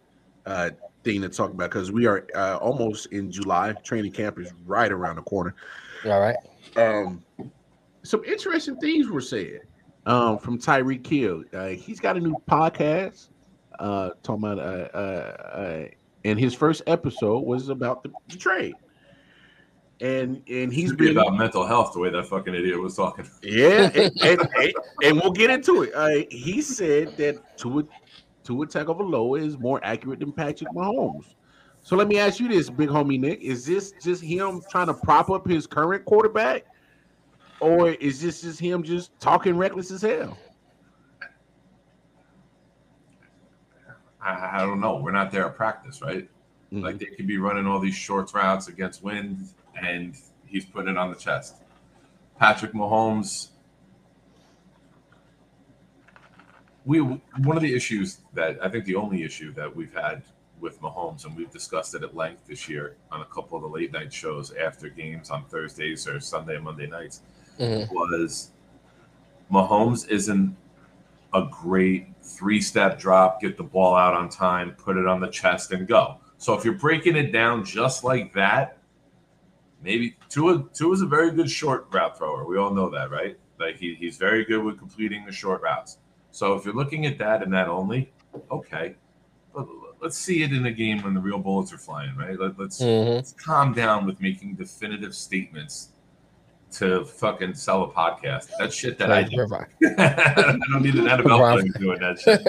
[0.45, 0.71] uh,
[1.05, 3.71] thing to talk about because we are uh, almost in July.
[3.83, 5.55] Training camp is right around the corner.
[6.05, 6.35] All right.
[6.75, 7.23] Um,
[8.03, 9.61] some interesting things were said
[10.09, 11.43] um, from Tyreek Hill.
[11.53, 13.29] Uh, he's got a new podcast
[13.77, 15.85] uh, talking about, uh, uh, uh,
[16.25, 18.73] and his first episode was about the, the trade.
[20.01, 22.95] And and he's He's be been about mental health the way that fucking idiot was
[22.95, 23.29] talking.
[23.43, 24.73] yeah, and, and, and,
[25.03, 25.91] and we'll get into it.
[25.93, 27.83] Uh, he said that Tua
[28.45, 31.35] Tua Tagovailoa is more accurate than Patrick Mahomes.
[31.83, 34.93] So let me ask you this, big homie Nick: Is this just him trying to
[34.93, 36.63] prop up his current quarterback,
[37.59, 40.37] or is this just him just talking reckless as hell?
[44.21, 44.97] I, I don't know.
[44.97, 46.29] We're not there at practice, right?
[46.71, 46.83] Mm-hmm.
[46.83, 49.49] Like they could be running all these short routes against wind,
[49.81, 50.15] and
[50.45, 51.55] he's putting it on the chest.
[52.37, 53.49] Patrick Mahomes.
[56.85, 60.23] We one of the issues that I think the only issue that we've had
[60.59, 63.69] with Mahomes, and we've discussed it at length this year on a couple of the
[63.69, 67.21] late night shows after games on Thursdays or Sunday and Monday nights,
[67.59, 67.91] Mhm.
[67.91, 68.51] was
[69.51, 70.55] Mahomes isn't
[71.33, 75.27] a great three step drop, get the ball out on time, put it on the
[75.27, 76.17] chest, and go.
[76.37, 78.77] So if you're breaking it down just like that,
[79.83, 82.45] maybe Tua Tua is a very good short route thrower.
[82.45, 83.37] We all know that, right?
[83.59, 85.97] Like he, he's very good with completing the short routes.
[86.31, 88.11] So if you're looking at that and that only,
[88.51, 88.95] okay.
[89.53, 89.67] But
[89.99, 92.39] let's see it in a game when the real bullets are flying, right?
[92.39, 93.15] Let, let's Mhm.
[93.15, 95.89] let's calm down with making definitive statements
[96.71, 98.49] to fucking sell a podcast.
[98.59, 99.41] That's shit that I do.
[99.97, 102.43] I don't need an NFL player doing that shit.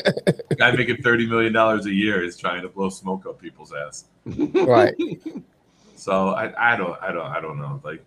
[0.49, 3.73] The guy making thirty million dollars a year is trying to blow smoke up people's
[3.73, 4.07] ass.
[4.27, 4.95] Right.
[5.97, 7.79] So I, I don't I don't I don't know.
[7.85, 8.03] Like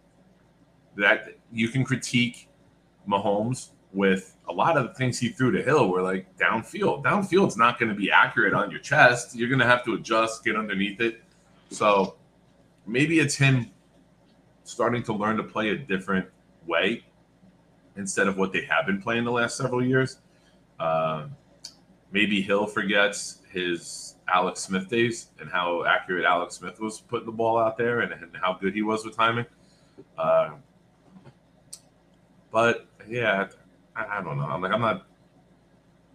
[0.98, 2.50] that you can critique
[3.08, 7.04] Mahomes with a lot of the things he threw to Hill were like downfield.
[7.04, 9.36] Downfield's not going to be accurate on your chest.
[9.36, 11.22] You're going to have to adjust, get underneath it.
[11.70, 12.16] So
[12.88, 13.70] maybe it's him
[14.64, 16.28] starting to learn to play a different
[16.68, 17.04] way
[17.96, 20.18] instead of what they have been playing the last several years.
[20.80, 21.36] Um,
[22.12, 27.32] maybe Hill forgets his Alex Smith days and how accurate Alex Smith was putting the
[27.32, 29.46] ball out there and, and how good he was with timing.
[30.18, 30.52] Uh,
[32.52, 33.48] but yeah,
[33.96, 34.46] I, I don't know.
[34.46, 35.06] I'm like, I'm not,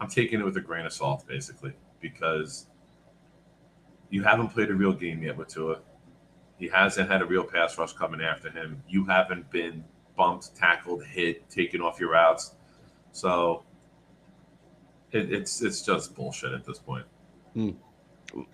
[0.00, 2.66] I'm taking it with a grain of salt basically because
[4.10, 5.78] you haven't played a real game yet with Tua.
[6.58, 8.82] He hasn't had a real pass rush coming after him.
[8.88, 9.84] You haven't been
[10.16, 12.54] bumped, tackled, hit, taken off your routes.
[13.12, 13.62] So
[15.12, 17.04] it, it's it's just bullshit at this point.
[17.56, 17.72] a,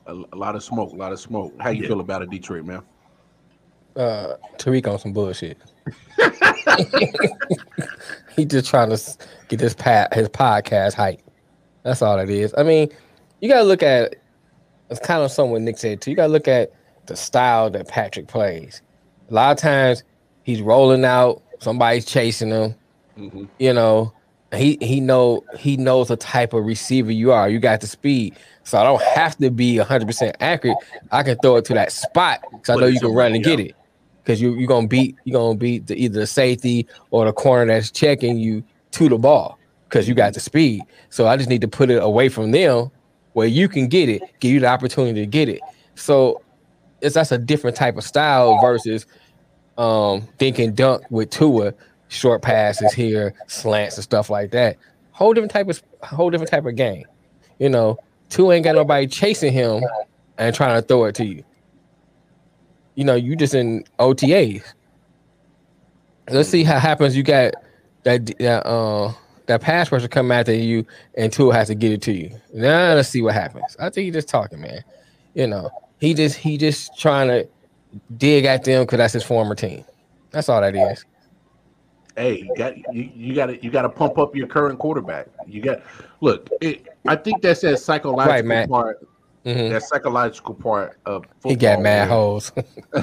[0.06, 1.54] a lot of smoke, a lot of smoke.
[1.60, 1.88] How you Yeah.
[1.88, 2.82] feel about it, Detroit, man?
[3.96, 5.56] Uh, Tariq on some bullshit.
[8.36, 9.16] he just trying to
[9.48, 11.20] get his pat his podcast hype.
[11.82, 12.54] That's all it is.
[12.56, 12.88] I mean,
[13.40, 14.16] you gotta look at
[14.90, 16.10] it's kind of something what Nick said too.
[16.10, 16.72] You gotta look at
[17.06, 18.82] the style that Patrick plays.
[19.30, 20.02] A lot of times
[20.42, 22.74] he's rolling out, somebody's chasing him,
[23.18, 23.48] Mhm.
[23.58, 24.12] you know.
[24.52, 27.48] He he know he knows the type of receiver you are.
[27.48, 28.36] You got the speed.
[28.62, 30.76] So I don't have to be 100% accurate.
[31.10, 33.58] I can throw it to that spot because I know you can run and get
[33.58, 33.74] it.
[34.22, 37.66] Because you you're gonna beat you're gonna beat the, either the safety or the corner
[37.66, 38.62] that's checking you
[38.92, 39.58] to the ball
[39.88, 40.82] because you got the speed.
[41.10, 42.92] So I just need to put it away from them
[43.32, 45.60] where you can get it, give you the opportunity to get it.
[45.96, 46.40] So
[47.04, 49.06] it's that's a different type of style versus
[49.76, 51.74] um thinking dunk with Tua,
[52.08, 54.76] short passes here, slants and stuff like that.
[55.12, 57.04] Whole different type of whole different type of game.
[57.58, 57.98] You know,
[58.30, 59.84] Tua ain't got nobody chasing him
[60.38, 61.44] and trying to throw it to you.
[62.94, 64.64] You know, you just in OTAs.
[66.30, 67.16] Let's see how happens.
[67.16, 67.54] You got
[68.04, 69.12] that that uh
[69.46, 70.86] that pass rusher come after you
[71.16, 72.30] and Tua has to get it to you.
[72.54, 73.76] Now let's see what happens.
[73.78, 74.82] I think he's just talking, man.
[75.34, 75.70] You know,
[76.04, 77.48] he just he just trying to
[78.16, 79.84] dig at them because that's his former team.
[80.30, 81.04] That's all that is.
[82.16, 85.28] Hey, you got you, you got to you got to pump up your current quarterback.
[85.46, 85.82] You got
[86.20, 86.48] look.
[86.60, 89.08] It, I think that's that psychological Right, part.
[89.44, 89.70] Mhm.
[89.70, 91.50] That psychological part of football.
[91.50, 92.52] He got mad hoes.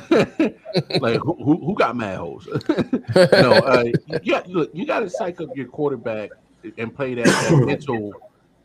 [0.99, 2.48] like who, who who got mad hoes?
[3.15, 3.84] no, uh,
[4.23, 4.72] you got look.
[4.73, 6.30] You got to psych up your quarterback
[6.78, 8.14] and play that, that mental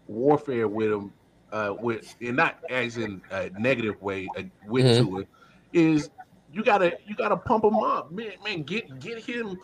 [0.06, 1.12] warfare with him.
[1.56, 4.98] Uh, with and not as in a negative way uh, with Mhm.
[4.98, 5.28] to it
[5.72, 6.10] is
[6.52, 8.32] you gotta you gotta pump him up, man.
[8.44, 9.58] Man, get get him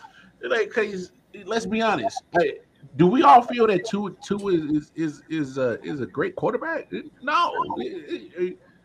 [0.49, 1.13] like because
[1.45, 2.23] let's be honest.
[2.33, 2.61] Hey,
[2.97, 6.91] do we all feel that Tua Tua is is is uh, is a great quarterback?
[7.23, 7.53] No.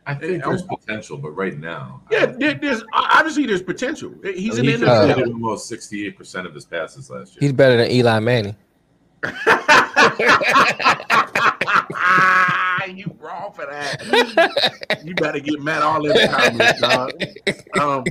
[0.05, 4.13] I think there's potential, but right now, Yeah, there, there's obviously there's potential.
[4.23, 5.07] He's an he NFL.
[5.07, 7.39] completed almost 68 percent of his passes last year.
[7.39, 8.55] He's better than Eli Manning.
[12.95, 15.01] you wrong for that.
[15.03, 17.11] you better get Matt all in the comments, dog.
[17.79, 18.03] Um,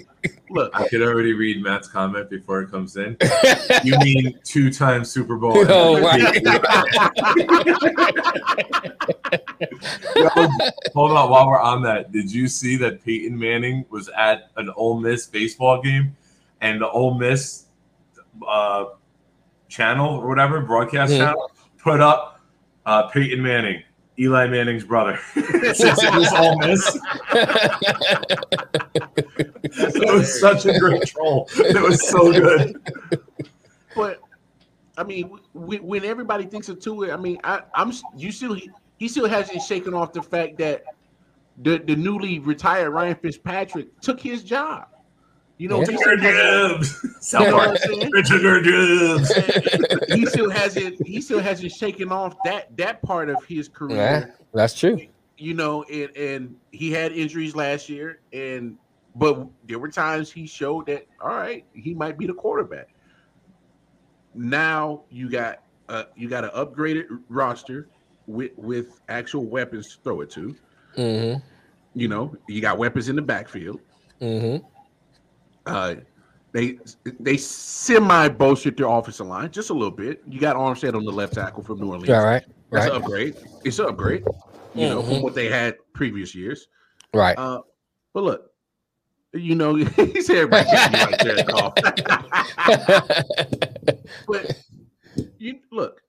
[0.50, 3.16] look, I could already read Matt's comment before it comes in.
[3.84, 5.54] You mean two-time Super Bowl?
[5.68, 5.96] Oh,
[10.16, 10.48] Yo,
[10.94, 14.70] hold on, while we're on that, did you see that Peyton Manning was at an
[14.76, 16.16] Ole Miss baseball game,
[16.60, 17.64] and the Ole Miss
[18.46, 18.86] uh,
[19.68, 21.18] channel or whatever broadcast Mhm.
[21.18, 22.40] channel put up
[22.84, 23.82] uh, Peyton Manning,
[24.18, 26.98] Eli Manning's brother, since it was Ole Miss.
[29.78, 31.48] It was such a great troll.
[31.56, 32.80] It was so good.
[33.94, 34.20] but
[34.96, 38.70] I mean, when, when everybody thinks of Tua, I mean, I, I'm you still he,
[38.98, 40.84] he still hasn't shaken off the fact that
[41.62, 44.88] the the newly retired Ryan Fitzpatrick took his job.
[45.58, 45.86] You know, Yeah.
[45.90, 47.32] he still hasn't- Gibbs.
[47.32, 48.10] you know I'm saying?
[48.10, 49.32] Richard Gibbs.
[50.14, 53.96] he still hasn't he still hasn't shaken off that that part of his career.
[53.96, 54.26] Yeah.
[54.52, 55.00] That's true.
[55.38, 58.76] You know, and and he had injuries last year, and
[59.14, 62.88] but there were times he showed that all right, he might be the quarterback.
[64.34, 67.88] Now you got uh you got an upgraded roster
[68.26, 70.54] with with actual weapons to throw it to.
[70.96, 71.40] Mm-hmm.
[71.94, 73.80] You know, you got weapons in the backfield.
[74.20, 74.64] Mm-hmm.
[75.66, 75.96] Uh,
[76.52, 76.78] they
[77.20, 80.22] they semi bolstered their offensive line just a little bit.
[80.26, 82.08] You got Armstead on the left tackle from New Orleans.
[82.10, 82.42] All right.
[82.70, 83.36] That's an upgrade.
[83.64, 84.24] It's an upgrade,
[84.74, 85.22] you know, from Mhm.
[85.22, 86.68] what they had previous years.
[87.12, 87.36] Right.
[87.38, 87.62] Uh,
[88.14, 88.50] but look,
[89.34, 91.74] you know, he said everybody like Jared Goff.
[94.26, 94.62] but
[95.38, 96.02] you look,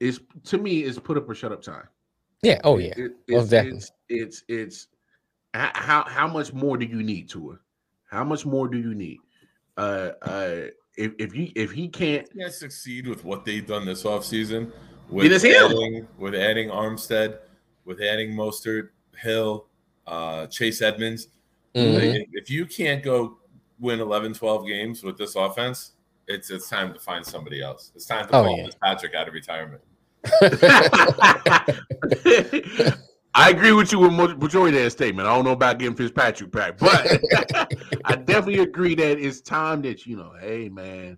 [0.00, 1.88] it's to me, it's put up or shut up time.
[2.42, 2.60] yeah.
[2.64, 2.94] Oh yeah.
[2.96, 3.78] It- Most it's, definitely.
[3.78, 4.86] it's it's it's
[5.56, 7.58] h- how how much more do you need to it?
[8.08, 9.18] How much more do you need?
[9.76, 10.56] Uh, uh,
[10.96, 14.72] if if you if he can't, can't succeed with what they've done this offseason
[15.08, 17.38] with is adding, with adding Armstead,
[17.84, 19.66] with adding Mostert, Hill,
[20.06, 21.28] uh, Chase Edmonds.
[21.74, 21.94] Mhm.
[22.18, 23.38] Like, if you can't go
[23.78, 25.92] win 11, 12 games with this offense,
[26.26, 27.92] it's it's time to find somebody else.
[27.94, 28.68] It's time to Oh, call yeah.
[28.82, 29.82] Patrick out of retirement.
[33.38, 35.28] I agree with you with majority of that statement.
[35.28, 37.06] I don't know about getting Fitzpatrick back, but
[38.04, 41.16] I definitely agree that it's time that you know, hey man,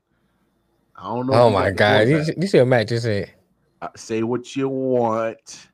[0.96, 1.32] I don't know.
[1.32, 2.08] Oh my God.
[2.08, 3.32] You, you see what Matt just said?
[3.80, 5.68] Uh, say what you want,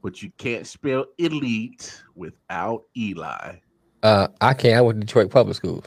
[0.00, 3.56] but you can't spell elite without Eli.
[4.04, 4.76] Uh, I can't.
[4.76, 5.86] I went to Detroit Public Schools.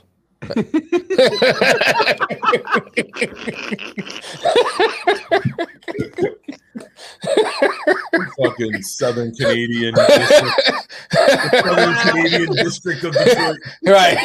[8.38, 13.58] Fucking Southern Canadian district, Southern Canadian district of Detroit.
[13.86, 14.18] right.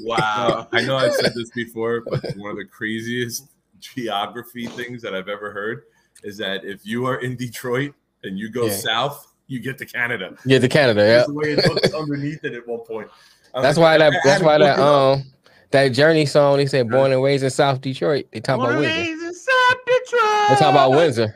[0.00, 0.68] wow.
[0.72, 3.50] I know I've said this before, but one of the craziest
[3.80, 5.82] geography things that I've ever heard
[6.22, 7.92] is that if you are in Detroit
[8.22, 8.76] and you go Yeah.
[8.76, 10.36] south, you get to Canada.
[10.44, 11.00] Yeah, to Canada.
[11.00, 13.08] Yeah, That's the way it looks underneath it at one point.
[13.54, 14.20] That's like, why that.
[14.24, 14.78] That's why that.
[14.78, 15.24] Um,
[15.72, 16.58] that Journey song.
[16.58, 18.26] They said born and raised in South Detroit.
[18.32, 19.00] They talk about Born and Windsor.
[19.00, 20.48] raised in South Detroit.
[20.48, 21.34] They talk about Windsor.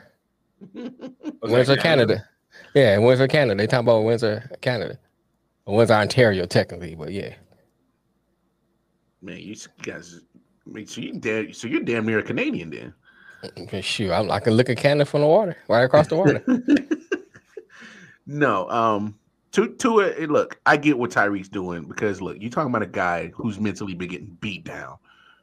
[0.75, 0.93] Was
[1.43, 2.29] that Windsor, Canada.
[2.75, 3.63] Yeah, Windsor, Canada.
[3.63, 4.99] They talk about Windsor, Canada.
[5.65, 7.35] Or Windsor, Ontario, technically, but yeah.
[9.23, 10.21] Man, you guys,
[10.67, 12.95] I mean, so you damn, so you're damn near a Canadian then.
[13.59, 16.43] Okay, Shoot, I'm, I can look at Canada from the water, right across the water.
[18.27, 19.19] no, um,
[19.53, 20.31] to to it.
[20.31, 23.95] Look, I get what Tyreek's doing because look, you're talking about a guy who's mentally
[23.95, 24.97] been getting beat down,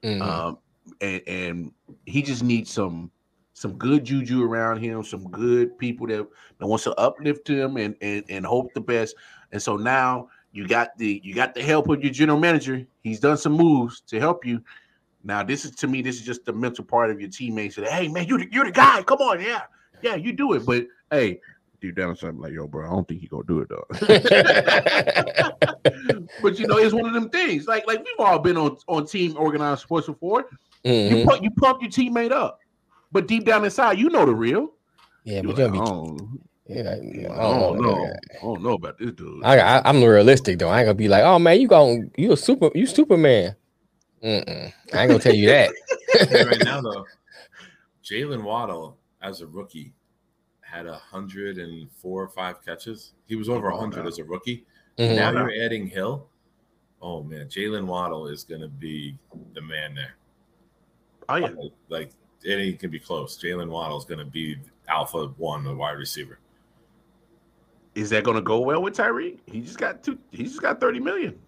[0.03, 0.21] Mhm.
[0.21, 0.57] um,
[1.01, 1.71] and and
[2.05, 3.09] he just needs some
[3.55, 6.27] some good juju around him, some good people that
[6.59, 9.15] that wants to uplift him and and and hope the best.
[9.51, 12.85] And so now you got the you got the help of your general manager.
[13.01, 14.61] He's done some moves to help you.
[15.23, 17.75] Now this is to me, this is just the mental part of your teammates.
[17.77, 19.01] That hey man, you you're the guy.
[19.03, 19.61] Come on, yeah,
[20.01, 20.65] yeah, you do it.
[20.65, 21.39] But hey,
[21.83, 23.85] deep down inside, I'm like yo, bro, I don't think he gonna do it though.
[26.41, 27.67] but you know, it's one of them things.
[27.67, 30.45] Like like we've all been on on team organized sports before.
[30.83, 31.25] You Mhm.
[31.25, 32.59] pump you pump your teammate up,
[33.11, 34.69] but deep down inside, you know the real.
[35.25, 36.23] Yeah, You but like, you I don't be.
[36.65, 37.91] Yeah, I yeah, I don't don't know.
[37.91, 38.05] know.
[38.05, 39.43] I don't know about this dude.
[39.43, 40.69] I, I, I'm realistic though.
[40.69, 43.53] I ain't gonna be like, oh man, you going you a super, you Superman.
[44.23, 44.71] Mm-mm.
[44.93, 45.73] I ain't gonna tell you that.
[46.31, 47.05] Right now though,
[48.05, 49.91] Jalen Waddle as a rookie
[50.73, 53.13] had a hundred and four or five catches.
[53.27, 54.65] He was over a hundred as a rookie.
[54.97, 55.15] Mhm.
[55.15, 56.27] Now you're adding Hill.
[57.01, 59.17] Oh man, Jalen Waddle is gonna be
[59.53, 60.15] the man there.
[61.29, 61.49] oh yeah,
[61.89, 62.11] Like
[62.43, 63.37] it ain't gonna be close.
[63.41, 66.39] Jalen Waddle is gonna be alpha one, the wide receiver.
[67.95, 69.37] is that going to go well with Tyreek?
[69.45, 70.17] He just got two.
[70.31, 71.39] He just got thirty million.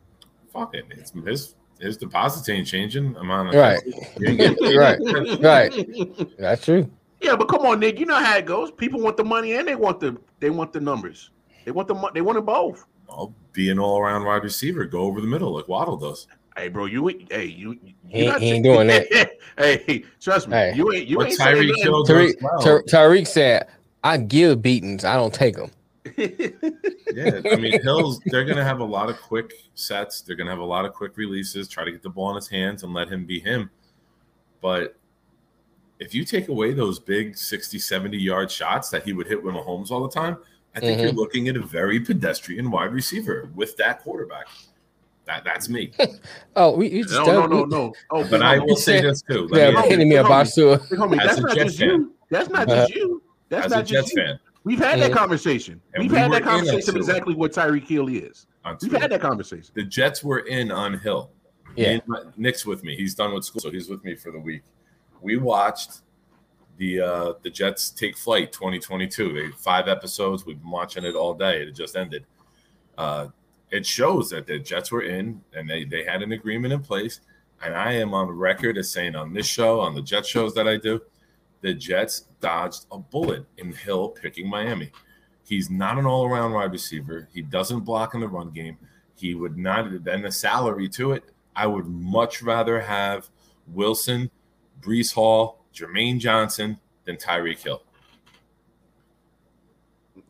[0.53, 0.85] Fuck it.
[0.91, 3.15] It's his his deposits ain't changing.
[3.17, 3.81] I'm on Right.
[4.19, 4.77] You ain't getting paid.
[4.77, 4.99] Right.
[5.41, 6.27] Right.
[6.37, 6.89] That's true.
[7.21, 7.99] Yeah, but come on, Nick.
[7.99, 8.71] You know how it goes.
[8.71, 11.31] People want the money and they want the they want the numbers.
[11.63, 12.85] They want the mo- they want it both.
[13.09, 14.85] I'll be an all around wide receiver.
[14.85, 16.27] Go over the middle like Waddle does.
[16.57, 17.71] Hey, bro, you ain't- hey you.
[17.83, 19.31] you He- not he ain't doing that.
[19.57, 20.73] hey, trust me, Hey.
[20.75, 21.83] you ain't you What ain't saying Tyreek nothing.
[21.83, 22.61] Hill does Tariq, well.
[22.61, 23.67] Tar- Tariq said,
[24.03, 25.03] "I give beatings.
[25.05, 25.71] I don't take them."
[27.15, 30.21] Yeah, I mean, Hills, they're going to have a lot of quick sets.
[30.21, 32.35] They're going to have a lot of quick releases, try to get the ball in
[32.35, 33.69] his hands and let him be him.
[34.61, 34.97] But
[35.99, 39.55] if you take away those big 60, 70 yard shots that he would hit with
[39.55, 40.37] Mahomes all the time,
[40.75, 44.47] I think you're looking at a very pedestrian wide receiver with that quarterback.
[45.25, 45.91] That That's me.
[46.57, 47.93] Oh, we, you just no, no, done- no, we- no.
[48.11, 49.49] Oh, But I will say this too.
[49.51, 50.25] Yeah, Let me- hitting me homie.
[50.25, 50.75] about Sue.
[50.91, 51.87] homie, As that's not just fan.
[51.89, 52.13] you.
[52.29, 53.21] That's not just you.
[53.49, 54.23] That's as a not Jets just you.
[54.23, 55.15] fan, We've had that Mhm.
[55.15, 55.81] conversation.
[55.93, 56.99] And We've we had that conversation too.
[56.99, 58.47] exactly what Tyreek Hill is.
[58.81, 59.71] We've had that conversation.
[59.75, 61.29] the Jets were in on Hill.
[61.75, 61.89] Yeah.
[61.89, 62.01] And-
[62.37, 62.95] Nick's with me.
[62.95, 64.63] He's done with school, so he's with me for the week.
[65.25, 66.01] We watched
[66.77, 69.33] the uh the Jets take flight 2022.
[69.33, 70.45] They five episodes.
[70.45, 71.63] We've been watching it all day.
[71.63, 72.25] It just ended.
[72.95, 73.29] Uh
[73.71, 77.21] it shows that the Jets were in and they they had an agreement in place.
[77.63, 80.67] And I am on record as saying on this show, on the Jet shows that
[80.67, 81.01] I do,
[81.61, 84.91] the Jets dodged a bullet in Hill picking Miami.
[85.43, 87.29] He's not an all-around wide receiver.
[87.33, 88.77] He doesn't block in the run game.
[89.15, 91.23] He would not then the salary to it.
[91.55, 93.29] I would much rather have
[93.67, 94.29] Wilson,
[94.85, 97.81] Breece Hall, Jermaine Johnson then Tyreek Hill.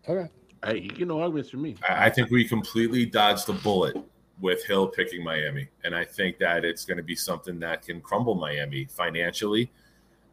[0.08, 0.30] Okay.
[0.64, 1.76] Hey, you get no arguments from me.
[1.88, 3.96] I, I think we completely dodged the bullet
[4.42, 8.02] with Hill picking Miami, and I think that it's going to be something that can
[8.02, 9.72] crumble Miami financially,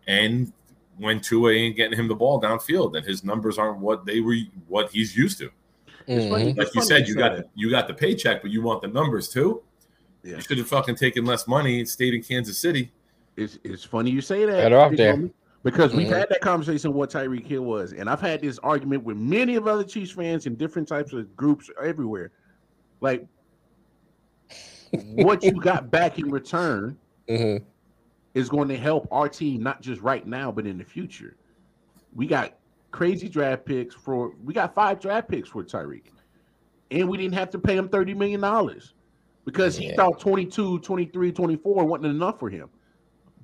[0.07, 0.53] and
[0.99, 4.37] when Tua ain't getting him the ball downfield, and his numbers aren't what they were,
[4.69, 5.51] what he's used to.
[6.07, 6.31] It's Mhm.
[6.31, 7.51] Like it's you said, you got that.
[7.55, 9.63] you got the paycheck, but you want the numbers too.
[10.25, 10.37] Yeah.
[10.37, 12.91] You should have fucking taken less money and stayed in Kansas City.
[13.37, 14.59] It's it's funny you say that.
[14.59, 15.31] Better off there.
[15.65, 16.19] Because we've Mhm.
[16.19, 19.69] had that conversation what Tyreek Hill was, and I've had this argument with many of
[19.69, 22.33] other Chiefs fans in different types of groups everywhere.
[23.01, 23.25] Like,
[25.15, 26.99] what you got back in return
[27.29, 27.65] Mhm.
[28.35, 31.37] is going to help our team not just right now, but in the future.
[32.13, 32.59] We got
[32.91, 36.07] crazy draft picks for we got five draft picks for Tyreek.
[36.91, 38.95] And we didn't have to pay him 30 million dollars
[39.45, 39.97] because he Yeah.
[39.97, 42.69] thought 22, 23, 24 wasn't enough for him.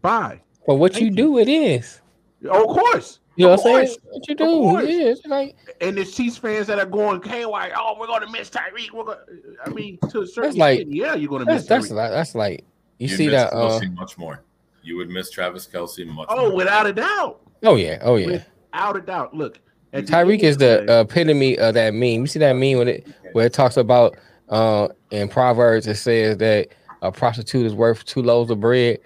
[0.03, 0.41] Bye.
[0.67, 2.01] But what you Thank do, it is.
[2.49, 3.21] Oh, of course.
[3.37, 3.97] You know what I'm saying?
[4.11, 4.85] What you do, course.
[4.85, 5.23] it is.
[5.27, 7.71] Like And there's Chiefs fans that are going, hey, why?
[7.77, 8.91] Oh, we're going to miss Tyreek.
[8.93, 9.19] We're going.
[9.65, 11.95] I mean, to a certain like- extent, yeah, you're going to miss that's Tyreek.
[11.95, 12.65] like that's like
[12.99, 13.53] you You'd see miss that.
[13.53, 14.43] Uh, Kelce much more.
[14.83, 16.57] You would miss Travis Kelce much Oh, more.
[16.57, 18.27] without a doubt, oh yeah, oh yeah.
[18.73, 19.35] without a doubt.
[19.35, 19.59] Look,
[19.93, 22.03] at Tyreek is the day- epitome of that meme.
[22.23, 24.17] You see that meme when it where it talks about
[24.49, 26.69] uh in Proverbs it says that
[27.03, 28.99] a prostitute is worth two loaves of bread,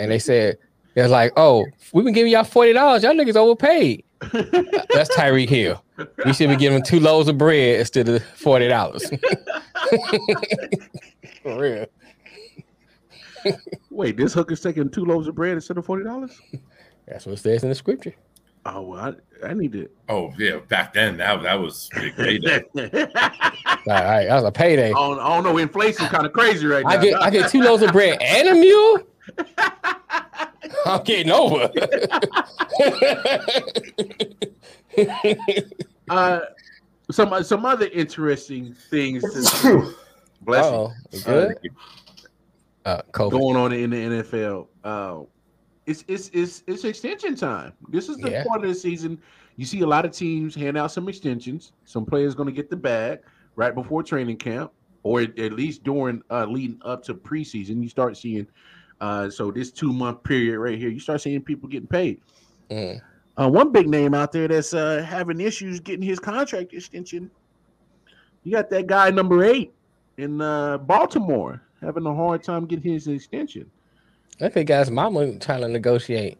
[0.00, 0.58] and they said
[0.96, 3.02] It's like, oh, we've been giving y'all forty dollars.
[3.02, 4.04] Y'all niggas overpaid.
[4.32, 5.82] That's Tyreek Hill.
[6.24, 9.08] We should be giving him two loaves of bread instead of forty dollars.
[11.42, 11.86] For real.
[13.90, 16.40] Wait, this hooker's taking two loaves of bread instead of forty dollars?
[17.06, 18.14] That's what it says in the scripture.
[18.66, 19.88] Oh, well, I, I need to.
[20.10, 22.62] Oh yeah, back then that that was big payday.
[22.76, 22.82] I,
[23.86, 24.92] All right, that was a payday.
[24.92, 25.56] don't, I don't know.
[25.56, 26.90] Inflation's kind of crazy right now.
[26.90, 28.98] I get I get two loaves of bread and a mule.
[30.86, 31.70] I'm getting over.
[36.08, 36.40] uh,
[37.10, 39.22] some some other interesting things
[39.62, 39.94] to,
[40.42, 41.56] bless you, oh, you good?
[42.84, 43.30] Uh, COVID.
[43.30, 44.68] going on in the NFL.
[44.84, 45.20] Uh,
[45.86, 47.72] it's it's it's it's extension time.
[47.88, 48.44] This is the Yeah.
[48.44, 49.20] part of the season.
[49.56, 51.72] You see a lot of teams hand out some extensions.
[51.84, 53.20] Some players going to get the bag
[53.56, 54.72] right before training camp,
[55.02, 57.82] or at, at least during uh, leading up to preseason.
[57.82, 58.46] You start seeing.
[59.00, 62.20] Uh, so this two month period right here, you start seeing people getting paid.
[62.70, 63.00] Mm.
[63.40, 67.30] Uh, one big name out there that's uh, having issues getting his contract extension.
[68.42, 69.72] You got that guy number eight
[70.18, 73.70] in uh, Baltimore having a hard time getting his extension.
[74.40, 76.38] I think guy's mama trying to negotiate.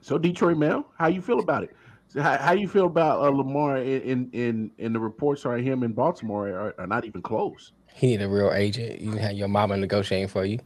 [0.00, 1.74] So Detroit Mail, how you feel about it?
[2.08, 5.58] So how, how you feel about uh, Lamar in, in in in the reports are
[5.58, 7.72] him in Baltimore are, are not even close.
[7.94, 9.00] He need a real agent.
[9.00, 10.58] You can have your mama negotiating for you.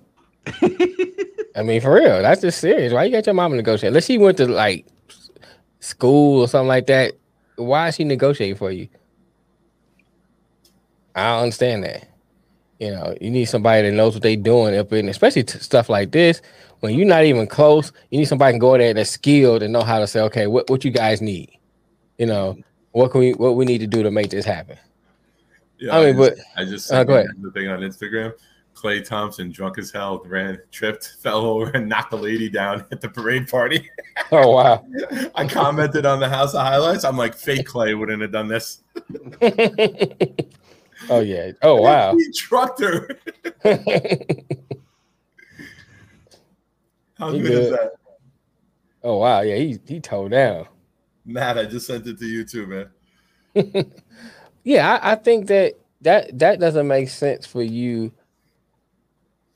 [1.55, 2.93] I mean, for real, that's just serious.
[2.93, 3.89] Why you got your mama negotiating?
[3.89, 4.87] Unless she went to like
[5.81, 7.13] school or something like that.
[7.57, 8.89] Why is she negotiating for you?
[11.15, 12.09] I don't understand that.
[12.79, 15.89] You know, you need somebody that knows what they're doing up in, especially t- stuff
[15.89, 16.41] like this.
[16.81, 19.83] When you're not even close, you need somebody can go there that's skilled and know
[19.83, 21.51] how to say, okay, what, what you guys need.
[22.19, 22.57] You know,
[22.91, 24.79] what can we what we need to do to make this happen.
[25.79, 27.29] Yeah, I mean, just- but- I just uh, go ahead.
[27.41, 28.33] the thing on Instagram.
[28.75, 33.01] Klay Thompson, drunk as hell, ran, tripped, fell over, and knocked a lady down at
[33.01, 33.89] the parade party.
[34.31, 34.85] Oh wow.
[35.35, 37.05] I commented on the House of Highlights.
[37.05, 38.83] I'm like, fake Klay wouldn't have done this.
[41.11, 41.53] oh yeah.
[41.63, 42.15] Oh wow.
[42.17, 43.09] He trucked her.
[47.19, 47.93] How He good, is that?
[49.03, 49.41] oh wow.
[49.43, 50.67] Yeah, he he towed down.
[51.27, 53.93] Matt, I just sent it to you too, man.
[54.65, 58.13] Yeah, I, I think that that that doesn't make sense for you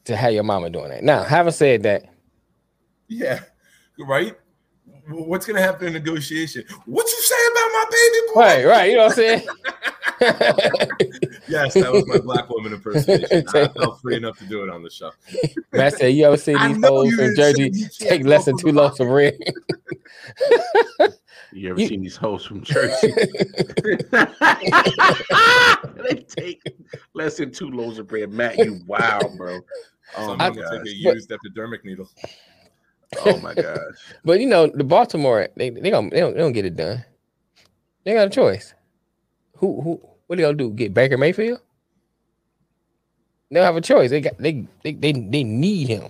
[0.06, 1.04] to have your mama doing that.
[1.04, 2.04] Now, having said that,
[3.08, 3.40] Yeah,
[3.98, 4.34] right.
[5.08, 6.64] What's gonna happen in negotiation?
[6.84, 8.40] What you say about my baby boy?
[8.40, 9.46] right, right, you know what I'm saying?
[11.48, 13.44] Yes, that was my black woman impersonation.
[13.54, 15.12] I felt free enough to do it on the show.
[15.72, 18.56] Matt said, "You ever see these hoes you from didn't say Jersey take less than
[18.56, 19.38] two loaves of bread?"
[21.52, 23.12] You ever You- seen these hoes from Jersey?
[26.08, 26.62] they take
[27.14, 28.30] less than two loaves of bread.
[28.30, 29.60] Matt, you wow, bro.
[30.16, 30.72] Oh Some my of them gosh.
[30.72, 32.08] take a But- used epidermic needle.
[33.24, 33.78] Oh my gosh.
[34.24, 37.04] but you know, the Baltimore, they they don't they don't, they don't get it done.
[38.04, 38.74] They got a choice.
[39.56, 40.70] Who who what are they gonna do?
[40.70, 41.60] Get Baker Mayfield?
[43.50, 44.10] They don't have a choice.
[44.10, 46.08] They got they they they, they need him.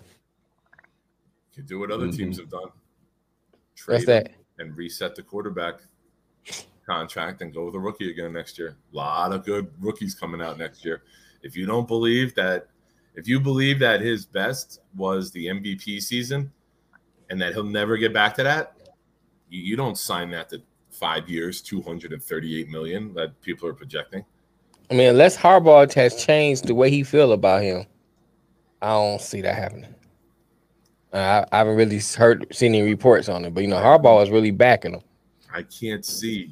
[1.54, 2.16] You do what other mm-hmm.
[2.16, 2.62] teams have done.
[2.62, 4.30] What's Trade him that?
[4.58, 5.80] And reset the quarterback
[6.86, 8.76] contract and go with a rookie again next year.
[8.92, 11.02] A lot of good rookies coming out next year.
[11.42, 12.68] If you don't believe that,
[13.14, 16.52] if you believe that his best was the MVP season
[17.30, 18.76] and that he'll never get back to that,
[19.48, 24.24] you, you don't sign that to five years, 238 million that people are projecting.
[24.90, 27.86] I mean, unless Harbaugh has changed the way he feel about him,
[28.80, 29.95] I don't see that happening.
[31.12, 34.22] Uh, I, I haven't really heard seen any reports on it, but you know, Harbaugh
[34.22, 35.00] is really backing him.
[35.52, 36.50] I can't see.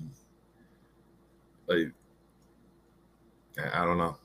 [1.67, 1.89] Like,
[3.59, 4.17] I I don't know.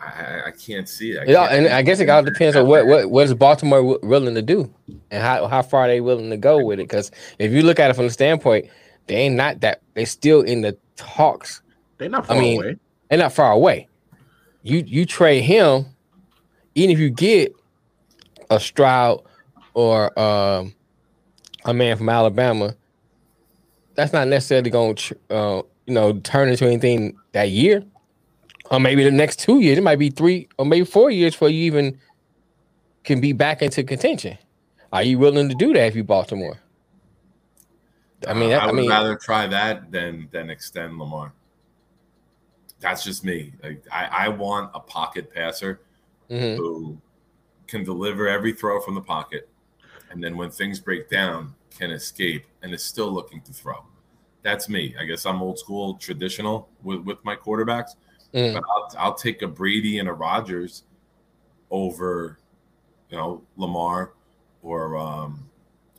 [0.00, 1.20] I, I- I can't see it.
[1.28, 4.34] I Yeah, and I guess it all depends on what what what is Baltimore willing
[4.34, 4.72] to do
[5.10, 6.84] and how how far they willing to go with it.
[6.84, 8.66] Because if you look at it from the standpoint,
[9.06, 11.62] they ain't not that they still in the talks.
[11.98, 12.76] They're not I far mean, away.
[13.08, 13.88] They're not far away.
[14.62, 15.86] You you trade him,
[16.74, 17.54] even if you get
[18.50, 19.22] a Stroud
[19.74, 20.74] or um,
[21.64, 22.74] a man from Alabama,
[23.94, 27.84] that's not necessarily going to uh, you know turn into anything that year,
[28.70, 29.78] or maybe the next two years.
[29.78, 31.98] It might be three or maybe four years before you even
[33.04, 34.38] can be back into contention.
[34.92, 36.58] Are you willing to do that if you Baltimore?
[38.26, 41.32] I mean, that- I I would mean, rather try that than than extend Lamar.
[42.80, 43.52] That's just me.
[43.62, 45.80] Like, I I want a pocket passer
[46.30, 46.56] mhm.
[46.56, 46.98] who
[47.66, 49.48] can deliver every throw from the pocket,
[50.10, 53.84] and then when things break down, can escape and is still looking to throw.
[54.42, 54.94] That's me.
[54.98, 57.96] I guess I'm old school, traditional with with my quarterbacks.
[58.32, 58.54] Mm.
[58.54, 60.84] But I'll, I'll take a Brady and a Rodgers
[61.70, 62.38] over,
[63.08, 64.12] you know, Lamar
[64.62, 65.48] or um,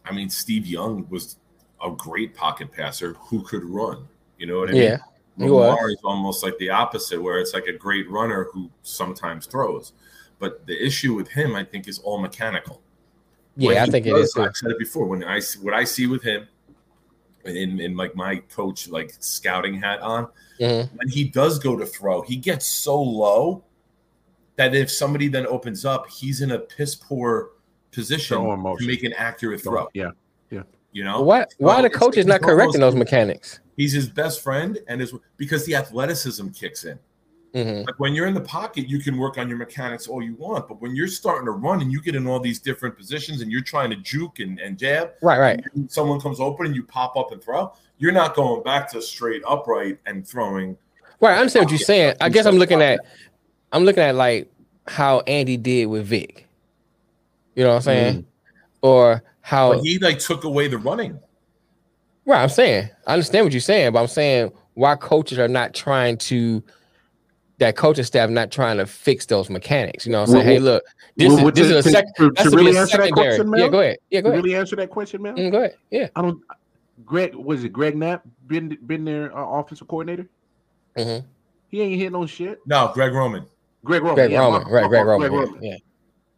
[0.03, 1.37] I mean, Steve Young was
[1.83, 4.07] a great pocket passer who could run.
[4.37, 4.81] You know what I mean?
[4.83, 4.97] Yeah.
[5.37, 9.93] Lamar is almost like the opposite, where it's like a great runner who sometimes throws.
[10.39, 12.81] But the issue with him, I think, is all mechanical.
[13.55, 14.43] When Yeah, I think it does- is too.
[14.43, 15.05] I've said it before.
[15.05, 16.47] When I see what I see with him,
[17.45, 20.27] in in like my coach like scouting hat on,
[20.59, 20.89] Mhm.
[20.97, 23.63] when he does go to throw, he gets so low
[24.57, 27.51] that if somebody then opens up, he's in a piss poor
[27.91, 29.87] position Throw to make an accurate throw.
[29.93, 30.11] Yeah.
[30.49, 30.63] yeah.
[30.91, 33.59] You know Why why So the coach is not correcting those mechanics?
[33.77, 36.97] He's his best friend, and is because the athleticism kicks in.
[37.56, 40.36] Hmm Like when you're in the pocket, you can work on your mechanics all you
[40.36, 43.41] want, but when you're starting to run and you get in all these different positions
[43.41, 45.64] and you're trying to juke and, and jab, Right, right.
[45.88, 49.41] someone comes open and you pop up and throw, you're not going back to straight
[49.48, 50.76] upright and throwing.
[51.22, 52.15] Right, I understand what you're saying.
[52.19, 52.99] I guess I'm looking at
[53.72, 54.52] I'm looking at like
[54.88, 56.48] how Andy did with Vick.
[57.56, 58.26] You know what I'm saying?
[58.82, 61.18] Or how But he like took away the running.
[62.26, 62.90] right, I'm saying.
[63.07, 66.61] I understand what you're saying, but I'm saying why coaches are not trying to
[67.60, 70.06] that coaching staff not trying to fix those mechanics.
[70.06, 70.45] You know what I'm saying?
[70.45, 70.84] Well, hey, look,
[71.15, 72.76] this Well, is this to- is a to- sec- to, that's to to be really
[72.77, 73.27] a answer that secondary.
[73.30, 73.60] question, Mel?
[73.61, 73.98] Yeah, go ahead.
[74.10, 74.44] Yeah, go ahead.
[74.44, 75.34] really answer that question, Mel?
[75.36, 75.76] Mm, go ahead.
[75.91, 76.07] Yeah.
[76.15, 76.41] I don't.
[77.06, 80.27] Greg was it Greg Knapp been been their uh, offensive coordinator?
[80.98, 81.18] hmm
[81.69, 82.60] He ain't hit no shit.
[82.65, 83.45] No, Greg Roman.
[83.84, 84.15] Greg Roman.
[84.15, 84.64] Greg yeah, Roman.
[84.64, 85.64] my- Right, my Greg fault, Roman.
[85.64, 85.72] Yeah.
[85.72, 85.77] yeah.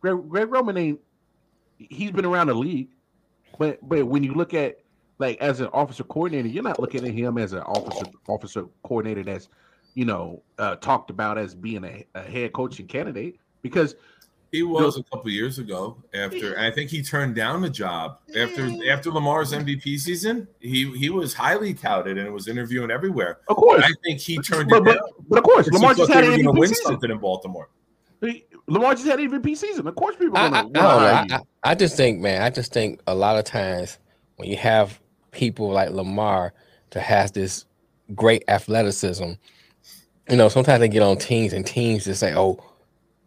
[0.02, 1.00] Greg, Greg Roman ain't.
[1.78, 2.90] He's been around the league,
[3.60, 4.80] but but when you look at
[5.20, 9.24] like as an officer coordinator, you're not looking at him as an officer officer coordinator
[9.24, 9.48] that's
[9.98, 13.96] you know uh, talked about as being a, a head coaching candidate because
[14.52, 15.98] He was a couple years ago.
[16.14, 20.48] After I think he turned down the job after after Lamar's MVP season.
[20.60, 23.40] He he was highly touted and was interviewing everywhere.
[23.50, 25.10] of course, I think he turned but, it but, down.
[25.30, 26.86] but of course, Lamar just had they an MVP win season.
[26.86, 27.70] something in Baltimore.
[28.68, 29.88] Lamar just had an MVP season.
[29.88, 30.74] Of course, people I, are I, I gonna.
[30.74, 31.36] don't know.
[31.36, 33.98] I, I, I just think, man, I just think a lot of times
[34.36, 35.00] when you have
[35.32, 36.54] people like Lamar
[36.92, 37.66] that has this
[38.16, 39.32] great athleticism,
[40.30, 42.64] you know, sometimes they get on teams and teams just say, oh,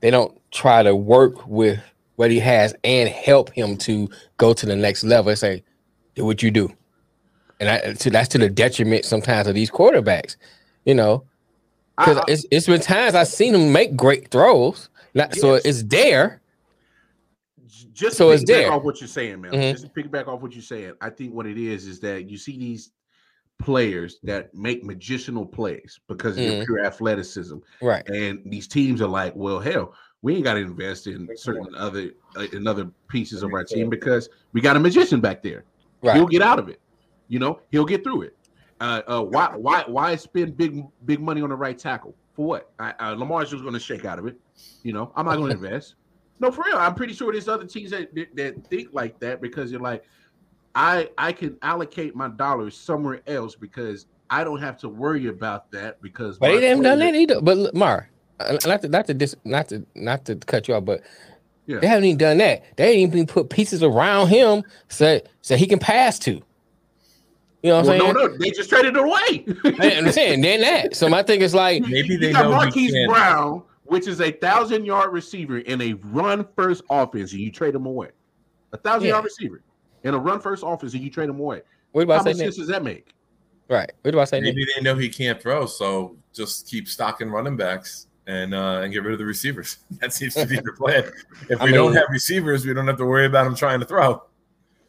[0.01, 1.81] they don't try to work with
[2.16, 5.31] what he has and help him to go to the next level.
[5.31, 5.64] They say,
[6.14, 6.70] do what you do.
[7.59, 10.36] And I, so that's to the detriment sometimes of these quarterbacks,
[10.85, 11.24] you know,
[11.97, 14.89] because it's, it's been times I've seen him make great throws.
[15.14, 16.40] Not, So it's there.
[17.93, 18.72] just So it's there.
[18.72, 19.52] off what you're saying, man.
[19.52, 19.72] Mhm.
[19.72, 22.39] Just to piggyback off what you're saying, I think what it is is that you
[22.39, 22.93] see these
[23.61, 26.66] players that make magicianal plays because of their Mhm.
[26.66, 28.07] pure athleticism, Right.
[28.09, 32.11] and these teams are like, well, hell, we ain't got to invest in certain other
[32.37, 35.65] uh, in other pieces of our team because we got a magician back there.
[36.03, 36.16] Right.
[36.16, 36.81] He'll get out of it.
[37.28, 38.37] You know, he'll get through it.
[38.81, 42.73] Uh, uh, why, why, why spend big, big money on the right tackle for what?
[42.78, 44.39] I, uh, Lamar's just going to shake out of it.
[44.82, 45.97] You know, I'm not going to invest.
[46.39, 46.77] No, for real.
[46.78, 50.05] I'm pretty sure there's other teams that, that that think like that because you're like,
[50.74, 55.70] I I can allocate my dollars somewhere else because I don't have to worry about
[55.72, 56.38] that because.
[56.38, 57.40] But they haven't done that either.
[57.40, 60.74] But look, Mar, uh, not to not to dis, not to not to cut you
[60.74, 61.02] off, but
[61.66, 61.80] Yeah.
[61.80, 62.62] they haven't even done that.
[62.76, 66.40] They ain't even put pieces around him so so he can pass to.
[67.62, 68.14] You know what Well, I'm saying?
[68.14, 69.44] no, no, they just traded it away.
[69.80, 70.42] I understand.
[70.42, 70.97] Then that.
[70.97, 73.06] So my thing is like, Maybe You they got know he Marquise.
[73.06, 77.74] Brown, which is a thousand yard receiver in a run first offense, and you trade
[77.74, 78.10] him away.
[78.72, 79.14] A thousand Yeah.
[79.14, 79.62] yard receiver
[80.05, 81.62] in a run first offense, and you trade him away.
[81.93, 83.14] what do How I say much sense does that make?
[83.68, 83.90] Right.
[84.02, 84.40] What do I say?
[84.40, 88.93] Maybe they know he can't throw, so just keep stocking running backs and uh, and
[88.93, 89.78] get rid of the receivers.
[90.01, 91.05] That seems to be their plan.
[91.48, 93.86] If I we don't have receivers, we don't have to worry about them trying to
[93.86, 94.22] throw.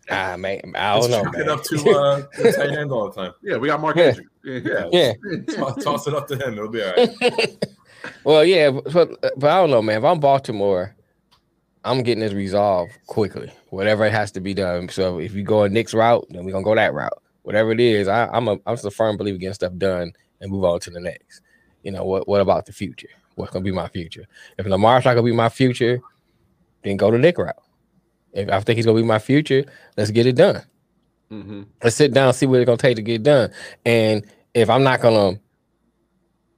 [0.10, 3.10] Ah, man, I Just don't know, chuck it up to uh, the tight end all
[3.10, 3.34] the time.
[3.44, 4.04] Yeah, we got Mark Yeah.
[4.06, 4.28] Andrews.
[4.44, 4.90] Yeah.
[4.92, 5.14] Yeah.
[5.56, 7.66] Toss, toss it up to him; it'll be all right.
[8.24, 10.00] well, yeah, but, but but I don't know, man.
[10.00, 10.96] If I'm Baltimore,
[11.84, 13.52] I'm getting this resolved quickly.
[13.70, 14.90] Whatever it has to be done.
[14.90, 17.22] So if you go a Nick's route, then we're gonna go that route.
[17.44, 20.52] Whatever it is, I, I'm a I'm just a firm believer getting stuff done and
[20.52, 21.42] move on to the next.
[21.84, 22.28] You know what?
[22.28, 23.10] What about the future?
[23.36, 24.26] What's gonna be my future?
[24.58, 26.00] If Lamar's not gonna be my future,
[26.84, 27.56] then go the Nick route.
[28.34, 29.66] If I think he's gonna be my future,
[29.98, 30.64] let's get it done.
[31.32, 31.66] Mhm.
[31.84, 33.52] Let's sit down, see what it's gonna take to get done.
[33.86, 35.40] And if I'm not gonna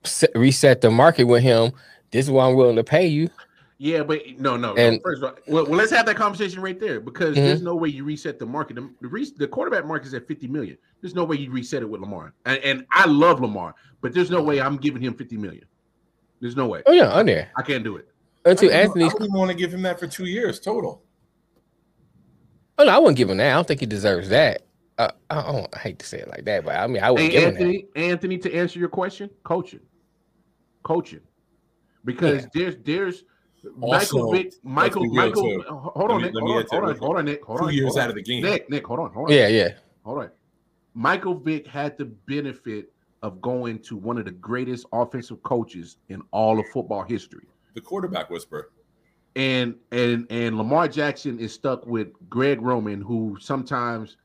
[0.04, 1.72] set, reset the market with him,
[2.12, 3.30] this is what I'm willing to pay you.
[3.80, 4.74] Yeah, but no, no.
[4.74, 4.82] no.
[4.82, 7.42] And- First of all, well, well, let's have that conversation right there because Mhm.
[7.46, 8.76] there's no way you reset the market.
[8.76, 10.78] The, the, re- the quarterback market is at 50 million.
[11.02, 12.34] There's no way you reset it with Lamar.
[12.46, 15.66] And, and I love Lamar, but there's no way I'm giving him 50 million.
[16.40, 16.84] There's no way.
[16.86, 17.52] Oh yeah, on there.
[17.58, 18.08] I can't do it.
[18.46, 19.14] Until I Anthony's.
[19.14, 21.04] wouldn't want to give him that for two years total.
[22.78, 23.52] Oh no, I wouldn't give him that.
[23.52, 24.64] I don't think he deserves that.
[24.98, 27.32] Uh, I, don't, I hate to say it like that, but I mean, I wouldn't
[27.32, 27.60] Hey, give him that.
[27.62, 29.80] Anthony, Anthony, to answer your question, coaching,
[30.84, 31.22] coaching,
[32.06, 33.24] because there's there's
[33.64, 35.44] Michael Also, Vick, Michael, be real, Michael.
[35.44, 35.62] too.
[35.70, 36.34] Hold on, me- Nick.
[36.38, 37.44] Hold on, hold on, real hold on, Nick.
[37.46, 37.74] Hold Two on.
[37.74, 38.10] years hold out on.
[38.10, 38.44] of the game.
[38.44, 39.36] Nick, Nick, hold on, hold on.
[39.36, 39.70] Yeah, yeah.
[40.04, 40.30] Hold on.
[40.94, 42.92] Michael Vick had the benefit
[43.22, 47.48] of going to one of the greatest offensive coaches in all of football history.
[47.74, 48.70] The quarterback whisperer.
[49.36, 54.18] And and and Lamar Jackson is stuck with Greg Roman, who sometimes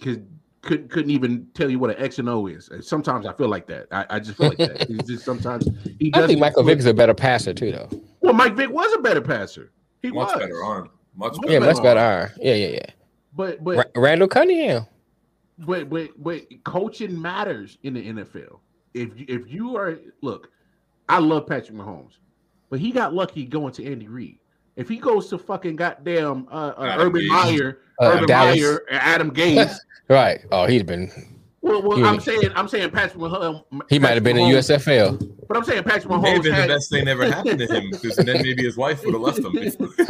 [0.00, 0.26] could
[0.62, 2.70] couldn't couldn't even tell you what an X and O is.
[2.70, 3.88] And sometimes I feel like that.
[3.92, 4.88] I, I just feel like that.
[4.88, 5.68] It's just sometimes
[5.98, 7.88] he I doesn't think Michael Vick is a better passer too, though.
[8.24, 9.70] Well, Mike Vick was a better passer.
[10.02, 10.90] He Much was better arm.
[11.16, 11.52] Much Much better.
[11.52, 12.20] Yeah, much better arm.
[12.22, 12.30] arm.
[12.40, 12.86] Yeah, yeah, yeah.
[13.36, 14.86] But but Ra- Randall Cunningham.
[15.58, 18.58] but but but coaching matters in the NFL.
[18.94, 20.50] If you, if you are look,
[21.08, 22.18] I love Patrick Mahomes,
[22.70, 24.38] but he got lucky going to Andy Reid.
[24.76, 27.28] If he goes to fucking goddamn uh, uh, Urban Gase.
[27.28, 28.56] Meyer, Uh, Urban Dallas.
[28.60, 29.76] Meyer, and Adam Gase.
[30.08, 30.40] Right.
[30.52, 31.10] Oh, he's been.
[31.64, 32.06] Well, well Yeah.
[32.10, 33.64] I'm saying I'm saying Patrick Mahomes.
[33.90, 35.36] He might have been in USFL.
[35.48, 37.26] But I'm saying Patrick It may have Mahomes been the had, best thing that ever
[37.30, 39.52] happened to him because then maybe his wife would have left him.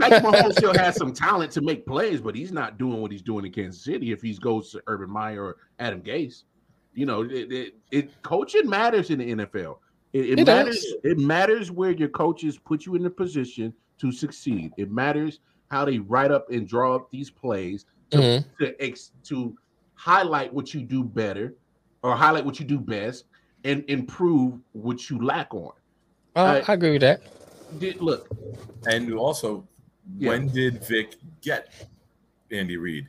[0.00, 3.22] Patrick Mahomes still has some talent to make plays, but he's not doing what he's
[3.22, 6.42] doing in Kansas City if he goes to Urban Meyer or Adam Gase.
[6.94, 9.78] You know, it, it, it coaching matters in the NFL.
[10.12, 10.76] It, it It matters.
[10.82, 10.94] does.
[11.04, 14.72] It matters where your coaches put you in a position to succeed.
[14.76, 15.40] It matters
[15.70, 18.44] how they write up and draw up these plays to Mhm.
[18.60, 19.56] to, ex, to
[19.96, 21.54] highlight what you do better
[22.02, 23.24] or highlight what you do best
[23.64, 25.72] and improve what you lack on.
[26.36, 27.22] Oh, I- I agree with that.
[27.78, 28.28] Did, look,
[28.86, 29.66] and also,
[30.18, 30.28] Yeah.
[30.30, 31.72] when did Vick get
[32.52, 33.08] Andy Reid?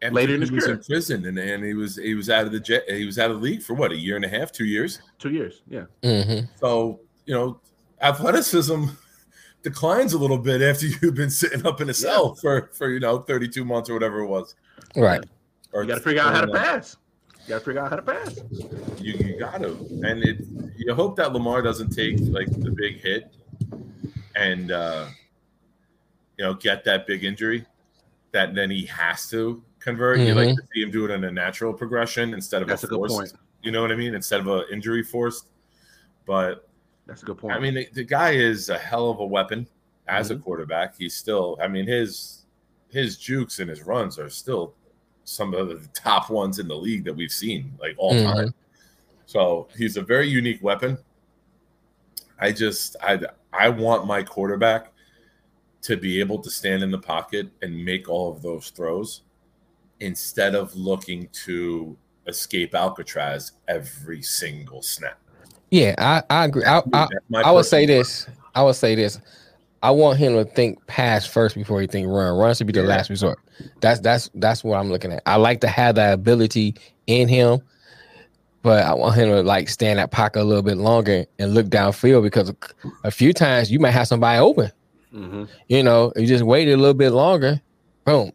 [0.00, 0.76] After Later in he his was career.
[0.76, 2.84] in prison, and, and he was he was out of the jet.
[2.88, 5.00] He was out of the league for what a year and a half, two years.
[5.18, 5.84] two years, yeah.
[6.02, 7.60] hmm So you know,
[8.02, 8.84] athleticism
[9.62, 13.00] declines a little bit after you've been sitting up in a cell for for you
[13.00, 14.54] know thirty two months or whatever it was.
[14.96, 15.24] Right.
[15.74, 16.96] Or You got to figure out how to pass.
[17.42, 18.40] You got to figure out how to pass.
[19.00, 19.72] You, you got to,
[20.04, 20.38] and it.
[20.76, 23.34] You hope that Lamar doesn't take like the big hit,
[24.36, 25.06] and uh,
[26.38, 27.66] you know get that big injury,
[28.32, 30.20] that then he has to convert.
[30.20, 32.86] You like to see him do it in a natural progression instead of That's a
[32.86, 33.16] a good forced.
[33.16, 33.32] point.
[33.62, 34.14] You know what I mean?
[34.14, 35.48] Instead of an injury forced.
[36.26, 36.66] But
[37.06, 37.54] That's a good point.
[37.54, 39.66] I mean, the, the guy is a hell of a weapon
[40.08, 40.40] as Mm-hmm.
[40.40, 40.94] a quarterback.
[40.96, 42.44] He's still, I mean, his
[42.90, 44.74] his jukes and his runs are still
[45.24, 48.34] some of the top ones in the league that we've seen, like all Mhm.
[48.34, 48.54] time.
[49.26, 50.98] So he's a very unique weapon.
[52.38, 53.18] I just, I,
[53.52, 54.92] I want my quarterback
[55.82, 59.22] to be able to stand in the pocket and make all of those throws
[60.00, 61.96] instead of looking to
[62.26, 65.18] escape Alcatraz every single snap.
[65.70, 66.64] Yeah, I, I agree.
[66.64, 67.08] I, I,
[67.42, 68.26] I would say this.
[68.54, 69.18] I would say this.
[69.84, 72.36] I want him to think pass first before he think run.
[72.36, 72.86] Run should be the Yeah.
[72.88, 73.38] last resort.
[73.80, 75.22] That's that's that's what I'm looking at.
[75.26, 76.74] I like to have that ability
[77.06, 77.60] in him,
[78.62, 81.66] but I want him to like stand that pocket a little bit longer and look
[81.66, 82.56] downfield because a-
[83.04, 84.70] a few times you might have somebody open.
[85.14, 85.48] Mhm.
[85.68, 87.60] You know, you just waited a little bit longer,
[88.04, 88.32] boom.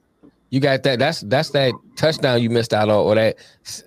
[0.51, 0.99] You got that.
[0.99, 3.38] That's that's that touchdown you missed out on, or that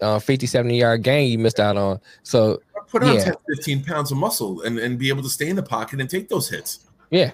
[0.01, 2.01] uh, 50, 70 yard gain you missed out on.
[2.25, 3.25] So put on Yeah.
[3.25, 6.11] 10, 15 pounds of muscle and, and be able to stay in the pocket and
[6.11, 6.81] take those hits.
[7.11, 7.31] yeah,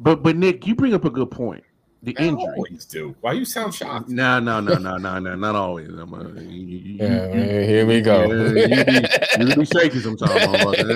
[0.00, 1.64] But but Nick, you bring up a good point.
[2.04, 2.44] The I injury.
[2.56, 3.16] always do.
[3.22, 4.08] Why you sound shocked?
[4.08, 5.88] No, no, no, no, no, no, not always.
[5.88, 7.34] I'm a, you, you, you, yeah.
[7.34, 8.30] you- here we go.
[8.30, 10.86] Yeah, you, be, you be shaky sometimes, but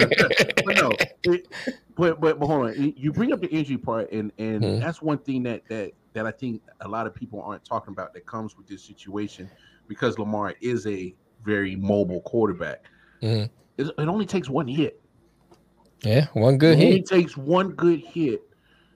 [0.76, 0.92] no,
[1.24, 1.48] it,
[1.96, 2.94] but, but but hold on.
[2.96, 4.80] You bring up the injury part, and and Mhm.
[4.80, 8.14] that's one thing that that that I think a lot of people aren't talking about
[8.14, 9.50] that comes with this situation
[9.88, 11.12] because Lamar is a
[11.44, 12.84] very mobile quarterback.
[13.20, 13.50] Mhm.
[13.76, 15.00] It, it only takes one hit.
[16.04, 17.06] yeah, one good it only hit.
[17.06, 18.42] takes one good hit.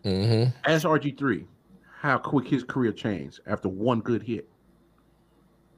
[0.07, 1.47] Hmm As RG three,
[2.01, 4.49] how quick his career changed after one good hit.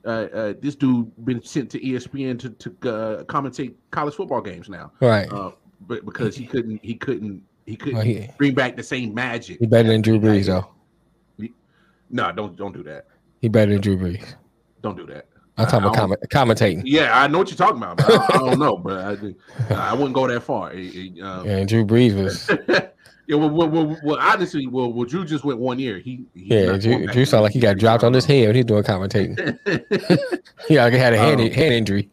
[0.04, 4.68] Uh, uh, this dude been sent to ESPN to to uh, commentate college football games
[4.68, 5.30] now, Right.
[5.32, 5.50] uh,
[5.86, 9.58] but because he couldn't, he couldn't, he couldn't bring back the same magic.
[9.60, 10.68] he better than Drew Brees though.
[12.10, 13.06] No, don't don't do that.
[13.40, 14.34] He better than Drew Brees.
[14.82, 15.26] Don't do that.
[15.56, 16.82] I'm talking about comment, commentating.
[16.84, 18.00] Yeah, I know what you're talking about.
[18.00, 18.98] I, I don't know, but
[19.70, 20.72] I, I wouldn't go that far.
[20.72, 22.48] It- it, um, And Drew Brees was
[23.28, 25.98] yeah, well, well, well, well, honestly, well, well, Drew just went one year.
[25.98, 26.78] He, he's yeah.
[26.78, 29.58] Drew, Drew sounded like he got dropped on his head when he's doing commentating.
[30.66, 32.10] He like, had a hand, Um, hand injury.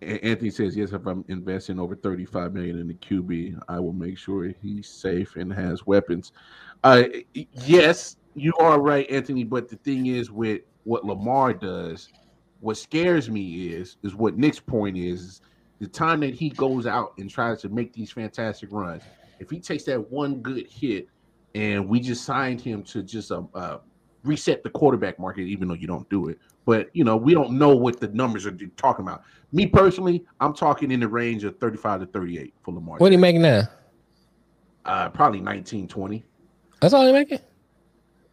[0.00, 4.18] Anthony says, "Yes, if I'm investing over 35 million in the QB, I will make
[4.18, 6.32] sure he's safe and has weapons."
[6.84, 7.04] Uh,
[7.34, 9.44] yes, you are right, Anthony.
[9.44, 12.08] But the thing is, with what Lamar does,
[12.60, 15.40] what scares me is is what Nick's point is, is
[15.80, 19.02] the time that he goes out and tries to make these fantastic runs.
[19.38, 21.08] If he takes that one good hit,
[21.54, 23.78] and we just signed him to just uh, uh,
[24.24, 26.38] reset the quarterback market, even though you don't do it.
[26.64, 29.22] But you know, we don't know what the numbers are talking about.
[29.52, 32.98] Me personally, I'm talking in the range of 35 to 38 for Lamar.
[32.98, 33.68] What are you making now?
[34.84, 36.24] Uh, probably 19, 20.
[36.80, 37.40] That's all they making.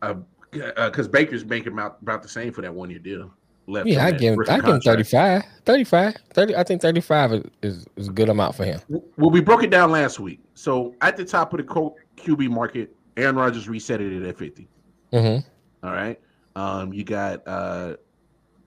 [0.02, 0.16] Uh,
[0.52, 3.34] because Baker's making about, about the same for that one year deal.
[3.68, 4.40] Left Yeah, I give him.
[4.40, 5.44] rookie I give him 35.
[5.66, 6.16] 35.
[6.34, 6.56] 30.
[6.56, 8.80] I think 35 is, is, is a good amount for him.
[8.90, 10.42] Well, we broke it down last week.
[10.54, 14.68] So at the top of the co- QB market, Aaron Rodgers reset it at 50.
[15.14, 15.88] Mm-hmm.
[15.88, 16.20] All right.
[16.56, 17.96] Um, you got uh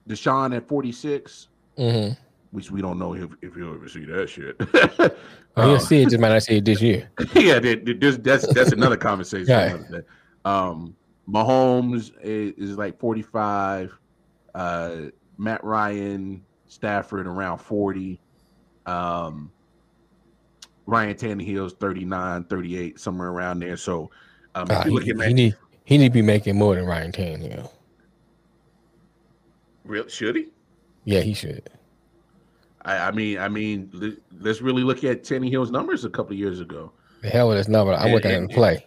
[0.09, 2.13] Deshaun at 46, Mm-hmm.
[2.51, 4.57] which we don't know if, if he'll ever see that shit.
[5.55, 6.09] Well, he'll Uh, see it.
[6.09, 7.09] Just might not see it this year.
[7.35, 9.53] yeah, there- there- there's, that's that's another conversation.
[9.91, 10.03] Right.
[10.43, 10.95] Um,
[11.29, 13.95] Mahomes is, is like 45.
[14.57, 18.19] Uh, Matt Ryan, Stafford around 40.
[18.87, 19.51] Um,
[20.87, 23.77] Ryan Tannehill's 39, 38, somewhere around there.
[23.77, 24.09] So,
[24.55, 27.69] um, Ah, he, you're he need he need to be making more than Ryan Tannehill.
[29.83, 30.47] real, should he?
[31.05, 31.69] Yeah, he should.
[32.81, 36.61] I, I mean, I mean, let's really look at Tannehill's numbers a couple of years
[36.61, 36.91] ago.
[37.21, 37.93] The hell with this number.
[37.93, 38.86] I'm looking at him and- play.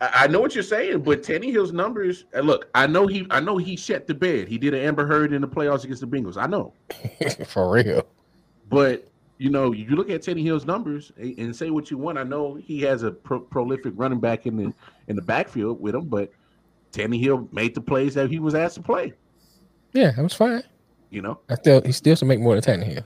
[0.00, 2.24] I, know what you're saying, but Tannehill's numbers.
[2.32, 4.48] And look, I know he, I know he shut the bed.
[4.48, 6.36] He did an Amber Heard in the playoffs against the Bengals.
[6.36, 6.72] I know,
[7.46, 8.06] For real.
[8.68, 9.08] but
[9.38, 12.18] you know, you look at Tannehill's numbers and and say what you want.
[12.18, 14.72] I know he has a pro- prolific running back in the
[15.08, 16.30] in the backfield with him, but
[16.92, 19.12] Tannehill made the plays that he was asked to play.
[19.92, 20.62] Yeah, that was fine.
[21.10, 23.04] You know, I still he still should make more than Tannehill.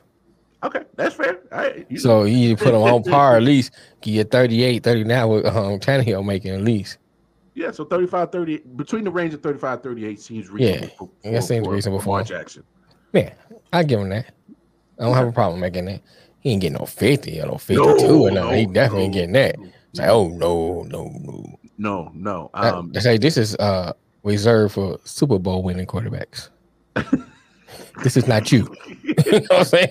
[0.62, 1.40] Okay, that's fair.
[1.52, 1.98] All right, you.
[1.98, 3.72] So you need to put him on par at least.
[4.00, 6.98] Get you 38, 30 now with um, Tannehill making at least.
[7.54, 10.86] yeah, so 35, 30 between the range of 35, 38 seems reasonable.
[11.22, 12.26] Yeah, for, that seems reasonable for Lamar him.
[12.26, 12.64] Jackson.
[13.12, 13.32] Yeah,
[13.72, 14.32] I give him that.
[14.98, 16.00] I don't have a problem making that.
[16.40, 17.76] He ain't getting no 50 or no 52
[18.06, 18.58] No, or nothing.
[18.58, 19.56] he no, definitely ain't getting that.
[19.90, 21.58] It's like, oh no, no, no.
[21.78, 22.50] No, no.
[22.54, 26.48] Um, they say this is uh reserved for Super Bowl winning quarterbacks.
[28.02, 28.74] this is not you.
[29.02, 29.88] you know what I'm saying?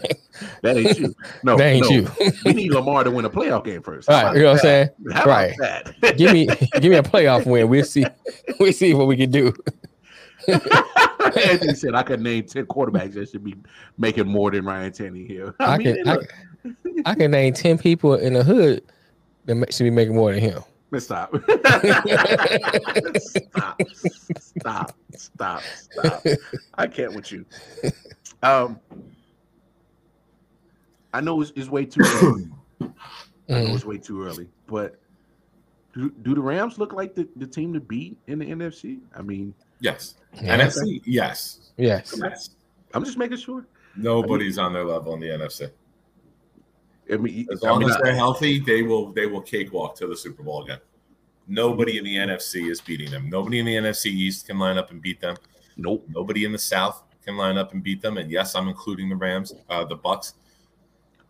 [0.63, 1.13] that ain't you.
[1.43, 1.95] No, that ain't no.
[1.95, 2.07] you.
[2.45, 4.09] we need Lamar to win a playoff game first.
[4.09, 4.89] How Right, about you know what I'm saying?
[5.05, 5.13] that?
[5.15, 5.53] How Right.
[5.59, 6.17] that?
[6.17, 6.45] give me
[6.79, 7.69] give me a playoff win.
[7.69, 8.05] We'll see.
[8.59, 9.53] We'll see what we can do.
[10.47, 13.55] Anthony said I could name ten quarterbacks that should be
[13.97, 15.53] making more than Ryan Tannehill.
[15.59, 16.33] I, I mean, can I, look,
[17.05, 18.81] I can name 10 people in the hood
[19.45, 20.61] that should be making more than him.
[20.91, 21.33] Let's stop.
[23.17, 23.81] stop.
[24.37, 24.97] Stop.
[25.15, 25.63] Stop.
[25.63, 26.23] Stop.
[26.75, 27.45] I can't with you.
[28.43, 28.79] Um,
[31.13, 32.49] I know it's, it's way too early.
[33.49, 34.99] I know it's way too early, but
[35.93, 38.99] do, do the Rams look like the, the team to beat in the NFC?
[39.15, 40.15] I mean, Yes.
[40.41, 40.57] Yeah.
[40.57, 41.71] NFC, yes.
[41.75, 42.15] Yes.
[42.17, 42.51] Yes.
[42.93, 43.65] I'm just making sure.
[43.97, 45.69] Nobody's on their level in the NFC.
[47.11, 50.07] I mean, As I long mean, as they're healthy, they will they will cakewalk to
[50.07, 50.79] the Super Bowl again.
[51.47, 53.29] Nobody in the NFC is beating them.
[53.29, 55.35] Nobody in the NFC East can line up and beat them.
[55.77, 56.05] nope.
[56.09, 58.17] Nobody in the South can line up and beat them.
[58.17, 60.35] And yes, I'm including the Rams, uh, the Bucks.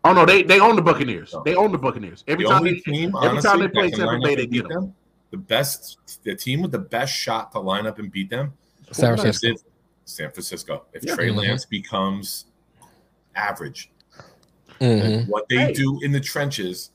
[0.04, 1.32] Oh no, they they own the Buccaneers.
[1.32, 1.42] No.
[1.44, 2.24] They own the Buccaneers.
[2.28, 4.62] Every the time they team, every honestly, time they play Tampa Bay, they get beat
[4.68, 4.82] them.
[4.86, 4.94] them.
[5.30, 8.52] The best, the team with the best shot to line up and beat them
[8.90, 9.48] San Francisco.
[9.54, 9.62] if-
[10.04, 10.84] San Francisco.
[10.92, 11.14] If Yeah.
[11.14, 11.36] Trey Mhm.
[11.36, 12.46] Lance becomes
[13.34, 13.90] average,
[14.82, 15.28] Mhm.
[15.28, 15.72] what they Hey.
[15.72, 16.90] do in the trenches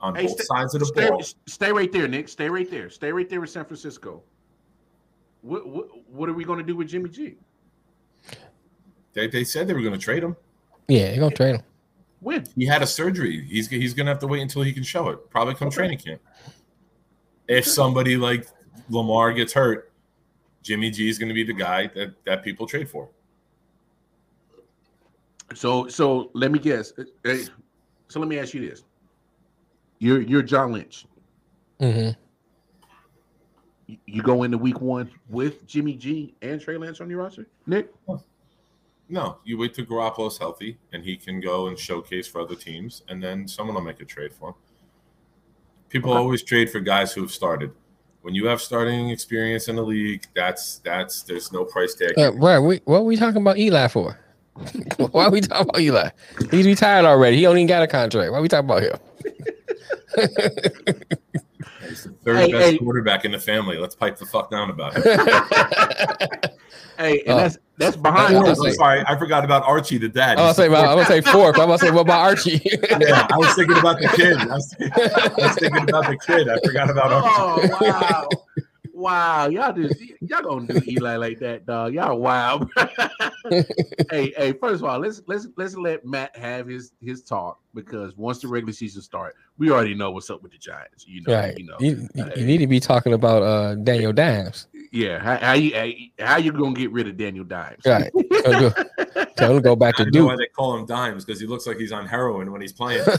[0.00, 2.28] on Hey, both stay- sides of the Stay, ball, stay right there, Nick.
[2.28, 2.88] Stay right there.
[2.88, 4.22] Stay right there with San Francisco.
[5.42, 7.36] What what what are we going to do with Jimmy G?
[9.14, 10.36] they, they said they were going to trade him.
[10.88, 11.62] Yeah, they're gonna trade him.
[12.20, 12.46] When?
[12.56, 13.44] He had a surgery.
[13.44, 15.28] He's he's going to have to wait until he can show it.
[15.30, 15.74] Probably come Okay.
[15.76, 16.20] training camp.
[17.48, 18.46] If somebody like
[18.88, 19.92] Lamar gets hurt,
[20.62, 23.08] Jimmy G is going to be the guy that, that people trade for.
[25.54, 26.92] So so let me guess.
[26.98, 27.34] Uh,
[28.08, 28.84] So let me ask you this.
[29.98, 31.06] You're you're John Lynch.
[31.80, 32.10] hmm
[33.86, 37.46] You- You go into week one with Jimmy G and Trey Lance on your roster,
[37.66, 37.92] Nick.
[39.08, 43.02] No, you wait till Garoppolo's healthy and he can go and showcase for other teams,
[43.08, 44.54] and then someone will make a trade for him.
[45.90, 46.18] People Okay.
[46.18, 47.70] always trade for guys who have started.
[48.22, 52.18] When you have starting experience in the league, that's that's there's no price tag.
[52.18, 54.18] Uh, bro, we, what are we talking about Eli for?
[55.12, 56.10] Why are we talking about Eli?
[56.50, 57.36] He's retired already.
[57.36, 58.30] He don't even got a contract.
[58.32, 58.98] Why are we talking about him?
[61.88, 62.78] He's the third Hey, best hey.
[62.78, 63.78] quarterback in the family.
[63.78, 66.50] Let's pipe the fuck down about it.
[66.98, 68.36] Hey, and Uh, that's that's behind.
[68.36, 68.66] I Oh, was us.
[68.66, 70.32] I'm sorry, I forgot about Archie, the dad.
[70.32, 71.58] I'm gonna say the about, I'm gonna say fourth.
[71.58, 72.60] I'm gonna say what about Archie?
[73.00, 74.36] yeah, I was thinking about the kid.
[74.36, 76.48] I was, I was thinking about the kid.
[76.50, 77.28] I forgot about Archie.
[77.34, 78.28] Oh wow,
[79.02, 79.48] wow!
[79.48, 81.92] Y'all just y'all gonna do Eli like that, dog?
[81.92, 82.70] Y'all wild.
[83.50, 84.52] hey, hey!
[84.52, 88.48] First of all, let's let's let's let Matt have his his talk because once the
[88.48, 91.06] regular season starts, we already know what's up with the Giants.
[91.06, 91.58] You know, right.
[91.58, 91.76] you know.
[91.80, 94.68] You, you- you need to be talking about uh, Daniel Dimes.
[94.92, 95.74] Yeah, how, how you
[96.18, 97.82] how, how you gonna get rid of Daniel Dimes?
[97.84, 98.10] Right.
[98.44, 100.76] Tell him to go- tell him to go back I to know why they call
[100.76, 103.04] him Dimes because he looks like he's on heroin when he's playing.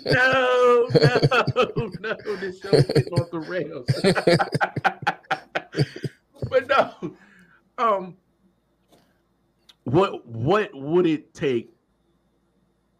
[0.05, 2.15] no, no, no.
[2.39, 3.88] This show is off the rails.
[6.49, 7.15] but no,
[7.77, 8.15] um,
[9.85, 11.73] what what would it take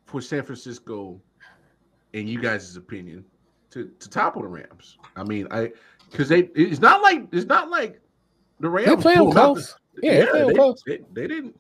[0.05, 1.19] for San Francisco,
[2.14, 3.23] in you guys' opinion,
[3.72, 4.97] to to topple the Rams?
[5.15, 5.72] I mean, I
[6.11, 7.99] because they it's not like it's not like
[8.60, 9.76] the Rams They play them close.
[9.95, 10.81] the- Yeah, they they, close.
[10.85, 11.60] They, they didn't.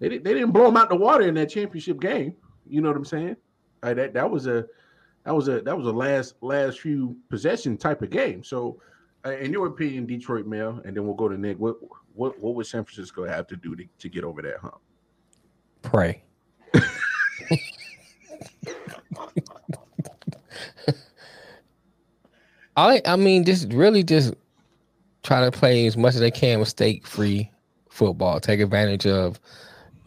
[0.00, 0.24] They didn't.
[0.24, 2.34] They didn't blow them out the water in that championship game.
[2.68, 3.36] You know what I'm saying?
[3.82, 4.66] That that was a
[5.24, 8.42] that was a that was a last last few possession type of game.
[8.42, 8.80] So,
[9.26, 11.58] uh, in your opinion, Detroit Mail, and then we'll go to Nick.
[11.58, 11.76] What
[12.14, 14.80] what what would San Francisco have to do to, to get over that hump?
[15.82, 16.22] Pray.
[22.76, 24.34] I I mean, just really just
[25.22, 27.50] try to play as much as they can mistake free
[27.90, 28.40] football.
[28.40, 29.38] Take advantage of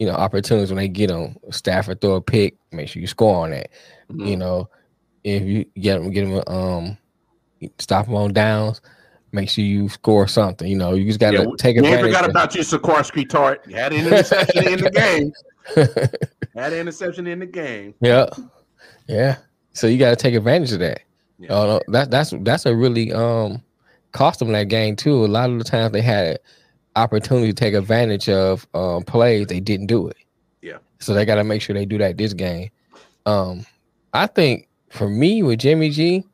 [0.02, 1.36] you know opportunities when they get them.
[1.50, 3.70] Stafford throw a pick, make sure you score on that.
[4.10, 4.26] Mm-hmm.
[4.26, 4.68] You know,
[5.22, 6.98] if you get them, get them, um,
[7.78, 8.80] stop them on downs.
[9.30, 10.66] Make sure you score something.
[10.68, 12.06] You know, you just gotta Yeah, we- take we advantage.
[12.06, 13.66] forgot of- about you, Jaquiski Tartt.
[13.68, 15.32] You had an interception in the game.
[16.54, 17.94] Had an interception in the game.
[18.00, 18.26] Yeah,
[19.08, 19.36] yeah.
[19.72, 21.00] So you got to take advantage of that.
[21.38, 21.48] Yeah.
[21.50, 23.62] No, that that's that's a really um
[24.10, 25.24] cost them that game too.
[25.24, 26.40] A lot of the times they had
[26.96, 30.16] opportunity to take advantage of um plays, they didn't do it.
[30.60, 30.78] Yeah.
[30.98, 32.70] So they got to make sure they do that this game.
[33.26, 33.64] Um,
[34.12, 36.24] I think for me with Jimmy G,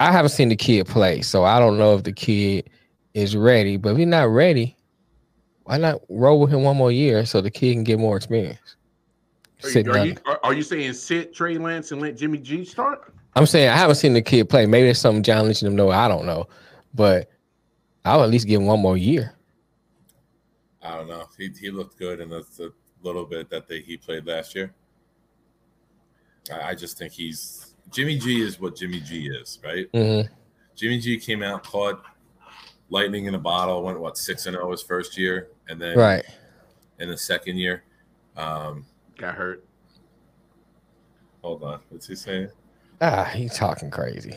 [0.00, 2.70] I haven't seen the kid play, so I don't know if the kid
[3.14, 3.76] is ready.
[3.76, 4.76] But if he's not ready,
[5.64, 8.76] why not roll with him one more year so the kid can get more experience?
[9.64, 12.64] Are you, are, you, are, are you saying sit Trey Lance and let Jimmy G
[12.64, 13.12] start?
[13.34, 14.66] I'm saying I haven't seen the kid play.
[14.66, 15.90] Maybe there's something John Lynch them know.
[15.90, 16.48] I don't know,
[16.94, 17.30] but
[18.04, 19.34] I'll at least give him one more year.
[20.82, 21.24] I don't know.
[21.36, 22.72] He, he looked good in the, the
[23.02, 24.72] little bit that they, he played last year.
[26.52, 29.90] I, I just think he's Jimmy G is what Jimmy G is, right?
[29.92, 30.28] Mhm.
[30.76, 32.02] Jimmy G came out, caught
[32.90, 36.24] lightning in a bottle, went what six and zero his first year, and then Right.
[37.00, 37.82] in the second year,
[38.36, 38.86] um,
[39.16, 39.64] Got hurt.
[41.42, 42.48] hold on, what's he saying?
[43.00, 44.36] Ah, he's talking crazy.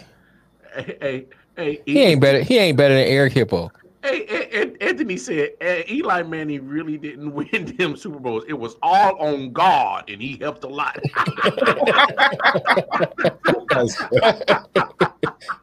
[0.74, 1.26] Hey, hey,
[1.58, 2.42] hey, He ain't better.
[2.42, 3.70] He ain't better than Eric Hipple.
[4.04, 8.44] Hey, An- An- Anthony said uh, Eli Manning really didn't win them Super Bowls.
[8.48, 10.98] It was all on God, and he helped a lot.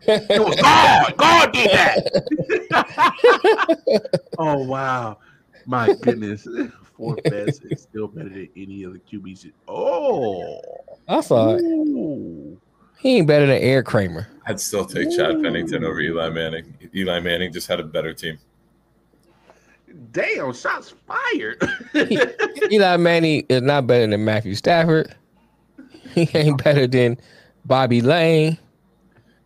[0.07, 1.17] it was God.
[1.17, 1.99] God did that.
[4.39, 5.19] oh wow,
[5.67, 6.47] my goodness.
[6.97, 9.51] four best is still better than any of the QBs.
[9.67, 10.61] Oh,
[11.09, 11.61] I saw it.
[11.63, 12.61] Ooh.
[12.99, 14.27] He ain't better than Eric Kramer.
[14.47, 16.75] I'd still take Chad Pennington over Eli Manning.
[16.95, 18.39] Eli Manning just had a better team.
[20.13, 20.53] damn!
[20.53, 21.63] Shots fired.
[22.73, 25.15] Eli Manning is not better than Matthew Stafford.
[26.15, 27.19] He ain't better than
[27.67, 28.59] Bobby Layne.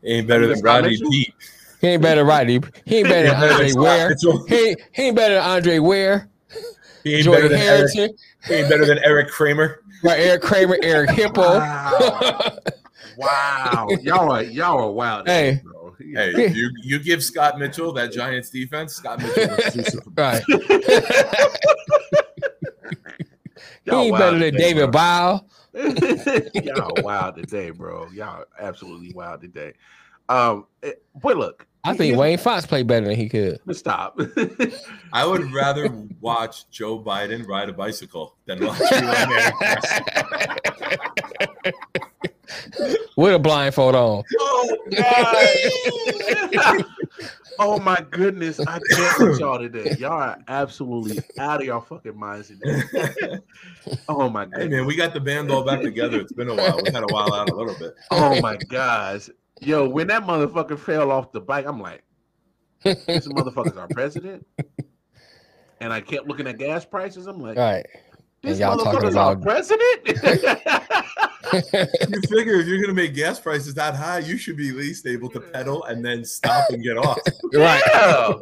[0.03, 1.11] He ain't better than Scott Rodney Mitchell?
[1.11, 1.35] Peete.
[1.81, 2.61] He ain't better than Rodney.
[2.87, 4.17] He ain't better than Andre Ware.
[4.49, 6.29] He, ain't- he ain't better than Andre Ware.
[7.05, 8.11] He ain't better Jordan than Eric.
[8.47, 9.81] He ain't better than Eric Kramer.
[10.05, 11.59] Right, Eric Kramer, Eric Hipple.
[11.59, 12.59] Wow.
[13.17, 15.27] Wow, y'all are y'all are wild.
[15.29, 15.61] Hey.
[15.63, 15.95] bro.
[15.99, 18.95] Hey, you you give Scott Mitchell that Giants defense.
[18.95, 20.17] Scott Mitchell was two Super Bowls.
[20.17, 20.43] right.
[23.85, 24.91] he ain't better than today, David bro.
[24.91, 25.47] Bile.
[26.55, 28.09] y'all wild today, bro.
[28.11, 29.75] Y'all absolutely wild today.
[30.29, 33.59] Um, eh, but look, I think here's- Wayne Fox played better than he could.
[33.73, 34.19] Stop.
[35.13, 35.89] I would rather
[36.21, 39.53] watch Joe Biden ride a bicycle than watch Eli Manning.
[43.17, 44.23] With a blindfold on.
[44.41, 46.85] oh God.
[47.59, 49.97] oh my goodness, I can't with y'all today.
[49.99, 52.83] Y'all are absolutely out of your fucking minds today.
[54.09, 56.21] Oh my hey man, we got the band all back together.
[56.21, 56.81] It's been a while.
[56.85, 57.95] We had a while out a little bit.
[58.13, 59.29] Oh my gosh.
[59.61, 62.03] Yo, when that motherfucker fell off the bike, I'm like,
[62.85, 64.47] this motherfucker's our president.
[65.81, 67.27] And I kept looking at gas prices.
[67.27, 67.87] I'm like, Right.
[68.43, 70.99] This and y'all talking motherfucker's our about- president.
[71.53, 75.29] You figure if you're gonna make gas prices that high, you should be least able
[75.31, 77.19] to pedal and then stop and get off.
[77.55, 77.83] right.
[77.93, 78.33] yeah.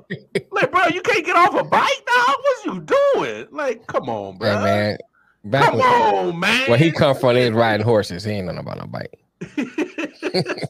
[0.52, 2.24] Like, bro, you can't get off a bike, now?
[2.27, 2.81] What you
[3.16, 3.47] doing?
[3.51, 4.55] Like, come on, bro.
[4.55, 4.98] Right, man.
[5.43, 6.68] Back Come when, on, man.
[6.70, 8.22] where he come from, they riding horses.
[8.22, 9.18] He ain't know about no bike.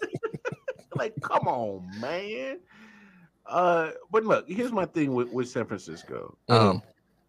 [0.94, 2.60] like, come on, man.
[3.44, 6.38] Uh, but look, here's my thing with, with San Francisco.
[6.48, 6.80] Um,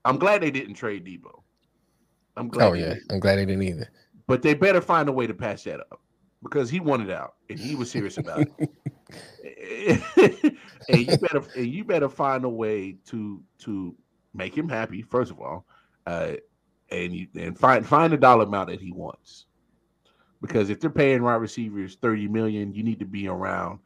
[0.05, 1.40] I'm glad they didn't trade Deebo.
[2.37, 2.67] I'm glad.
[2.69, 2.95] Oh yeah.
[3.09, 3.89] I'm glad they didn't either.
[4.27, 6.01] but they better find a way to patch that up
[6.43, 8.69] because he wanted out and he was serious about it.
[10.89, 13.95] and you better and you better find a way to to
[14.33, 15.65] make him happy first of all,
[16.07, 16.33] uh,
[16.89, 19.45] and you and find find the dollar amount that he wants.
[20.41, 23.79] because if they're paying wide receivers 30 million, you need to be around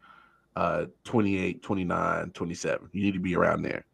[0.55, 2.89] uh 28, 29, 27.
[2.93, 3.85] You need to be around there.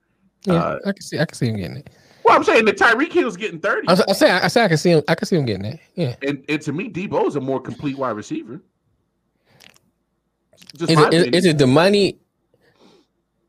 [0.45, 1.19] Yeah, Uh, I can see.
[1.19, 1.89] I can see him getting it.
[2.31, 3.89] Well, I'm saying that Tyreek Hill's getting 30.
[3.89, 4.31] I, I say.
[4.31, 4.63] I say.
[4.63, 5.03] I can see him.
[5.09, 5.79] I can see him getting it.
[5.95, 6.15] Yeah.
[6.25, 8.61] And, and to me, Deebo is a more complete wide receiver.
[10.75, 12.17] Is it, is, is it the money,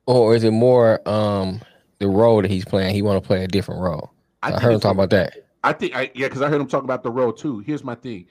[0.07, 1.61] or is it more um
[2.01, 2.93] the role that he's playing?
[2.93, 4.11] He want to play a different role.
[4.43, 5.35] I, think heard him talk about that.
[5.63, 7.61] I think I yeah, because I heard him talk about the role too.
[7.61, 8.27] Here's my thing.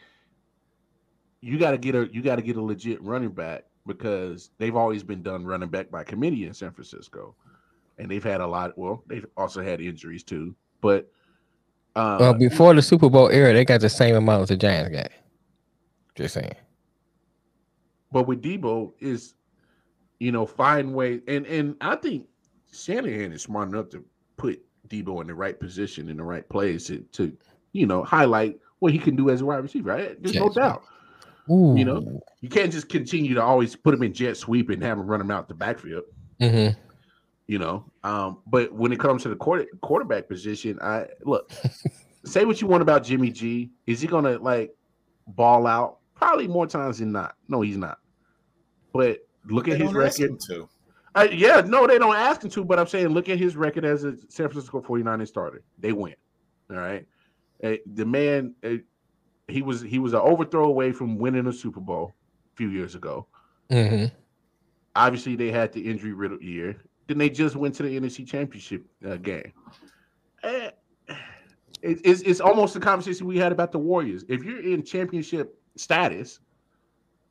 [1.40, 5.24] You gotta get a you gotta get a legit running back because they've always been
[5.24, 7.36] done running back by committee in San Francisco.
[7.98, 10.56] And they've had a lot well, they've also had injuries too.
[10.82, 11.12] But
[11.96, 14.90] uh, Well, before the Super Bowl era, they got the same amount as the Giants
[14.96, 15.10] got.
[16.16, 16.56] Just saying.
[18.12, 19.36] but with Deebo is
[20.20, 22.28] you know, find ways and and I think
[22.72, 24.04] Shanahan is smart enough to
[24.38, 27.36] put Deebo in the right position in the right place to, to
[27.74, 29.90] you know highlight what he can do as a wide receiver.
[29.90, 30.22] Right?
[30.22, 30.70] There's no Yes, man.
[30.70, 30.84] doubt.
[31.50, 31.76] Ooh.
[31.78, 32.22] You know?
[32.42, 35.22] You can't just continue to always put him in jet sweep and have him run
[35.22, 36.04] him out the backfield.
[36.40, 36.68] hmm
[37.48, 41.52] You know, um, but when it comes to the quarter, quarterback position, I look.
[42.24, 43.72] say what you want about Jimmy G.
[43.88, 44.74] Is he gonna like
[45.28, 45.98] ball out?
[46.16, 47.36] Probably more times than not.
[47.48, 47.98] No, he's not.
[48.94, 49.20] But
[49.50, 50.32] look They at his don't ask record.
[50.34, 50.70] him to.
[51.16, 53.84] I, yeah, no, they don't ask him to, but I'm saying look at his record
[53.84, 55.64] as a San Francisco 49ers starter.
[55.80, 56.16] They win.
[56.70, 57.06] All right.
[57.64, 58.76] Uh, the man, uh,
[59.48, 62.14] he was he was an overthrow away from winning a Super Bowl
[62.54, 63.28] a few years ago.
[63.70, 64.06] hmm
[64.96, 66.82] Obviously, they had the injury riddled year.
[67.08, 69.52] Then they just went to the NFC Championship uh, game.
[70.44, 70.70] Eh,
[71.82, 74.24] it- it's, it's almost the conversation we had about the Warriors.
[74.30, 76.40] If you're in championship status,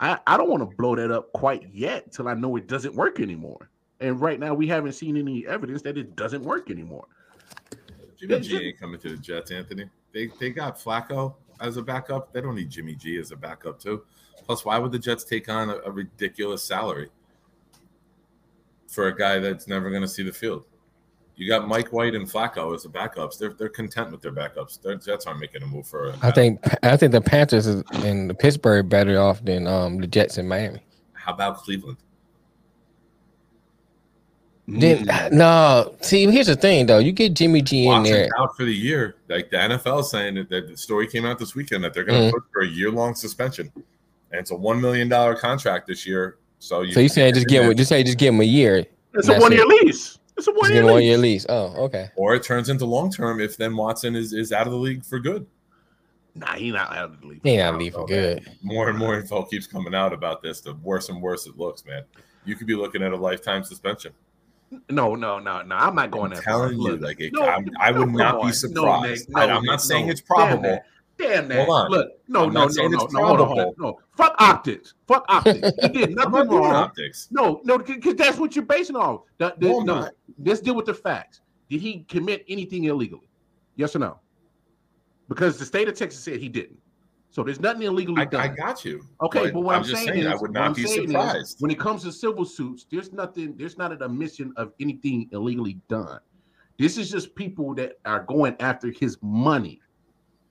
[0.01, 2.95] I, I don't want to blow that up quite yet till I know it doesn't
[2.95, 3.71] work anymore.
[4.01, 7.05] And right now, we haven't seen any evidence that it doesn't work anymore.
[8.19, 9.85] Jimmy G ain't coming to the Jets, Anthony.
[10.13, 12.33] They they got Flacco as a backup.
[12.33, 14.03] They don't need Jimmy G as a backup too.
[14.45, 17.09] Plus, why would the Jets take on a, a ridiculous salary
[18.91, 20.65] for a guy that's never going to see the field?
[21.37, 23.39] You got Mike White and Flacco as the backups.
[23.39, 24.83] They're they're content with their backups.
[24.83, 26.11] Their Jets aren't making a move for.
[26.11, 29.99] A, I think I think the Panthers is- and the Pittsburgh better off than um
[30.01, 30.81] the Jets in Miami.
[31.15, 31.97] How about Cleveland?
[34.69, 35.33] Then Mm.
[35.33, 36.99] no, see here's the thing though.
[36.99, 38.29] You get Jimmy G in there.
[38.39, 39.17] out for the year.
[39.29, 42.05] Like the NFL is saying that, that the story came out this weekend that they're
[42.05, 42.33] going to Mhm.
[42.33, 46.37] put for a year long suspension, and it's a one million dollar contract this year.
[46.61, 48.85] So you, So you saying just give him just say just give him a year,
[49.15, 49.85] It's a one year it.
[49.85, 50.19] lease.
[50.37, 51.45] It's a one give year him one year lease.
[51.45, 51.47] lease.
[51.49, 52.11] Oh, okay.
[52.17, 55.05] or it turns into long term if then Watson is is out of the league
[55.05, 55.47] for good.
[56.37, 57.41] Nah, he not out of the league.
[57.43, 58.49] He ain't out leaving good.
[58.63, 60.61] More and more info keeps coming out about this.
[60.61, 62.05] The worse and worse it looks, man.
[62.45, 64.13] You could be looking at a lifetime suspension.
[64.89, 65.75] No, no, no, no.
[65.75, 66.69] I'm not going I'm that far.
[66.69, 69.29] telling you, Look, like it, no, I'm, I would no, not be surprised.
[69.31, 70.13] No, Nick, no, I'm not saying no.
[70.13, 70.79] it's probable.
[71.21, 71.67] Damn that.
[71.67, 71.91] Hold on.
[71.91, 73.27] Look, no, I'm no, no, no, no.
[73.27, 73.75] Hold on, hold on.
[73.79, 74.95] No, fuck optics.
[75.07, 75.71] Fuck optics.
[75.83, 76.75] He did I'm nothing wrong.
[76.75, 77.29] optics.
[77.31, 79.21] No, no, because that's what you're basing on.
[79.39, 80.11] The- the- No, no,
[80.43, 81.43] let's deal with the facts.
[81.69, 83.29] Did he commit anything illegally?
[83.77, 84.19] Yes or no?
[85.29, 86.79] Because the state of Texas said he didn't.
[87.31, 88.41] So there's nothing illegally I, done.
[88.41, 89.03] I got you.
[89.23, 91.61] Okay, but, what I'm, just saying, saying, is, I would not be surprised.
[91.61, 95.79] when it comes to civil suits, there's nothing, there's not an admission of anything illegally
[95.89, 96.19] done.
[96.77, 99.81] This is just people that are going after his money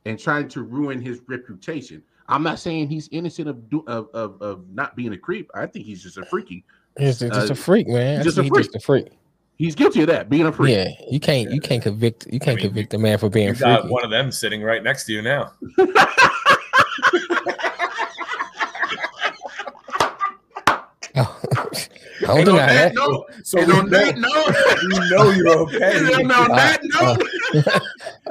[0.09, 2.01] and trying to ruin his reputation.
[2.27, 5.49] I'm not saying he's innocent of do, of, of of not being a creep.
[5.55, 6.63] I think he's just a freaky.
[6.97, 8.23] He's just, just Uh, a freak, man.
[8.23, 8.63] Just a freak.
[8.63, 9.07] just a freak.
[9.57, 10.75] He's guilty of that, being a freak.
[10.75, 13.55] Yeah, you can't you can't convict you can't mean, convict a man for being You
[13.55, 13.93] got freaky.
[13.93, 15.51] one of them sitting right next to you now.
[21.15, 21.39] Oh,
[22.21, 22.95] I don't And deny that that.
[22.95, 24.55] note, So and on know, that note,
[24.91, 26.13] we know you're okay.
[26.21, 27.81] and on that note,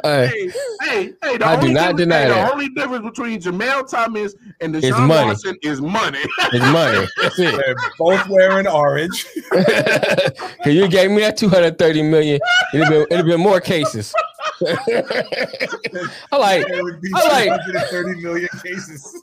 [0.04, 0.50] Hey,
[0.82, 2.46] hey, hey, the I do only not difference- deny hey, that.
[2.46, 5.26] The only difference between Jamel Thomas and It's Deshaun money.
[5.28, 6.20] Watson is money.
[6.52, 7.06] it's money.
[7.22, 7.56] That's it.
[7.56, 9.26] They're both wearing orange.
[9.52, 12.38] Cause you gave me that 230 million,
[12.74, 14.14] it'd been it'd been more cases.
[14.66, 19.22] I like There would be I like- 230 million cases.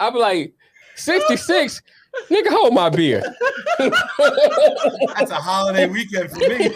[0.00, 0.54] I'm like
[0.94, 1.82] 66.
[2.30, 3.22] Nigga, hold my beer.
[3.78, 6.70] That's a holiday weekend for me.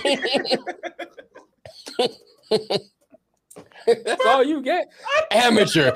[3.87, 4.91] That's all you get?
[5.31, 5.93] Amateur.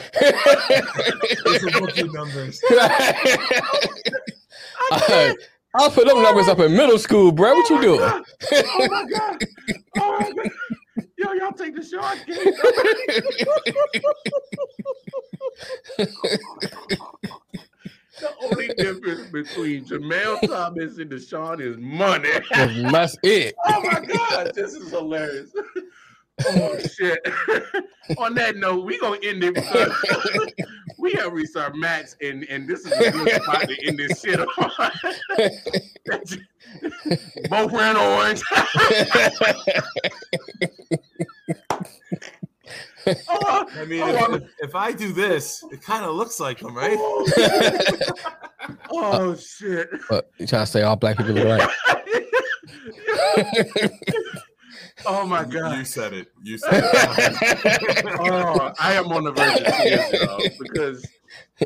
[1.44, 2.62] Those are rookie numbers.
[4.92, 5.32] Uh,
[5.74, 7.54] I'll put them numbers up in middle school, bro.
[7.54, 8.00] What you doing?
[8.00, 8.24] Oh
[8.88, 9.44] my god!
[9.98, 10.52] Oh my god!
[11.18, 12.16] Yo, y'all take the shot.
[18.20, 22.30] the only difference between Jamel Thomas and Deshaun is money.
[22.90, 23.54] That's it.
[23.66, 25.50] oh my god, this is hilarious.
[26.44, 27.18] Oh shit.
[28.18, 29.90] On that note, we're gonna end it because
[30.98, 34.20] we have reached our max, and and this is a good spot to end this
[34.20, 34.46] shit on.
[37.50, 38.42] Both ran orange.
[43.28, 46.60] oh, I mean, Oh, if, if, if I do this, it kind of looks like
[46.60, 46.98] them, right?
[48.90, 49.88] oh shit.
[49.92, 51.70] Oh, but you trying to say all black people are alike?
[55.04, 55.78] Oh my god.
[55.78, 56.28] You said it.
[56.42, 58.04] You said it.
[58.20, 61.06] oh, I am on the verge of tears, y'all, because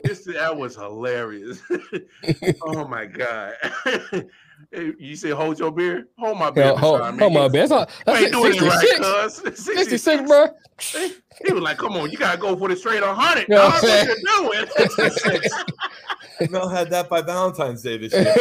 [0.05, 1.61] this that was hilarious.
[2.62, 3.55] oh my god!
[4.72, 6.66] Hey, you say hold your beer, hold my beer.
[6.66, 7.18] Yo, hold, Rashawn, man.
[7.18, 7.66] hold my beer.
[7.66, 9.40] That's, You all, ain't that's doing it right, 66.
[9.40, 9.64] cuz.
[9.76, 10.46] 66, bro.
[11.44, 13.82] He was like, "Come on, you gotta go for the straight 100." You know dog.
[13.82, 15.50] what What I'm you doing?
[16.50, 18.34] Mel had that by Valentine's Day this year.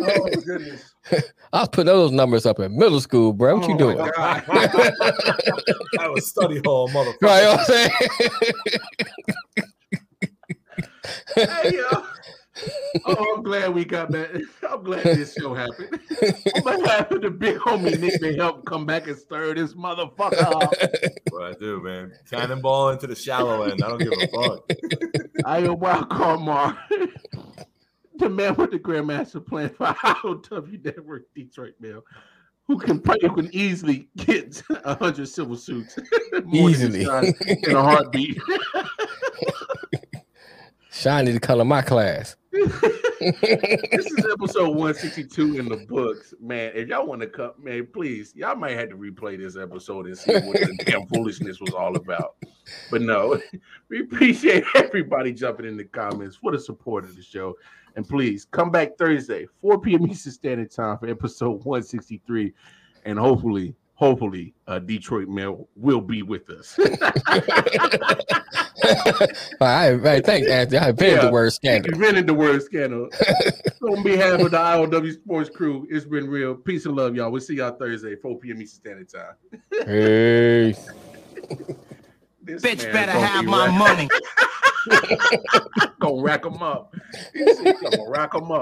[0.00, 0.94] oh my goodness!
[1.52, 3.56] I was putting those numbers up in middle school, bro.
[3.56, 3.98] What you Oh, doing?
[3.98, 4.42] my God.
[4.46, 7.22] that was study hall, motherfucker.
[7.22, 7.90] Right, you know what I'm saying?
[11.36, 12.04] hey, yo.
[13.06, 14.30] Oh, I'm glad we got that.
[14.70, 16.00] I'm glad this show happened.
[16.64, 20.72] I'm glad the big homie Nick may help come back and stir this motherfucker up.
[21.30, 22.12] What I do, man.
[22.30, 23.82] Cannonball into the shallow end.
[23.82, 24.70] I don't give a fuck.
[25.44, 26.78] I am Wild Card Mar,
[28.18, 32.04] the man with the Grandmaster plan for IOW Network Detroit Mail,
[32.68, 35.98] who can who can easily get a hundred civil suits
[36.52, 37.02] Easily.
[37.02, 38.38] In a heartbeat.
[40.92, 42.36] Shiny the color of my class.
[42.54, 46.70] This is episode 162 in the books, man.
[46.74, 50.16] If y'all want to come, man, please, y'all might have to replay this episode and
[50.16, 52.36] see what the damn foolishness was all about.
[52.92, 53.40] But no,
[53.88, 57.56] we appreciate everybody jumping in the comments for the support of the show.
[57.96, 60.06] And please come back Thursday, 4 p.m.
[60.06, 62.52] Eastern Standard Time for episode 163.
[63.04, 66.78] And hopefully, hopefully, uh, Detroit Mail will be with us.
[69.60, 70.24] All right, right.
[70.24, 70.78] Thanks, Anthony.
[70.78, 71.26] I invented Yeah.
[71.26, 71.92] the word scandal.
[71.94, 73.08] invented the word scandal.
[73.78, 76.54] so on behalf of the IOW Sports crew, it's been real.
[76.54, 77.30] Peace and love, y'all.
[77.30, 78.60] We'll see y'all Thursday, 4 p.m.
[78.62, 79.34] Eastern Standard Time.
[79.86, 80.74] Hey.
[82.42, 84.08] This Bitch better have be my rack- money.
[85.98, 86.94] Gonna rack them up.
[87.32, 88.52] He said, Gonna rack them up.